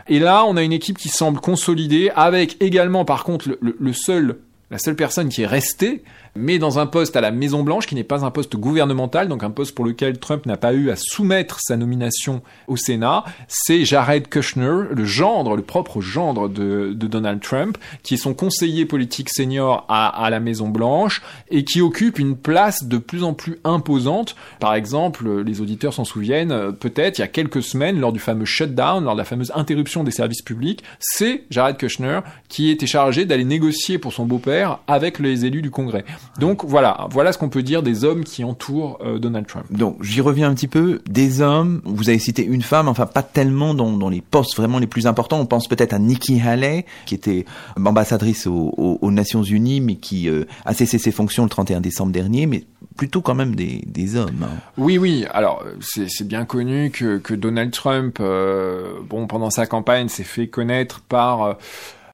Et 0.07 0.19
là, 0.19 0.45
on 0.45 0.57
a 0.57 0.63
une 0.63 0.73
équipe 0.73 0.97
qui 0.97 1.09
semble 1.09 1.39
consolidée, 1.39 2.11
avec 2.15 2.61
également, 2.61 3.05
par 3.05 3.23
contre, 3.23 3.57
la 3.61 4.77
seule 4.77 4.95
personne 4.95 5.29
qui 5.29 5.43
est 5.43 5.47
restée, 5.47 6.03
mais 6.35 6.59
dans 6.59 6.79
un 6.79 6.85
poste 6.85 7.15
à 7.15 7.21
la 7.21 7.31
Maison 7.31 7.63
Blanche, 7.63 7.87
qui 7.87 7.95
n'est 7.95 8.03
pas 8.03 8.23
un 8.25 8.31
poste 8.31 8.55
gouvernemental, 8.55 9.27
donc 9.27 9.43
un 9.43 9.49
poste 9.49 9.75
pour 9.75 9.85
lequel 9.85 10.19
Trump 10.19 10.45
n'a 10.45 10.57
pas 10.57 10.73
eu 10.73 10.89
à 10.89 10.95
soumettre 10.95 11.59
sa 11.61 11.77
nomination 11.77 12.41
au 12.67 12.77
Sénat, 12.77 13.23
c'est 13.47 13.85
Jared 13.85 14.27
Kushner, 14.29 14.89
le 14.91 15.05
gendre, 15.05 15.55
le 15.55 15.61
propre 15.61 16.01
gendre 16.01 16.47
de, 16.47 16.93
Donald 16.93 17.41
Trump, 17.41 17.77
qui 18.03 18.13
est 18.13 18.17
son 18.17 18.33
conseiller 18.33 18.85
politique 18.85 19.29
senior 19.29 19.85
à, 19.89 20.29
la 20.29 20.39
Maison 20.39 20.69
Blanche 20.69 21.21
et 21.49 21.65
qui 21.65 21.81
occupe 21.81 22.19
une 22.19 22.37
place 22.37 22.85
de 22.85 22.97
plus 22.97 23.23
en 23.23 23.33
plus 23.33 23.59
imposante. 23.65 24.35
Par 24.59 24.73
exemple, 24.75 25.41
les 25.41 25.59
auditeurs 25.59 25.93
s'en 25.93 26.05
souviennent, 26.05 26.71
peut-être 26.79 27.17
il 27.17 27.21
y 27.21 27.25
a 27.25 27.27
quelques 27.27 27.61
semaines, 27.61 27.99
lors 27.99 28.13
du 28.13 28.19
fameux 28.19 28.45
shutdown, 28.45 29.03
lors 29.03 29.13
de 29.13 29.17
la 29.17 29.25
fameuse 29.25 29.51
interruption 29.55 30.03
des 30.03 30.11
services 30.11 30.41
publics, 30.41 30.83
c'est 30.99 31.43
Jared 31.49 31.77
Kushner 31.77 32.21
qui 32.47 32.69
était 32.69 32.87
chargé 32.87 33.25
d'aller 33.25 33.43
négocier 33.43 33.97
pour 33.97 34.13
son 34.13 34.25
beau-père 34.25 34.79
avec 34.87 35.19
les 35.19 35.45
élus 35.45 35.61
du 35.61 35.71
Congrès. 35.71 36.05
Donc 36.39 36.63
voilà, 36.65 37.07
voilà 37.11 37.33
ce 37.33 37.37
qu'on 37.37 37.49
peut 37.49 37.61
dire 37.63 37.83
des 37.83 38.03
hommes 38.05 38.23
qui 38.23 38.43
entourent 38.43 38.97
euh, 39.03 39.19
Donald 39.19 39.45
Trump. 39.47 39.65
Donc 39.69 40.01
j'y 40.01 40.21
reviens 40.21 40.49
un 40.49 40.53
petit 40.53 40.67
peu. 40.67 41.01
Des 41.09 41.41
hommes, 41.41 41.81
vous 41.85 42.09
avez 42.09 42.19
cité 42.19 42.43
une 42.45 42.61
femme, 42.61 42.87
enfin 42.87 43.05
pas 43.05 43.21
tellement 43.23 43.73
dans, 43.73 43.91
dans 43.91 44.09
les 44.09 44.21
postes 44.21 44.55
vraiment 44.55 44.79
les 44.79 44.87
plus 44.87 45.07
importants. 45.07 45.39
On 45.39 45.45
pense 45.45 45.67
peut-être 45.67 45.93
à 45.93 45.99
Nikki 45.99 46.39
Haley, 46.41 46.85
qui 47.05 47.15
était 47.15 47.45
ambassadrice 47.85 48.47
aux, 48.47 48.73
aux- 48.77 48.97
aux 49.01 49.11
Nations 49.11 49.43
Unies, 49.43 49.81
mais 49.81 49.95
qui 49.95 50.29
euh, 50.29 50.45
a 50.65 50.73
cessé 50.73 50.97
ses 50.97 51.11
fonctions 51.11 51.43
le 51.43 51.49
31 51.49 51.81
décembre 51.81 52.11
dernier, 52.11 52.45
mais 52.45 52.63
plutôt 52.97 53.21
quand 53.21 53.35
même 53.35 53.55
des, 53.55 53.83
des 53.85 54.15
hommes. 54.15 54.43
hein. 54.43 54.49
Oui, 54.77 54.97
oui. 54.97 55.25
Alors, 55.33 55.63
euh, 55.65 55.73
c'est 55.81 56.09
c'est 56.09 56.27
bien 56.27 56.45
connu 56.45 56.91
que, 56.91 57.17
que 57.17 57.33
Donald 57.33 57.71
Trump, 57.71 58.17
euh, 58.19 58.93
bon, 59.09 59.27
pendant 59.27 59.49
sa 59.49 59.65
campagne, 59.65 60.07
s'est 60.07 60.23
fait 60.23 60.47
connaître 60.47 61.01
par 61.01 61.57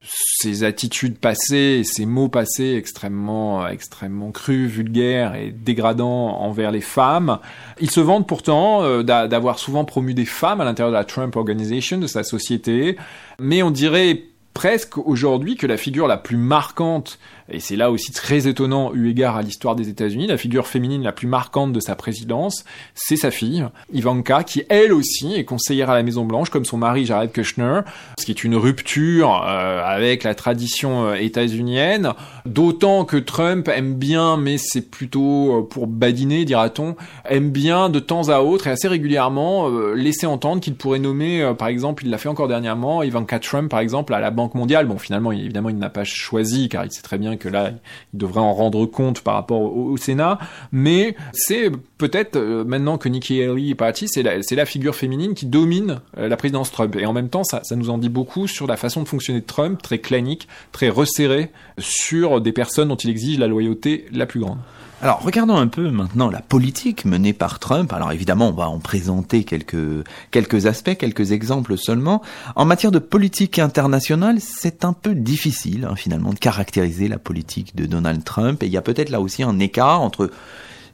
ses 0.09 0.63
attitudes 0.63 1.17
passées, 1.17 1.81
ses 1.83 2.05
mots 2.05 2.29
passés 2.29 2.75
extrêmement, 2.77 3.67
extrêmement 3.67 4.31
crus, 4.31 4.69
vulgaires 4.69 5.35
et 5.35 5.51
dégradants 5.51 6.39
envers 6.41 6.71
les 6.71 6.81
femmes. 6.81 7.39
Il 7.81 7.91
se 7.91 7.99
vante 7.99 8.27
pourtant 8.27 8.83
euh, 8.83 9.03
d'a- 9.03 9.27
d'avoir 9.27 9.59
souvent 9.59 9.83
promu 9.85 10.13
des 10.13 10.25
femmes 10.25 10.61
à 10.61 10.65
l'intérieur 10.65 10.91
de 10.91 10.97
la 10.97 11.03
Trump 11.05 11.35
Organization, 11.35 11.97
de 11.97 12.07
sa 12.07 12.23
société, 12.23 12.97
mais 13.39 13.61
on 13.63 13.71
dirait 13.71 14.23
presque 14.53 14.97
aujourd'hui 14.97 15.55
que 15.55 15.67
la 15.67 15.77
figure 15.77 16.07
la 16.07 16.17
plus 16.17 16.37
marquante, 16.37 17.19
et 17.49 17.59
c'est 17.59 17.75
là 17.75 17.91
aussi 17.91 18.11
très 18.11 18.47
étonnant 18.47 18.93
eu 18.93 19.09
égard 19.09 19.35
à 19.35 19.41
l'histoire 19.41 19.75
des 19.75 19.89
États-Unis, 19.89 20.27
la 20.27 20.37
figure 20.37 20.67
féminine 20.67 21.03
la 21.03 21.11
plus 21.11 21.27
marquante 21.27 21.73
de 21.73 21.79
sa 21.79 21.95
présidence, 21.95 22.65
c'est 22.95 23.15
sa 23.15 23.31
fille, 23.31 23.65
Ivanka, 23.93 24.43
qui 24.43 24.63
elle 24.69 24.93
aussi 24.93 25.33
est 25.33 25.45
conseillère 25.45 25.89
à 25.89 25.95
la 25.95 26.03
Maison 26.03 26.25
Blanche, 26.25 26.49
comme 26.49 26.65
son 26.65 26.77
mari 26.77 27.05
Jared 27.05 27.31
Kushner, 27.31 27.81
ce 28.19 28.25
qui 28.25 28.31
est 28.31 28.43
une 28.43 28.55
rupture 28.55 29.43
euh, 29.47 29.81
avec 29.83 30.23
la 30.23 30.35
tradition 30.35 31.05
euh, 31.05 31.13
états-unienne, 31.15 32.13
d'autant 32.45 33.05
que 33.05 33.17
Trump 33.17 33.67
aime 33.69 33.93
bien, 33.95 34.37
mais 34.37 34.57
c'est 34.57 34.89
plutôt 34.89 35.59
euh, 35.59 35.61
pour 35.61 35.87
badiner, 35.87 36.45
dira-t-on, 36.45 36.95
aime 37.25 37.51
bien 37.51 37.89
de 37.89 37.99
temps 37.99 38.29
à 38.29 38.41
autre 38.41 38.67
et 38.67 38.71
assez 38.71 38.87
régulièrement 38.87 39.69
euh, 39.69 39.93
laisser 39.93 40.25
entendre 40.25 40.61
qu'il 40.61 40.75
pourrait 40.75 40.99
nommer, 40.99 41.41
euh, 41.41 41.53
par 41.53 41.67
exemple, 41.67 42.05
il 42.05 42.09
l'a 42.09 42.17
fait 42.17 42.29
encore 42.29 42.47
dernièrement, 42.47 43.03
Ivanka 43.03 43.39
Trump, 43.39 43.69
par 43.69 43.79
exemple, 43.79 44.13
à 44.13 44.19
la 44.19 44.31
Banque 44.31 44.55
mondiale. 44.55 44.85
Bon, 44.85 44.97
finalement, 44.97 45.31
évidemment, 45.31 45.69
il 45.69 45.77
n'a 45.77 45.89
pas 45.89 46.03
choisi, 46.03 46.69
car 46.69 46.85
il 46.85 46.91
sait 46.91 47.01
très 47.01 47.17
bien 47.17 47.36
que 47.37 47.49
là, 47.49 47.71
il 48.13 48.19
devrait 48.19 48.41
en 48.41 48.53
rendre 48.53 48.85
compte 48.85 49.21
par 49.21 49.35
rapport 49.35 49.61
au, 49.61 49.97
Sénat, 49.97 50.37
mais 50.71 51.15
c'est 51.33 51.71
peut-être, 51.97 52.35
euh, 52.35 52.63
maintenant 52.63 52.97
que 52.97 53.09
Nikki 53.09 53.41
Haley 53.41 53.69
est 53.69 53.75
partie, 53.75 54.07
c'est 54.07 54.23
la, 54.23 54.43
c'est 54.43 54.55
la 54.55 54.65
figure 54.65 54.95
féminine 54.95 55.33
qui 55.33 55.45
domine 55.45 56.01
euh, 56.17 56.27
la 56.27 56.37
présidence 56.37 56.71
Trump. 56.71 56.95
Et 56.97 57.05
en 57.05 57.13
même 57.13 57.29
temps, 57.29 57.43
ça, 57.43 57.61
ça 57.63 57.75
nous 57.75 57.89
en 57.89 57.97
dit 57.97 58.09
beaucoup 58.09 58.47
sur 58.47 58.67
la 58.67 58.77
façon 58.77 59.01
de 59.01 59.07
fonctionner 59.07 59.41
de 59.41 59.45
Trump, 59.45 59.81
très 59.81 59.99
clanique, 59.99 60.47
très 60.71 60.89
resserré, 60.89 61.51
sur 61.79 62.41
des 62.41 62.51
personnes 62.51 62.89
dont 62.89 62.95
il 62.95 63.09
exige 63.09 63.39
la 63.39 63.47
loyauté 63.47 64.05
la 64.11 64.25
plus 64.25 64.39
grande. 64.39 64.59
Alors, 64.99 65.21
regardons 65.21 65.57
un 65.57 65.67
peu 65.67 65.91
maintenant 65.91 66.31
la 66.31 66.41
politique 66.41 67.05
menée 67.05 67.33
par 67.33 67.59
Trump. 67.59 67.93
Alors 67.93 68.11
évidemment, 68.11 68.49
on 68.49 68.53
va 68.53 68.67
en 68.67 68.79
présenter 68.79 69.43
quelques, 69.43 70.03
quelques 70.31 70.65
aspects, 70.65 70.97
quelques 70.97 71.31
exemples 71.31 71.77
seulement. 71.77 72.23
En 72.55 72.65
matière 72.65 72.91
de 72.91 72.97
politique 72.97 73.59
internationale, 73.59 74.39
c'est 74.41 74.83
un 74.85 74.93
peu 74.93 75.13
difficile, 75.13 75.87
hein, 75.87 75.95
finalement, 75.95 76.33
de 76.33 76.39
caractériser 76.39 77.07
la 77.07 77.19
politique 77.19 77.75
de 77.75 77.85
Donald 77.85 78.23
Trump. 78.23 78.63
Et 78.63 78.65
il 78.65 78.71
y 78.71 78.77
a 78.77 78.81
peut-être 78.81 79.11
là 79.11 79.21
aussi 79.21 79.43
un 79.43 79.59
écart 79.59 80.01
entre 80.01 80.31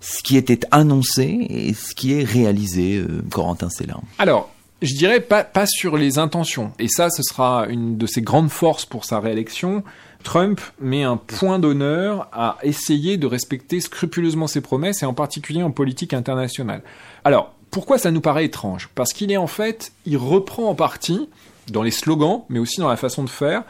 ce 0.01 0.21
qui 0.21 0.35
était 0.35 0.59
annoncé 0.71 1.47
et 1.49 1.73
ce 1.73 1.95
qui 1.95 2.11
est 2.11 2.25
réalisé, 2.25 2.97
euh, 2.97 3.23
Corentin 3.31 3.69
Célin. 3.69 4.01
Alors, 4.19 4.49
je 4.81 4.95
dirais 4.95 5.21
pas, 5.21 5.45
pas 5.45 5.65
sur 5.65 5.95
les 5.95 6.17
intentions. 6.17 6.73
Et 6.77 6.89
ça, 6.89 7.09
ce 7.09 7.23
sera 7.23 7.67
une 7.69 7.97
de 7.97 8.05
ses 8.05 8.21
grandes 8.21 8.49
forces 8.49 8.85
pour 8.85 9.05
sa 9.05 9.21
réélection. 9.21 9.81
Trump 10.24 10.59
met 10.80 11.03
un 11.03 11.17
point 11.17 11.59
d'honneur 11.59 12.28
à 12.32 12.57
essayer 12.63 13.17
de 13.17 13.28
respecter 13.28 13.80
scrupuleusement 13.80 14.47
ses 14.47 14.61
promesses, 14.61 15.03
et 15.03 15.05
en 15.05 15.13
particulier 15.13 15.63
en 15.63 15.71
politique 15.71 16.13
internationale. 16.13 16.82
Alors, 17.24 17.53
pourquoi 17.71 17.97
ça 17.97 18.11
nous 18.11 18.21
paraît 18.21 18.45
étrange? 18.45 18.89
Parce 18.95 19.13
qu'il 19.13 19.32
est 19.32 19.38
en 19.38 19.47
fait, 19.47 19.91
il 20.05 20.17
reprend 20.17 20.69
en 20.69 20.76
partie, 20.76 21.30
dans 21.71 21.84
les 21.84 21.91
slogans, 21.91 22.43
mais 22.49 22.59
aussi 22.59 22.80
dans 22.80 22.89
la 22.89 22.97
façon 22.97 23.24
de 23.24 23.30
faire, 23.30 23.63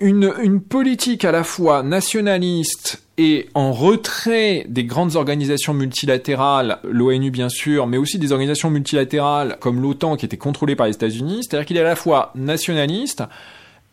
une, 0.00 0.32
une 0.42 0.60
politique 0.60 1.24
à 1.24 1.32
la 1.32 1.42
fois 1.42 1.82
nationaliste 1.82 3.02
et 3.18 3.48
en 3.54 3.72
retrait 3.72 4.66
des 4.68 4.84
grandes 4.84 5.16
organisations 5.16 5.72
multilatérales, 5.72 6.78
l'ONU 6.84 7.30
bien 7.30 7.48
sûr, 7.48 7.86
mais 7.86 7.96
aussi 7.96 8.18
des 8.18 8.32
organisations 8.32 8.68
multilatérales 8.68 9.56
comme 9.58 9.80
l'OTAN 9.80 10.16
qui 10.16 10.26
étaient 10.26 10.36
contrôlées 10.36 10.76
par 10.76 10.86
les 10.86 10.92
États-Unis, 10.92 11.40
c'est-à-dire 11.42 11.66
qu'il 11.66 11.78
est 11.78 11.80
à 11.80 11.84
la 11.84 11.96
fois 11.96 12.30
nationaliste 12.34 13.22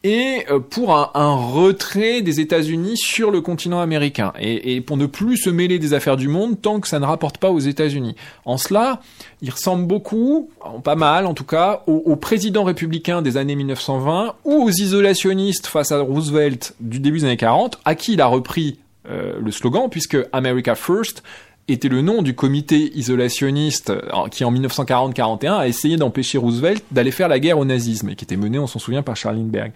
et 0.04 0.46
euh, 0.50 0.60
pour 0.60 0.96
un, 0.96 1.12
un 1.14 1.36
retrait 1.36 2.22
des 2.22 2.40
États-Unis 2.40 2.98
sur 2.98 3.32
le 3.32 3.42
continent 3.42 3.80
américain 3.80 4.34
et, 4.40 4.76
et 4.76 4.82
pour 4.82 4.98
ne 4.98 5.06
plus 5.06 5.38
se 5.38 5.50
mêler 5.50 5.80
des 5.80 5.94
affaires 5.94 6.18
du 6.18 6.28
monde 6.28 6.62
tant 6.62 6.80
que 6.80 6.88
ça 6.88 7.00
ne 7.00 7.06
rapporte 7.06 7.38
pas 7.38 7.50
aux 7.52 7.60
États-Unis. 7.60 8.16
En 8.46 8.58
cela, 8.58 9.02
il 9.42 9.50
ressemble 9.50 9.88
beaucoup, 9.88 10.50
pas 10.84 10.96
mal 10.96 11.26
en 11.26 11.34
tout 11.34 11.46
cas, 11.46 11.84
aux, 11.88 12.04
aux 12.06 12.16
présidents 12.16 12.66
républicains 12.66 13.22
des 13.22 13.38
années 13.38 13.56
1920 13.56 14.36
ou 14.44 14.64
aux 14.64 14.70
isolationnistes 14.70 15.68
face 15.68 15.92
à 15.92 16.00
Roosevelt 16.00 16.76
du 16.80 17.00
début 17.00 17.20
des 17.20 17.26
années 17.26 17.38
40, 17.38 17.80
à 17.86 17.96
qui 17.96 18.14
il 18.14 18.22
a 18.22 18.28
repris 18.28 18.80
euh, 19.10 19.40
le 19.40 19.52
slogan 19.52 19.90
puisque 19.90 20.18
America 20.32 20.76
First 20.76 21.24
était 21.68 21.90
le 21.90 22.02
nom 22.02 22.22
du 22.22 22.36
comité 22.36 22.92
isolationniste 22.96 23.92
euh, 23.92 24.28
qui 24.30 24.44
en 24.44 24.52
1940-41 24.52 25.52
a 25.52 25.68
essayé 25.68 25.98
d'empêcher 25.98 26.38
Roosevelt 26.38 26.84
d'aller 26.92 27.12
faire 27.12 27.28
la 27.28 27.40
guerre 27.40 27.58
au 27.58 27.66
nazisme 27.66 28.10
et 28.10 28.16
qui 28.16 28.26
était 28.26 28.38
mené, 28.38 28.60
on 28.60 28.68
s'en 28.68 28.80
souvient, 28.80 29.04
par 29.04 29.16
Charles 29.16 29.38
Lindbergh. 29.38 29.72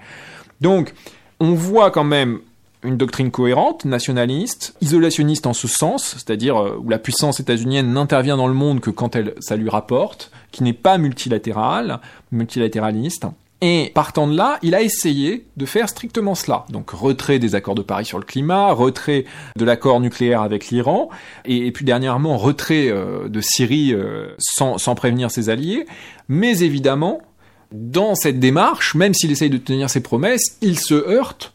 Donc, 0.61 0.93
On 1.39 1.53
voit 1.53 1.91
quand 1.91 2.03
même 2.03 2.39
une 2.83 2.97
doctrine 2.97 3.29
cohérente, 3.29 3.85
nationaliste, 3.85 4.75
isolationniste 4.81 5.45
en 5.45 5.53
ce 5.53 5.67
sens, 5.67 6.15
c'est-à-dire 6.15 6.57
euh, 6.57 6.81
où 6.83 6.89
la 6.89 6.97
puissance 6.97 7.39
états-unienne 7.39 7.93
n'intervient 7.93 8.37
dans 8.37 8.47
le 8.47 8.53
monde 8.53 8.79
que 8.79 8.89
quand 8.89 9.15
elle, 9.15 9.35
ça 9.39 9.55
lui 9.55 9.69
rapporte, 9.69 10.31
qui 10.51 10.63
n'est 10.63 10.73
pas 10.73 10.97
multilatérale, 10.97 11.99
multilatéraliste. 12.31 13.27
Et 13.61 13.91
partant 13.95 14.27
de 14.27 14.37
là, 14.37 14.59
il 14.61 14.75
a 14.75 14.83
essayé 14.83 15.47
de 15.57 15.65
faire 15.65 15.89
strictement 15.89 16.35
cela. 16.35 16.65
Donc 16.69 16.91
retrait 16.91 17.39
des 17.39 17.55
accords 17.55 17.73
de 17.73 17.81
Paris 17.81 18.05
sur 18.05 18.19
le 18.19 18.23
climat, 18.23 18.71
retrait 18.71 19.25
de 19.57 19.65
l'accord 19.65 19.99
nucléaire 19.99 20.43
avec 20.43 20.67
l'Iran, 20.69 21.09
et, 21.45 21.65
et 21.65 21.71
puis 21.71 21.83
dernièrement 21.83 22.37
retrait 22.37 22.89
euh, 22.89 23.27
de 23.29 23.41
Syrie 23.41 23.93
euh, 23.93 24.27
sans, 24.37 24.77
sans 24.77 24.93
prévenir 24.93 25.31
ses 25.31 25.49
alliés. 25.49 25.87
Mais 26.27 26.59
évidemment, 26.59 27.19
dans 27.71 28.13
cette 28.13 28.39
démarche, 28.39 28.93
même 28.93 29.15
s'il 29.15 29.31
essaye 29.31 29.49
de 29.49 29.57
tenir 29.57 29.89
ses 29.89 30.01
promesses, 30.01 30.57
il 30.61 30.77
se 30.79 30.93
heurte 30.93 31.51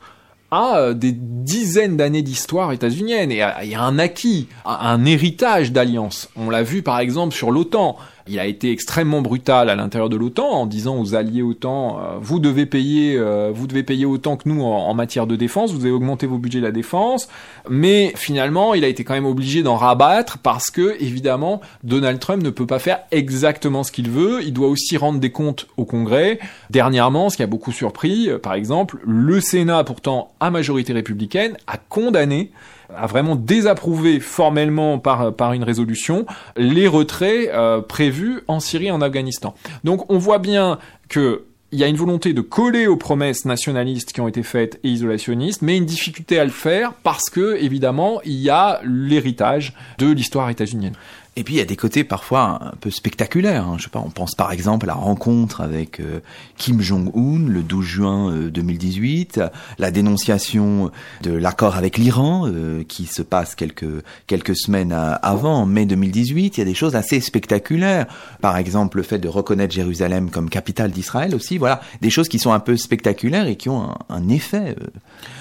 à 0.51 0.79
euh, 0.79 0.95
des 0.95 1.13
dizaines 1.13 1.97
d'années 1.97 2.23
d'histoire 2.23 2.73
états-unienne 2.73 3.31
et 3.31 3.43
à- 3.43 3.65
y 3.65 3.75
a 3.77 3.81
un 3.81 3.99
acquis, 4.01 4.49
un 4.67 4.73
un 4.93 5.05
héritage 5.05 5.71
d'alliance. 5.71 6.29
On 6.37 6.51
l'a 6.51 6.65
vu 6.65 6.83
par 6.83 6.99
exemple 6.99 7.33
sur 7.35 7.53
l'OTAN. 7.53 7.97
Il 8.29 8.39
a 8.39 8.47
été 8.47 8.71
extrêmement 8.71 9.23
brutal 9.23 9.69
à 9.69 9.75
l'intérieur 9.75 10.09
de 10.09 10.17
l'OTAN 10.17 10.49
en 10.49 10.67
disant 10.67 10.99
aux 10.99 11.15
alliés 11.15 11.43
OTAN 11.43 11.99
euh, 11.99 12.19
vous 12.21 12.39
devez 12.39 12.67
payer 12.67 13.17
euh, 13.17 13.51
vous 13.53 13.67
devez 13.67 13.83
payer 13.83 14.07
autant 14.07 14.37
que 14.37 14.49
nous 14.49 14.63
en, 14.63 14.89
en 14.89 14.95
matière 14.95 15.27
de 15.27 15.37
défense, 15.37 15.73
vous 15.73 15.79
devez 15.79 15.91
augmenter 15.91 16.27
vos 16.27 16.39
budgets 16.39 16.61
de 16.61 16.65
la 16.65 16.73
défense, 16.73 17.29
mais 17.69 18.13
finalement, 18.17 18.75
il 18.75 18.85
a 18.85 18.89
été 18.89 19.05
quand 19.05 19.15
même 19.15 19.27
obligé 19.27 19.63
d'en 19.63 19.77
rabattre 19.77 20.39
parce 20.39 20.71
que 20.71 20.97
évidemment, 21.01 21.61
Donald 21.85 22.19
Trump 22.19 22.43
ne 22.43 22.51
peut 22.51 22.67
pas 22.67 22.79
faire 22.79 23.01
exactement 23.11 23.83
ce 23.83 23.93
qu'il 23.93 24.11
veut, 24.11 24.43
il 24.43 24.53
doit 24.53 24.69
aussi 24.69 24.97
rendre 24.97 25.19
des 25.19 25.31
comptes 25.31 25.67
au 25.77 25.85
Congrès. 25.85 26.39
Dernièrement, 26.71 27.31
ce 27.31 27.37
qui 27.37 27.43
a 27.43 27.47
beaucoup 27.47 27.73
surpris, 27.73 28.29
euh, 28.29 28.39
par 28.39 28.55
exemple, 28.55 28.99
le 29.05 29.41
Sénat 29.41 29.85
pourtant 29.85 30.33
à 30.41 30.51
majorité 30.51 30.93
républicaine 30.93 31.57
a 31.67 31.77
condamné 31.77 32.51
a 32.97 33.07
vraiment 33.07 33.37
désapprouvé 33.37 34.21
formellement 34.21 34.99
par, 34.99 35.53
une 35.53 35.65
résolution 35.65 36.27
les 36.57 36.89
retraits 36.89 37.51
euh, 37.53 37.81
prévus 37.81 38.41
en 38.49 38.61
Syrie 38.61 38.87
et 38.87 38.91
en 38.91 39.01
Afghanistan. 39.01 39.55
Donc 39.85 40.11
on 40.11 40.19
voit 40.19 40.39
bien 40.39 40.79
que 41.09 41.45
il 41.73 41.79
y 41.79 41.85
a 41.85 41.87
une 41.87 41.97
volonté 41.97 42.35
de 42.35 42.43
coller 42.43 42.87
aux 42.87 42.99
promesses 42.99 43.47
nationalistes 43.47 44.13
qui 44.13 44.21
ont 44.21 44.29
été 44.29 44.43
faites 44.43 44.79
et 44.85 44.91
isolationnistes, 44.91 45.63
mais 45.63 45.79
une 45.79 45.87
difficulté 45.87 46.39
à 46.39 46.45
le 46.45 46.51
faire 46.51 46.93
parce 46.93 47.31
que, 47.31 47.57
évidemment, 47.57 48.21
il 48.27 48.35
y 48.35 48.51
a 48.51 48.81
l'héritage 48.85 49.73
de 49.97 50.11
l'histoire 50.11 50.51
états-unienne. 50.51 50.93
Et 51.35 51.45
puis 51.45 51.55
il 51.55 51.57
y 51.57 51.61
a 51.63 51.65
des 51.65 51.77
côtés 51.77 52.05
parfois 52.05 52.59
un 52.63 52.77
peu 52.79 52.91
spectaculaires. 52.91 53.67
hein. 53.67 53.77
Je 53.79 53.85
sais 53.85 53.89
pas, 53.89 54.03
on 54.05 54.11
pense 54.11 54.35
par 54.35 54.53
exemple 54.53 54.85
à 54.85 54.89
la 54.89 54.95
rencontre 54.95 55.63
avec 55.63 55.99
euh, 55.99 56.21
Kim 56.59 56.83
Jong-un 56.83 57.49
le 57.49 57.63
12 57.63 57.85
juin 57.87 58.31
euh, 58.31 58.51
2018, 58.51 59.41
la 59.79 59.91
dénonciation 59.91 60.91
de 61.23 61.33
l'accord 61.33 61.77
avec 61.77 61.97
l'Iran 61.97 62.47
euh, 62.49 62.85
qui 62.87 63.07
se 63.07 63.23
passe 63.23 63.55
quelques 63.55 64.03
quelques 64.27 64.55
semaines 64.57 64.93
à- 64.93 65.15
avant, 65.15 65.55
en 65.63 65.65
mai 65.67 65.87
2018. 65.87 66.59
Il 66.59 66.61
y 66.61 66.63
a 66.63 66.67
des 66.67 66.75
choses 66.75 66.95
assez 66.97 67.19
spectaculaires. 67.21 68.07
Par 68.43 68.59
exemple, 68.59 68.99
le 68.99 69.03
fait 69.03 69.19
de 69.19 69.29
reconnaître 69.29 69.73
Jérusalem 69.73 70.29
comme 70.29 70.51
capitale 70.51 70.91
d'Israël 70.91 71.35
aussi. 71.35 71.57
Voilà, 71.57 71.81
des 72.03 72.11
choses 72.11 72.29
qui 72.29 72.39
sont 72.39 72.53
un 72.53 72.61
peu 72.61 72.77
spectaculaires 72.77 73.47
et 73.47 73.57
qui 73.57 73.71
ont 73.71 73.85
un, 73.85 73.97
un 74.11 74.29
effet 74.29 74.77
euh, 74.79 74.87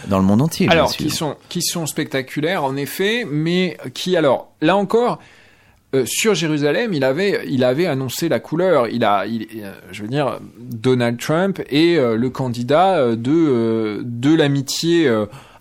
dans 0.07 0.19
le 0.19 0.23
monde 0.25 0.41
entier. 0.41 0.67
bien 0.67 0.75
Alors, 0.77 0.89
sûr. 0.91 1.05
qui 1.05 1.11
sont, 1.11 1.35
qui 1.49 1.61
sont 1.61 1.85
spectaculaires, 1.85 2.63
en 2.63 2.77
effet, 2.77 3.25
mais 3.29 3.77
qui, 3.93 4.15
alors, 4.15 4.51
là 4.61 4.77
encore, 4.77 5.19
euh, 5.93 6.05
sur 6.05 6.33
Jérusalem, 6.33 6.93
il 6.93 7.03
avait, 7.03 7.41
il 7.47 7.63
avait 7.63 7.85
annoncé 7.85 8.29
la 8.29 8.39
couleur. 8.39 8.87
Il 8.87 9.03
a, 9.03 9.25
il, 9.25 9.47
euh, 9.61 9.73
je 9.91 10.03
veux 10.03 10.07
dire, 10.07 10.39
Donald 10.57 11.19
Trump 11.19 11.61
est 11.69 11.97
euh, 11.97 12.15
le 12.15 12.29
candidat 12.29 13.15
de, 13.15 14.01
de 14.03 14.35
l'amitié 14.35 15.11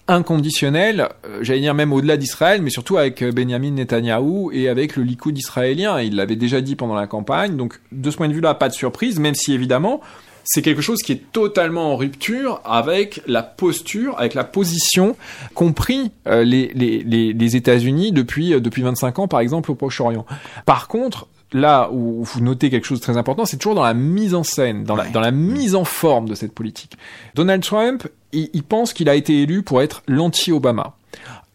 inconditionnelle, 0.07 1.09
j'allais 1.41 1.61
dire 1.61 1.75
même 1.75 1.93
au-delà 1.93 2.17
d'Israël, 2.17 2.63
mais 2.63 2.71
surtout 2.71 2.97
avec 2.97 3.23
Benjamin 3.23 3.71
Netanyahou 3.71 4.51
et 4.53 4.69
avec 4.69 4.97
le 4.97 5.05
Likoud 5.05 5.39
israélien. 5.39 6.01
Il 6.01 6.17
l'avait 6.17 6.35
déjà 6.35 6.61
dit 6.61 6.75
pendant 6.75 6.95
la 6.95 7.07
campagne, 7.07 7.57
donc 7.57 7.81
de 7.93 8.11
ce 8.11 8.17
point 8.17 8.29
de 8.29 8.33
vue-là, 8.33 8.55
pas 8.55 8.69
de 8.69 8.75
surprise, 8.75 9.21
même 9.21 9.37
si 9.37 9.53
évidemment, 9.53 10.01
c'est 10.45 10.63
quelque 10.63 10.83
chose 10.83 10.99
qui 11.03 11.13
est 11.13 11.33
totalement 11.33 11.93
en 11.93 11.97
rupture 11.97 12.61
avec 12.65 13.23
la 13.27 13.43
posture, 13.43 14.19
avec 14.19 14.35
la 14.35 14.45
position 14.45 15.17
qu'ont 15.55 15.73
pris 15.73 16.11
euh, 16.27 16.45
les, 16.45 16.69
les, 16.75 17.03
les, 17.03 17.33
les 17.33 17.57
États-Unis 17.57 18.13
depuis, 18.13 18.55
euh, 18.55 18.61
depuis 18.61 18.83
25 18.83 19.19
ans, 19.21 19.29
par 19.29 19.41
exemple, 19.41 19.71
au 19.71 19.75
Proche-Orient. 19.75 20.27
Par 20.67 20.89
contre, 20.89 21.27
là 21.53 21.91
où 21.93 22.23
vous 22.25 22.41
notez 22.41 22.71
quelque 22.71 22.87
chose 22.87 23.01
de 23.01 23.05
très 23.05 23.17
important, 23.17 23.45
c'est 23.45 23.57
toujours 23.57 23.75
dans 23.75 23.85
la 23.85 23.95
mise 23.95 24.35
en 24.35 24.45
scène, 24.45 24.85
dans 24.85 24.97
la, 24.97 25.09
dans 25.09 25.21
la 25.21 25.31
mise 25.31 25.75
en 25.75 25.85
forme 25.85 26.29
de 26.29 26.35
cette 26.35 26.53
politique. 26.53 26.97
Donald 27.35 27.63
Trump, 27.63 28.07
il, 28.33 28.51
il 28.53 28.63
pense 28.63 28.93
qu'il 28.93 29.09
a 29.09 29.15
été 29.15 29.43
élu 29.43 29.63
pour 29.63 29.83
être 29.83 30.03
l'anti-Obama. 30.07 30.95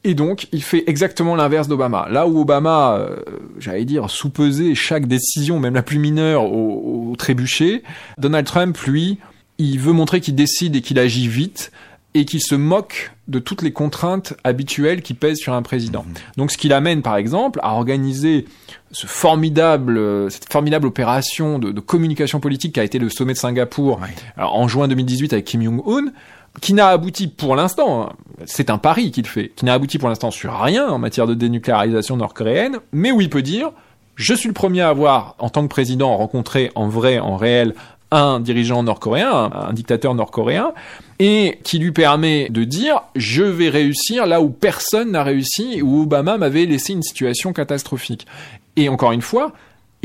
Et 0.08 0.14
donc, 0.14 0.48
il 0.52 0.62
fait 0.62 0.84
exactement 0.86 1.36
l'inverse 1.36 1.68
d'Obama. 1.68 2.08
Là 2.12 2.28
où 2.28 2.40
Obama, 2.40 2.96
euh, 3.00 3.16
j'allais 3.58 3.86
dire, 3.86 4.12
sous-pesait 4.12 4.76
chaque 4.76 5.08
décision, 5.08 5.60
même 5.60 5.74
la 5.74 5.82
plus 5.82 5.98
mineure, 5.98 6.44
au, 6.44 7.10
au 7.10 7.16
trébuchet, 7.16 7.82
Donald 8.20 8.46
Trump, 8.46 8.78
lui, 8.86 9.18
il 9.58 9.80
veut 9.80 9.94
montrer 9.94 10.22
qu'il 10.22 10.36
décide 10.36 10.76
et 10.76 10.82
qu'il 10.82 11.00
agit 11.00 11.28
vite 11.28 11.72
et 12.14 12.26
qu'il 12.26 12.40
se 12.40 12.54
moque 12.54 13.14
de 13.28 13.40
toutes 13.40 13.64
les 13.64 13.74
contraintes 13.74 14.36
habituelles 14.44 15.02
qui 15.02 15.16
pèsent 15.16 15.40
sur 15.40 15.54
un 15.54 15.64
président. 15.64 16.06
Donc, 16.38 16.52
ce 16.52 16.58
qui 16.60 16.68
l'amène, 16.68 17.02
par 17.02 17.18
exemple, 17.18 17.60
à 17.64 17.74
organiser 17.74 18.46
ce 18.92 19.08
formidable, 19.08 19.98
euh, 19.98 20.30
cette 20.30 20.52
formidable 20.52 20.86
opération 20.86 21.58
de, 21.58 21.72
de 21.72 21.80
communication 21.80 22.40
politique 22.40 22.76
qui 22.76 22.80
a 22.80 22.84
été 22.84 23.00
le 23.00 23.10
sommet 23.10 23.34
de 23.34 23.40
Singapour 23.40 24.00
alors, 24.38 24.56
en 24.56 24.68
juin 24.68 24.88
2018 24.88 25.34
avec 25.34 25.46
Kim 25.46 25.64
Jong-un, 25.64 26.12
qui 26.62 26.74
n'a 26.74 26.90
abouti 26.90 27.28
pour 27.28 27.56
l'instant, 27.56 28.04
hein, 28.04 28.14
c'est 28.46 28.70
un 28.70 28.78
pari 28.78 29.12
qu'il 29.12 29.28
fait, 29.28 29.52
qui 29.56 29.66
n'a 29.66 29.74
abouti 29.74 29.98
pour 29.98 30.10
l'instant 30.10 30.32
sur 30.32 30.60
rien 30.60 30.88
en 30.88 30.98
matière 30.98 31.28
de 31.28 31.34
dénucléarisation 31.34 32.18
nord-coréenne, 32.18 32.78
mais 32.92 33.12
où 33.12 33.22
il 33.22 33.30
peut 33.30 33.42
dire, 33.42 33.72
je 34.16 34.34
suis 34.34 34.48
le 34.48 34.54
premier 34.54 34.82
à 34.82 34.90
avoir, 34.90 35.36
en 35.40 35.50
tant 35.50 35.64
que 35.64 35.68
président, 35.68 36.16
rencontré 36.16 36.72
en 36.76 36.88
vrai, 36.88 37.20
en 37.20 37.36
réel, 37.36 37.76
un 38.12 38.40
dirigeant 38.40 38.84
nord-coréen, 38.84 39.32
un, 39.32 39.52
un 39.70 39.74
dictateur 39.74 40.16
nord-coréen, 40.16 40.74
et 41.20 41.60
qui 41.64 41.80
lui 41.80 41.92
permet 41.92 42.50
de 42.50 42.64
dire, 42.64 43.02
je 43.16 43.44
vais 43.44 43.70
réussir 43.70 44.26
là 44.26 44.42
où 44.42 44.50
personne 44.50 45.12
n'a 45.12 45.24
réussi, 45.24 45.82
où 45.82 46.04
Obama 46.04 46.38
m'avait 46.38 46.66
laissé 46.66 46.94
une 46.94 47.04
situation 47.04 47.52
catastrophique. 47.52 48.26
Et 48.76 48.90
encore 48.90 49.12
une 49.12 49.22
fois, 49.22 49.54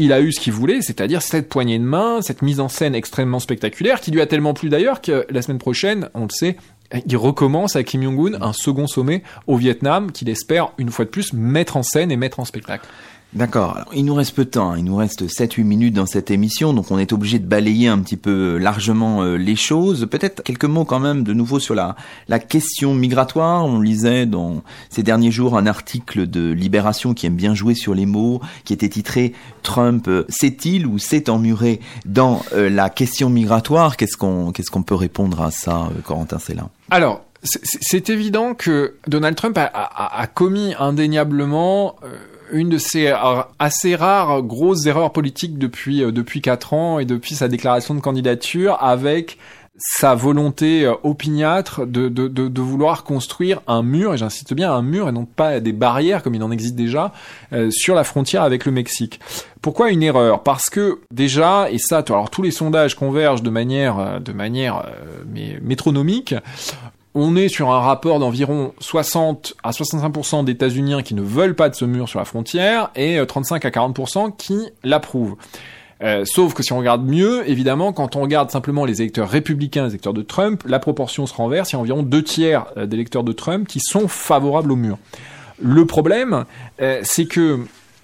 il 0.01 0.13
a 0.13 0.21
eu 0.21 0.33
ce 0.33 0.41
qu'il 0.41 0.53
voulait, 0.53 0.83
c'est-à-dire 0.83 1.23
cette 1.23 1.49
poignée 1.49 1.79
de 1.79 1.85
main, 1.85 2.23
cette 2.23 2.43
mise 2.43 2.61
en 2.61 2.69
scène 2.69 2.95
extrêmement 2.95 3.39
spectaculaire, 3.39 4.01
qui 4.01 4.11
lui 4.11 4.21
a 4.21 4.27
tellement 4.27 4.55
plu 4.55 4.69
d'ailleurs 4.69 5.01
que 5.01 5.27
la 5.29 5.43
semaine 5.43 5.59
prochaine, 5.59 6.09
on 6.15 6.25
le 6.25 6.31
sait, 6.31 6.57
il 7.07 7.17
recommence 7.17 7.77
à 7.77 7.85
Kim 7.85 8.03
Jong-un 8.03 8.41
un 8.43 8.53
second 8.53 8.87
sommet 8.87 9.23
au 9.47 9.57
Vietnam 9.57 10.11
qu'il 10.11 10.29
espère 10.29 10.73
une 10.79 10.91
fois 10.91 11.05
de 11.05 11.11
plus 11.11 11.33
mettre 11.33 11.77
en 11.77 11.83
scène 11.83 12.11
et 12.11 12.17
mettre 12.17 12.41
en 12.41 12.45
spectacle. 12.45 12.87
D'accord. 13.33 13.79
Il 13.95 14.05
nous 14.07 14.15
reste 14.15 14.35
peu 14.35 14.45
de 14.45 14.51
temps. 14.51 14.73
hein. 14.73 14.79
Il 14.79 14.85
nous 14.85 14.97
reste 14.97 15.23
7-8 15.25 15.63
minutes 15.63 15.95
dans 15.95 16.07
cette 16.07 16.33
émission, 16.33 16.73
donc 16.73 16.91
on 16.91 16.99
est 16.99 17.13
obligé 17.13 17.39
de 17.39 17.47
balayer 17.47 17.87
un 17.87 18.01
petit 18.01 18.17
peu 18.17 18.59
largement 18.59 19.23
euh, 19.23 19.37
les 19.37 19.55
choses. 19.55 20.09
Peut-être 20.11 20.43
quelques 20.43 20.65
mots 20.65 20.85
quand 20.85 20.99
même 20.99 21.23
de 21.23 21.33
nouveau 21.33 21.61
sur 21.61 21.77
la, 21.77 21.95
question 22.41 22.93
migratoire. 22.93 23.65
On 23.65 23.81
lisait 23.81 24.27
dans 24.27 24.63
ces 24.89 25.05
derniers 25.05 25.31
jours 25.31 25.57
un 25.57 25.67
article 25.67 26.27
de 26.29 26.51
Libération 26.51 27.15
qui 27.15 27.27
aime 27.27 27.37
bien 27.37 27.55
jouer 27.55 27.75
sur 27.75 27.95
les 27.95 28.07
mots, 28.07 28.41
qui 28.65 28.73
était 28.73 28.89
titré 28.89 29.33
Trump 29.63 30.09
euh, 30.09 30.25
s'est-il 30.29 30.85
ou 30.87 30.99
s'est 30.99 31.31
emmuré 31.31 31.81
dans 32.07 32.43
euh, 32.53 32.69
la 32.69 32.91
question 32.91 33.31
migratoire 33.31 33.97
Qu'est-ce 33.97 34.17
qu'on 34.17 34.51
qu'est-ce 34.51 34.73
qu'on 34.73 34.83
peut 34.83 34.97
répondre 34.97 35.41
à 35.41 35.53
ça, 35.53 35.83
euh, 35.97 36.01
Corentin 36.03 36.41
Célin 36.41 36.69
Alors, 36.91 37.23
c'est- 37.43 38.11
évident 38.11 38.55
que 38.55 38.95
Donald 39.07 39.37
Trump 39.37 39.57
a, 39.57 40.27
commis 40.35 40.75
indéniablement 40.79 41.95
euh, 42.05 42.09
une 42.53 42.69
de 42.69 42.79
ces 42.79 43.13
ra- 43.13 43.51
assez 43.59 43.95
rares 43.95 44.43
grosses 44.43 44.87
erreurs 44.87 45.13
politiques 45.13 45.59
depuis 45.59 46.03
euh, 46.03 46.13
depuis 46.13 46.41
quatre 46.41 46.75
ans 46.75 46.99
et 46.99 47.05
depuis 47.05 47.35
sa 47.35 47.49
déclaration 47.49 47.95
de 47.95 48.01
candidature 48.01 48.77
avec 48.81 49.39
sa 49.83 50.15
volonté 50.15 50.85
euh, 50.85 50.93
opiniâtre 51.05 51.87
de, 51.87 52.09
de, 52.11 52.29
de, 52.29 52.49
de 52.49 52.61
vouloir 52.61 53.03
construire 53.03 53.63
un 53.67 53.83
mur, 53.83 54.13
et 54.13 54.19
j'insiste 54.19 54.53
bien 54.53 54.71
un 54.73 54.83
mur 54.83 55.09
et 55.09 55.13
non 55.13 55.25
pas 55.25 55.59
des 55.61 55.73
barrières 55.73 56.23
comme 56.23 56.35
il 56.35 56.43
en 56.43 56.51
existe 56.51 56.75
déjà, 56.75 57.13
euh, 57.55 57.71
sur 57.71 57.95
la 57.95 58.05
frontière 58.05 58.43
avec 58.43 58.67
le 58.67 58.73
Mexique. 58.73 59.21
Pourquoi 59.63 59.91
une 59.91 60.03
erreur? 60.03 60.43
Parce 60.43 60.69
que 60.69 61.01
déjà, 61.11 61.71
et 61.71 61.79
ça, 61.79 62.05
alors 62.07 62.29
tous 62.29 62.43
les 62.43 62.51
sondages 62.51 62.95
convergent 62.95 63.43
de 63.43 63.51
manière, 63.51 63.99
euh, 63.99 64.19
de 64.19 64.33
manière 64.33 64.79
euh, 64.79 65.23
mais 65.33 65.59
métronomique, 65.63 66.35
on 67.15 67.37
est 67.37 67.49
sur 67.49 67.71
un 67.71 67.81
rapport 67.81 68.19
d'environ 68.19 68.73
60 68.79 69.55
à 69.63 69.71
65% 69.71 70.45
d'États-Uniens 70.45 71.03
qui 71.03 71.15
ne 71.15 71.23
veulent 71.23 71.57
pas 71.57 71.69
de 71.69 71.75
ce 71.75 71.85
mur 71.85 72.09
sur 72.09 72.19
la 72.19 72.25
frontière 72.25 72.91
et 72.95 73.19
euh, 73.19 73.25
35 73.25 73.65
à 73.65 73.71
40% 73.71 74.37
qui 74.37 74.69
l'approuvent. 74.85 75.37
Euh, 76.03 76.25
sauf 76.25 76.55
que 76.55 76.63
si 76.63 76.73
on 76.73 76.79
regarde 76.79 77.05
mieux, 77.05 77.49
évidemment, 77.49 77.93
quand 77.93 78.17
on 78.17 78.23
regarde 78.23 78.51
simplement 78.51 78.85
les 78.85 79.03
électeurs 79.03 79.29
républicains, 79.29 79.85
les 79.85 79.91
électeurs 79.91 80.15
de 80.15 80.23
Trump, 80.23 80.63
la 80.67 80.79
proportion 80.79 81.27
se 81.27 81.35
renverse. 81.35 81.73
Il 81.73 81.75
y 81.75 81.77
a 81.77 81.81
environ 81.81 82.03
deux 82.03 82.23
tiers 82.23 82.67
euh, 82.77 82.87
d'électeurs 82.87 83.25
de 83.25 83.33
Trump 83.33 83.69
qui 83.69 83.81
sont 83.81 84.09
favorables 84.09 84.73
au 84.73 84.77
mur. 84.77 84.99
Le 85.63 85.85
problème, 85.85 86.47
euh, 86.81 87.01
c'est 87.03 87.27
que 87.27 87.61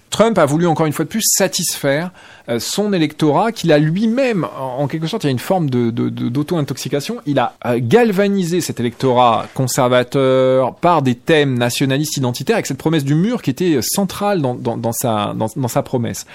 Trump 0.09 0.37
a 0.37 0.45
voulu 0.45 0.67
encore 0.67 0.85
une 0.85 0.93
fois 0.93 1.05
de 1.05 1.09
plus 1.09 1.23
satisfaire 1.23 2.11
euh, 2.49 2.59
son 2.59 2.93
électorat 2.93 3.51
qu'il 3.51 3.71
a 3.71 3.77
lui-même, 3.77 4.47
en, 4.57 4.87
quelque 4.87 5.07
sorte, 5.07 5.23
il 5.23 5.27
y 5.27 5.29
a 5.29 5.31
une 5.31 5.39
forme 5.39 5.69
d'auto-intoxication. 5.69 7.17
Il 7.25 7.39
a 7.39 7.55
euh, 7.65 7.79
galvanisé 7.81 8.61
cet 8.61 8.79
électorat 8.79 9.47
conservateur 9.53 10.75
par 10.75 11.01
des 11.01 11.15
thèmes 11.15 11.57
nationalistes 11.57 12.17
identitaires 12.17 12.55
avec 12.55 12.67
cette 12.67 12.77
promesse 12.77 13.03
du 13.03 13.15
mur 13.15 13.41
qui 13.41 13.49
était 13.49 13.75
euh, 13.75 13.81
centrale 13.81 14.41
dans, 14.41 14.91
sa, 14.93 15.83
promesse. 15.83 16.25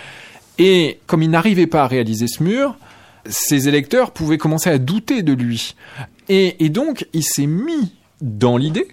Et 0.58 0.98
comme 1.06 1.22
il 1.22 1.30
n'arrivait 1.30 1.66
pas 1.66 1.84
à 1.84 1.86
réaliser 1.86 2.26
ce 2.28 2.42
mur, 2.42 2.76
ses 3.26 3.68
électeurs 3.68 4.10
pouvaient 4.10 4.38
commencer 4.38 4.68
à 4.68 4.78
douter 4.78 5.22
de 5.22 5.32
lui. 5.32 5.74
Et, 6.28 6.68
donc, 6.68 7.06
il 7.12 7.24
s'est 7.24 7.46
mis 7.46 7.92
dans 8.20 8.56
l'idée 8.56 8.88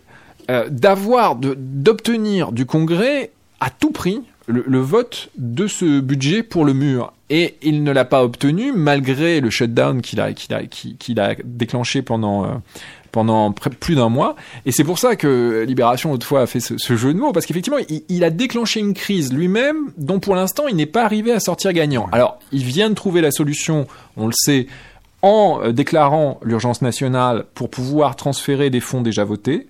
d'avoir, 0.70 1.36
d'obtenir 1.36 2.52
du 2.52 2.66
Congrès 2.66 3.32
à 3.60 3.70
tout 3.70 3.92
prix 3.92 4.22
le, 4.50 4.80
vote 4.80 5.30
de 5.38 5.68
ce 5.68 6.00
budget 6.00 6.44
pour 6.44 6.66
le 6.66 6.74
mur. 6.74 7.14
Et 7.30 7.56
il 7.62 7.84
ne 7.84 7.92
l'a 7.92 8.06
pas 8.06 8.24
obtenu 8.24 8.72
malgré 8.74 9.40
le 9.40 9.50
shutdown 9.50 10.02
qu'il 10.02 10.20
a, 10.20 11.36
déclenché 11.44 12.02
pendant, 12.02 12.46
euh, 12.46 13.50
plus 13.80 13.96
d'un 13.96 14.10
mois. 14.10 14.36
Et 14.66 14.72
c'est 14.72 14.84
pour 14.84 14.98
ça 14.98 15.16
que 15.16 15.64
Libération 15.68 16.12
autrefois 16.12 16.42
a 16.42 16.48
fait 16.48 16.60
ce, 16.60 16.96
jeu 16.96 17.14
de 17.14 17.20
mots, 17.20 17.32
parce 17.32 17.46
qu'effectivement, 17.46 17.80
il, 17.88 18.02
il 18.10 18.24
a 18.24 18.32
déclenché 18.32 18.80
une 18.80 18.96
crise 18.96 19.32
lui-même 19.32 19.92
dont 19.98 20.20
pour 20.20 20.36
l'instant 20.36 20.68
il 20.68 20.76
n'est 20.76 20.88
pas 20.88 21.04
arrivé 21.04 21.32
à 21.32 21.40
sortir 21.40 21.72
gagnant. 21.72 22.08
Alors, 22.12 22.40
il 22.52 22.64
vient 22.64 22.90
de 22.90 22.96
trouver 22.96 23.22
la 23.22 23.32
solution, 23.32 23.88
on 24.18 24.26
le 24.26 24.34
sait, 24.36 24.66
en 25.22 25.60
euh, 25.62 25.72
déclarant 25.72 26.40
l'urgence 26.44 26.82
nationale 26.82 27.46
pour 27.54 27.70
pouvoir 27.70 28.16
transférer 28.16 28.70
des 28.70 28.80
fonds 28.80 29.02
déjà 29.02 29.24
votés. 29.24 29.68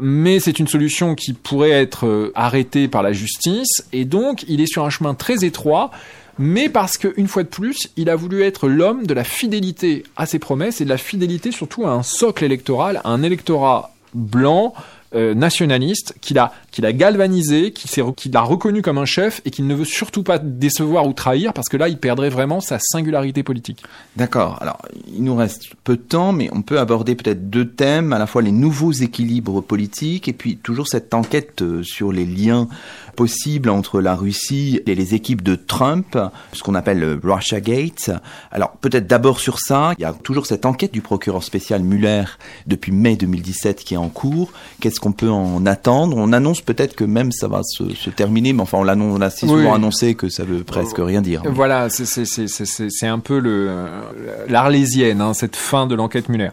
Mais 0.00 0.40
c'est 0.40 0.58
une 0.58 0.68
solution 0.68 1.14
qui 1.14 1.34
pourrait 1.34 1.70
être 1.70 2.06
euh, 2.06 2.32
arrêtée 2.34 2.88
par 2.88 3.02
la 3.02 3.12
justice, 3.12 3.84
et 3.92 4.04
donc 4.04 4.44
il 4.48 4.60
est 4.60 4.66
sur 4.66 4.84
un 4.84 4.90
chemin 4.90 5.14
très 5.14 5.44
étroit, 5.44 5.90
mais 6.38 6.70
parce 6.70 6.96
que 6.96 7.12
une 7.18 7.28
fois 7.28 7.42
de 7.42 7.48
plus, 7.48 7.90
il 7.96 8.08
a 8.08 8.16
voulu 8.16 8.42
être 8.42 8.68
l'homme 8.68 9.06
de 9.06 9.12
la 9.12 9.24
fidélité 9.24 10.04
à 10.16 10.24
ses 10.24 10.38
promesses 10.38 10.80
et 10.80 10.84
de 10.84 10.88
la 10.88 10.96
fidélité 10.96 11.52
surtout 11.52 11.86
à 11.86 11.90
un 11.90 12.02
socle 12.02 12.44
électoral, 12.44 13.02
à 13.04 13.10
un 13.10 13.22
électorat 13.22 13.94
blanc, 14.14 14.72
euh, 15.14 15.34
nationaliste, 15.34 16.14
qu'il 16.20 16.38
a, 16.38 16.52
galvanisé, 16.92 17.72
qu'il 17.72 17.90
s'est- 17.90 18.02
qu'il 18.16 18.36
a 18.36 18.40
reconnu 18.40 18.82
comme 18.82 18.98
un 18.98 19.04
chef 19.04 19.40
et 19.44 19.50
qu'il 19.50 19.66
ne 19.66 19.74
veut 19.74 19.84
surtout 19.84 20.22
pas 20.22 20.38
décevoir 20.38 21.06
ou 21.06 21.12
trahir, 21.12 21.52
parce 21.52 21.68
que 21.68 21.76
là, 21.76 21.88
il 21.88 21.98
perdrait 21.98 22.30
vraiment 22.30 22.60
sa 22.60 22.78
singularité 22.80 23.42
politique. 23.42 23.82
D'accord. 24.16 24.58
Alors, 24.60 24.78
il 25.14 25.22
nous 25.24 25.34
reste 25.36 25.68
peu 25.84 25.96
de 25.96 26.02
temps, 26.02 26.32
mais 26.32 26.48
on 26.52 26.62
peut 26.62 26.78
aborder 26.78 27.14
peut-être 27.14 27.50
deux 27.50 27.68
thèmes, 27.68 28.12
à 28.12 28.18
la 28.18 28.26
fois 28.26 28.42
les 28.42 28.52
nouveaux 28.52 28.92
équilibres 28.92 29.62
politiques 29.62 30.28
et 30.28 30.32
puis 30.32 30.56
toujours 30.56 30.88
cette 30.88 31.14
enquête 31.14 31.62
euh, 31.62 31.82
sur 31.82 32.12
les 32.12 32.24
liens 32.24 32.68
possibles 33.16 33.68
entre 33.70 34.00
la 34.00 34.14
Russie 34.14 34.80
et 34.86 34.94
les 34.94 35.14
équipes 35.14 35.42
de 35.42 35.54
Trump, 35.54 36.18
ce 36.52 36.62
qu'on 36.62 36.74
appelle 36.74 36.98
le 37.00 37.20
Russia 37.22 37.60
Gate. 37.60 38.10
Alors, 38.50 38.72
peut-être 38.72 39.06
d'abord 39.06 39.40
sur 39.40 39.58
ça, 39.58 39.92
il 39.98 40.02
y 40.02 40.04
a 40.04 40.12
toujours 40.12 40.46
cette 40.46 40.66
enquête 40.66 40.92
du 40.92 41.00
procureur 41.02 41.42
spécial 41.42 41.82
Mueller 41.82 42.24
depuis 42.66 42.92
mai 42.92 43.16
2017 43.16 43.84
qui 43.84 43.94
est 43.94 43.98
en 43.98 44.08
cours. 44.08 44.52
Qu'est-ce 44.80 45.00
qu'on 45.00 45.12
peut 45.12 45.30
en 45.30 45.64
attendre? 45.66 46.16
On 46.16 46.32
annonce 46.32 46.60
peut-être 46.60 46.94
que 46.96 47.04
même 47.04 47.32
ça 47.32 47.48
va 47.48 47.60
se, 47.64 47.94
se 47.94 48.10
terminer, 48.10 48.52
mais 48.52 48.62
enfin, 48.62 48.78
on, 48.78 48.84
l'annonce- 48.84 49.16
on 49.18 49.20
a 49.20 49.28
Oui. 49.28 49.48
souvent 49.48 49.74
annoncé 49.74 50.14
que 50.14 50.28
ça 50.28 50.44
veut 50.44 50.64
presque 50.64 50.96
rien 50.98 51.22
dire. 51.22 51.42
Voilà, 51.46 51.88
c'est- 51.90 53.06
un 53.06 53.18
peu 53.18 53.40
euh, 53.44 53.86
l'arlésienne, 54.48 55.20
hein, 55.20 55.34
cette 55.34 55.56
fin 55.56 55.86
de 55.86 55.94
l'enquête 55.94 56.28
Muller. 56.28 56.50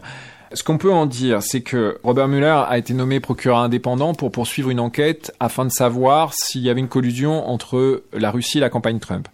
Ce 0.52 0.64
qu'on 0.64 0.78
peut 0.78 0.92
en 0.92 1.06
dire, 1.06 1.42
c'est 1.42 1.60
que 1.60 1.98
Robert 2.02 2.26
Mueller 2.26 2.64
a 2.66 2.76
été 2.76 2.92
nommé 2.92 3.20
procureur 3.20 3.58
indépendant 3.58 4.14
pour 4.14 4.32
poursuivre 4.32 4.70
une 4.70 4.80
enquête 4.80 5.32
afin 5.38 5.64
de 5.64 5.70
savoir 5.70 6.34
s'il 6.34 6.62
y 6.62 6.70
avait 6.70 6.80
une 6.80 6.88
collusion 6.88 7.48
entre 7.48 8.02
la 8.12 8.32
Russie 8.32 8.58
et 8.58 8.60
la 8.60 8.68
campagne 8.68 8.98
Trump. 8.98 9.28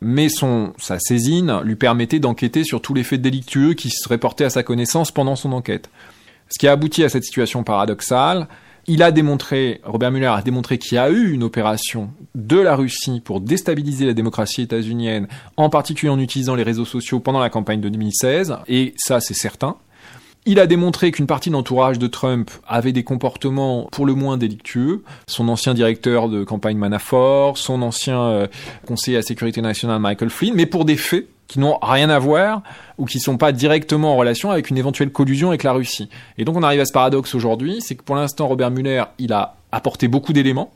Mais 0.00 0.28
sa 0.30 0.98
saisine 0.98 1.60
lui 1.64 1.76
permettait 1.76 2.18
d'enquêter 2.18 2.64
sur 2.64 2.80
tous 2.80 2.94
les 2.94 3.02
faits 3.02 3.20
délictueux 3.20 3.74
qui 3.74 3.90
seraient 3.90 4.16
portés 4.16 4.44
à 4.44 4.50
sa 4.50 4.62
connaissance 4.62 5.10
pendant 5.10 5.36
son 5.36 5.52
enquête. 5.52 5.90
Ce 6.48 6.58
qui 6.58 6.66
a 6.66 6.72
abouti 6.72 7.04
à 7.04 7.10
cette 7.10 7.24
situation 7.24 7.62
paradoxale, 7.62 8.48
il 8.86 9.02
a 9.02 9.12
démontré, 9.12 9.82
Robert 9.84 10.12
Mueller 10.12 10.26
a 10.26 10.42
démontré 10.42 10.78
qu'il 10.78 10.96
y 10.96 10.98
a 10.98 11.10
eu 11.10 11.32
une 11.32 11.42
opération 11.42 12.10
de 12.34 12.58
la 12.58 12.74
Russie 12.74 13.20
pour 13.22 13.42
déstabiliser 13.42 14.06
la 14.06 14.14
démocratie 14.14 14.62
états-unienne, 14.62 15.28
en 15.58 15.68
particulier 15.68 16.10
en 16.10 16.18
utilisant 16.18 16.54
les 16.54 16.62
réseaux 16.62 16.84
sociaux 16.86 17.20
pendant 17.20 17.40
la 17.40 17.50
campagne 17.50 17.80
de 17.82 17.90
2016, 17.90 18.56
et 18.66 18.94
ça 18.96 19.20
c'est 19.20 19.34
certain. 19.34 19.76
Il 20.46 20.60
a 20.60 20.66
démontré 20.66 21.10
qu'une 21.10 21.26
partie 21.26 21.48
de 21.48 21.54
l'entourage 21.54 21.98
de 21.98 22.06
Trump 22.06 22.50
avait 22.68 22.92
des 22.92 23.02
comportements 23.02 23.88
pour 23.90 24.04
le 24.04 24.12
moins 24.12 24.36
délictueux. 24.36 25.02
Son 25.26 25.48
ancien 25.48 25.72
directeur 25.72 26.28
de 26.28 26.44
campagne 26.44 26.76
Manafort, 26.76 27.56
son 27.56 27.80
ancien 27.80 28.20
euh, 28.20 28.46
conseiller 28.86 29.16
à 29.16 29.20
la 29.20 29.26
sécurité 29.26 29.62
nationale 29.62 30.00
Michael 30.00 30.28
Flynn, 30.28 30.52
mais 30.54 30.66
pour 30.66 30.84
des 30.84 30.96
faits 30.96 31.28
qui 31.46 31.60
n'ont 31.60 31.78
rien 31.80 32.10
à 32.10 32.18
voir 32.18 32.62
ou 32.98 33.06
qui 33.06 33.20
sont 33.20 33.38
pas 33.38 33.52
directement 33.52 34.12
en 34.12 34.16
relation 34.16 34.50
avec 34.50 34.68
une 34.68 34.76
éventuelle 34.76 35.10
collusion 35.10 35.48
avec 35.48 35.62
la 35.62 35.72
Russie. 35.72 36.10
Et 36.36 36.44
donc 36.44 36.56
on 36.56 36.62
arrive 36.62 36.80
à 36.80 36.84
ce 36.84 36.92
paradoxe 36.92 37.34
aujourd'hui, 37.34 37.80
c'est 37.80 37.94
que 37.94 38.02
pour 38.02 38.16
l'instant 38.16 38.46
Robert 38.46 38.70
Mueller, 38.70 39.04
il 39.18 39.32
a 39.32 39.56
apporté 39.72 40.08
beaucoup 40.08 40.34
d'éléments, 40.34 40.72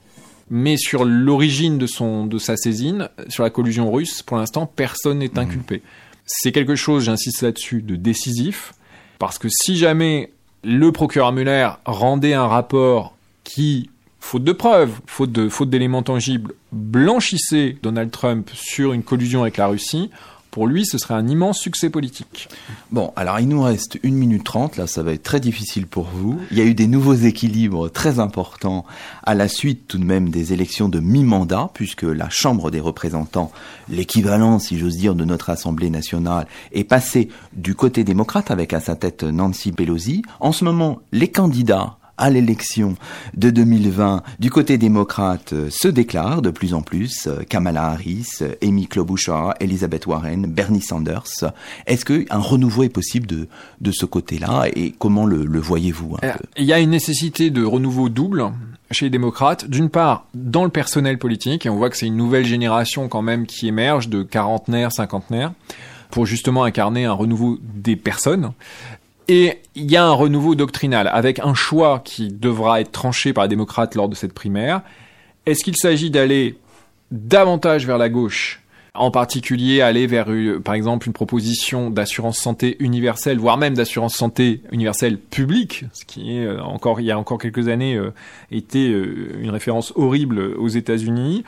mais 0.49 0.79
sur 0.79 1.05
l'origine 1.05 1.77
de 1.77 1.87
son 1.87 2.27
de 2.27 2.39
sa 2.39 2.57
saisine, 2.57 3.11
sur 3.29 3.43
la 3.43 3.51
collusion 3.51 3.93
russe, 3.93 4.23
pour 4.23 4.39
l'instant 4.39 4.64
personne 4.64 5.19
n'est 5.19 5.39
inculpé. 5.39 5.83
C'est 6.25 6.53
quelque 6.53 6.75
chose, 6.75 7.05
j'insiste 7.05 7.43
là-dessus, 7.43 7.83
de 7.83 7.97
décisif, 7.97 8.73
parce 9.19 9.39
que 9.39 9.49
si 9.49 9.77
jamais 9.77 10.33
le 10.64 10.93
procureur 10.93 11.33
Mueller 11.33 11.71
rendait 11.85 12.35
un 12.35 12.47
rapport 12.47 13.14
qui, 13.45 13.91
faute 14.21 14.45
de 14.45 14.53
preuves, 14.53 15.01
faute 15.07 15.31
d'éléments 15.71 16.03
tangibles, 16.03 16.55
blanchissait 16.73 17.77
Donald 17.83 18.11
Trump 18.11 18.51
sur 18.53 18.93
une 18.93 19.03
collusion 19.03 19.43
avec 19.43 19.57
la 19.57 19.69
Russie, 19.69 20.11
pour 20.51 20.66
lui, 20.66 20.86
ce 20.86 20.99
serait 20.99 21.14
un 21.14 21.28
immense 21.28 21.59
succès 21.59 21.90
politique. 21.90 22.49
Bon, 22.90 23.12
alors 23.16 23.38
il 23.40 23.49
nous 23.49 23.62
reste 23.62 23.99
une 24.03 24.14
minute 24.14 24.44
trente, 24.44 24.76
là 24.76 24.86
ça 24.86 25.03
va 25.03 25.12
être 25.12 25.22
très 25.22 25.40
difficile 25.40 25.86
pour 25.86 26.05
vous. 26.05 26.38
Il 26.51 26.59
y 26.59 26.61
a 26.61 26.64
eu 26.64 26.74
des 26.74 26.86
nouveaux 26.86 27.14
équilibres 27.14 27.90
très 27.90 28.18
importants 28.18 28.84
à 29.24 29.34
la 29.34 29.49
suite 29.49 29.86
tout 29.88 29.99
de 29.99 30.05
même 30.05 30.30
des 30.30 30.53
élections 30.53 30.88
de 30.88 31.01
mi-mandat, 31.01 31.70
puisque 31.74 32.03
la 32.03 32.30
Chambre 32.30 32.70
des 32.70 32.80
représentants, 32.80 33.53
l'équivalent 33.88 34.59
si 34.59 34.78
j'ose 34.78 34.96
dire 34.96 35.14
de 35.14 35.24
notre 35.24 35.51
Assemblée 35.51 35.90
nationale, 35.90 36.46
est 36.72 36.84
passée 36.84 37.28
du 37.53 37.74
côté 37.74 38.05
démocrate 38.05 38.51
avec 38.51 38.72
à 38.72 38.80
sa 38.80 38.96
tête 38.96 39.24
Nancy 39.24 39.72
Pelosi. 39.72 40.22
En 40.40 40.53
ce 40.53 40.64
moment, 40.64 41.01
les 41.12 41.28
candidats 41.28 41.97
à 42.19 42.31
l'élection 42.31 42.95
de 43.37 43.51
2020 43.51 44.23
du 44.39 44.51
côté 44.51 44.77
démocrate 44.79 45.55
se 45.71 45.89
déclarent 45.89 46.43
de 46.43 46.51
plus 46.51 46.75
en 46.75 46.83
plus 46.83 47.27
euh, 47.27 47.43
Kamala 47.49 47.87
Harris, 47.87 48.41
Amy 48.62 48.87
Klobuchar, 48.87 49.55
Elizabeth 49.61 50.07
Warren, 50.07 50.47
Bernie 50.47 50.83
Sanders. 50.83 51.25
Est-ce 51.87 52.05
qu'un 52.05 52.39
renouveau 52.39 52.83
est 52.83 52.89
possible 52.89 53.27
de, 53.27 53.49
de 53.81 53.93
ce 53.93 54.07
côté-là 54.07 54.66
et 54.75 54.93
comment 54.99 55.25
le, 55.27 55.45
le 55.45 55.61
voyez-vous 55.61 56.16
Euh, 56.23 56.33
Il 56.57 56.64
y 56.64 56.73
a 56.73 56.79
une 56.81 56.91
nécessité 56.91 57.51
de 57.51 57.64
renouveau 57.64 58.09
double 58.09 58.51
chez 58.91 59.07
les 59.07 59.11
démocrates. 59.11 59.66
D'une 59.69 59.91
part, 59.91 60.27
dans 60.35 60.64
le 60.64 60.71
personnel 60.71 61.19
politique, 61.19 61.66
et 61.66 61.69
on 61.71 61.77
voit 61.77 61.91
que 61.91 61.97
c'est 61.97 62.07
une 62.07 62.16
nouvelle 62.16 62.45
génération 62.45 63.09
quand 63.09 63.23
même 63.23 63.47
qui 63.47 63.69
émerge 63.69 64.09
de 64.09 64.23
quarantenaires, 64.23 64.93
cinquantenaires, 64.93 65.53
pour 66.11 66.27
justement 66.27 66.64
incarner 66.64 67.05
un 67.05 67.12
renouveau 67.12 67.59
des 67.62 67.97
personnes. 67.97 68.53
Et 69.29 69.59
il 69.74 69.91
y 69.91 69.97
a 69.97 70.05
un 70.05 70.12
renouveau 70.12 70.55
doctrinal, 70.55 71.09
avec 71.12 71.39
un 71.39 71.55
choix 71.55 72.01
qui 72.03 72.29
devra 72.29 72.81
être 72.81 72.93
tranché 72.93 73.33
par 73.33 73.45
les 73.45 73.49
démocrates 73.49 73.95
lors 73.95 74.09
de 74.09 74.14
cette 74.14 74.33
primaire. 74.33 74.81
Est-ce 75.45 75.62
qu'il 75.62 75.76
s'agit 75.76 76.11
d'aller 76.11 76.59
davantage 77.11 77.87
vers 77.87 77.99
la 77.99 78.09
gauche 78.09 78.62
en 78.99 79.11
particulier 79.11 79.81
aller 79.81 80.07
vers, 80.07 80.31
euh, 80.31 80.61
par 80.61 80.74
exemple, 80.74 81.07
une 81.07 81.12
proposition 81.12 81.91
d'assurance 81.91 82.39
santé 82.39 82.76
universelle, 82.81 83.39
voire 83.39 83.57
même 83.57 83.74
d'assurance 83.74 84.14
santé 84.14 84.61
universelle 84.72 85.18
publique, 85.18 85.85
ce 85.93 86.05
qui 86.05 86.37
est 86.37 86.45
euh, 86.45 86.61
encore, 86.62 87.01
il 87.01 87.07
y 87.07 87.11
a 87.11 87.18
encore 87.18 87.39
quelques 87.39 87.68
années, 87.68 87.97
euh, 87.97 88.12
était 88.51 88.91
une 88.91 89.51
référence 89.51 89.93
horrible 89.97 90.41
aux 90.59 90.68
États-Unis? 90.68 91.45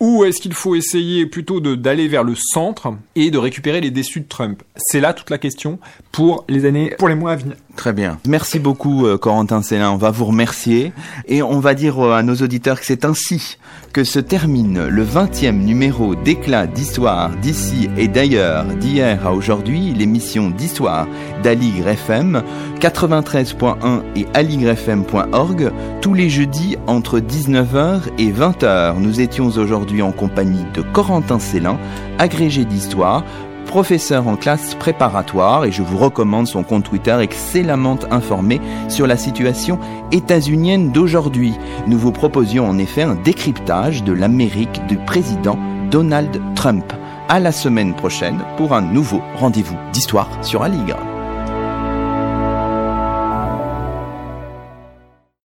Ou 0.00 0.24
est-ce 0.24 0.40
qu'il 0.40 0.54
faut 0.54 0.74
essayer 0.74 1.26
plutôt 1.26 1.60
d'aller 1.60 2.08
vers 2.08 2.24
le 2.24 2.34
centre 2.34 2.94
et 3.14 3.30
de 3.30 3.38
récupérer 3.38 3.80
les 3.80 3.90
déçus 3.90 4.20
de 4.20 4.28
Trump? 4.28 4.62
C'est 4.76 5.00
là 5.00 5.14
toute 5.14 5.30
la 5.30 5.38
question 5.38 5.78
pour 6.12 6.44
les 6.48 6.64
années, 6.64 6.94
pour 6.98 7.08
les 7.08 7.14
mois 7.14 7.32
à 7.32 7.36
venir. 7.36 7.56
Très 7.76 7.92
bien. 7.92 8.18
Merci 8.26 8.60
beaucoup, 8.60 9.06
euh, 9.06 9.18
Corentin 9.18 9.60
Célin. 9.60 9.90
On 9.90 9.96
va 9.96 10.10
vous 10.10 10.26
remercier. 10.26 10.92
Et 11.26 11.42
on 11.42 11.58
va 11.58 11.74
dire 11.74 12.04
euh, 12.04 12.14
à 12.14 12.22
nos 12.22 12.36
auditeurs 12.36 12.78
que 12.78 12.86
c'est 12.86 13.04
ainsi 13.04 13.58
que 13.92 14.04
se 14.04 14.20
termine 14.20 14.86
le 14.86 15.04
20e 15.04 15.52
numéro 15.52 16.14
d'éclat 16.14 16.66
d'histoire 16.66 17.30
d'ici 17.42 17.88
et 17.96 18.08
d'ailleurs, 18.08 18.64
d'hier 18.64 19.26
à 19.26 19.32
aujourd'hui, 19.32 19.92
l'émission 19.92 20.50
d'histoire 20.50 21.06
d'Aligre 21.42 21.88
FM, 21.88 22.42
93.1 22.80 24.02
et 24.16 24.26
aligrefm.org, 24.34 25.72
tous 26.00 26.14
les 26.14 26.28
jeudis 26.28 26.76
entre 26.86 27.20
19h 27.20 28.02
et 28.18 28.32
20h. 28.32 28.98
Nous 28.98 29.20
étions 29.20 29.46
aujourd'hui 29.46 30.02
en 30.02 30.12
compagnie 30.12 30.64
de 30.74 30.82
Corentin 30.82 31.38
Célin, 31.38 31.78
agrégé 32.18 32.64
d'histoire, 32.64 33.24
professeur 33.64 34.28
en 34.28 34.36
classe 34.36 34.74
préparatoire 34.74 35.64
et 35.64 35.72
je 35.72 35.82
vous 35.82 35.98
recommande 35.98 36.46
son 36.46 36.62
compte 36.62 36.84
Twitter 36.84 37.16
excellemment 37.20 37.98
informé 38.10 38.60
sur 38.88 39.06
la 39.06 39.16
situation 39.16 39.78
états-unienne 40.12 40.92
d'aujourd'hui. 40.92 41.54
Nous 41.86 41.98
vous 41.98 42.12
proposions 42.12 42.68
en 42.68 42.78
effet 42.78 43.02
un 43.02 43.14
décryptage 43.14 44.04
de 44.04 44.12
l'Amérique 44.12 44.86
du 44.86 44.96
président 44.96 45.58
Donald 45.90 46.40
Trump. 46.54 46.92
À 47.28 47.40
la 47.40 47.52
semaine 47.52 47.94
prochaine 47.94 48.44
pour 48.56 48.74
un 48.74 48.82
nouveau 48.82 49.22
rendez-vous 49.36 49.76
d'histoire 49.92 50.28
sur 50.42 50.62
Aligre. 50.62 51.13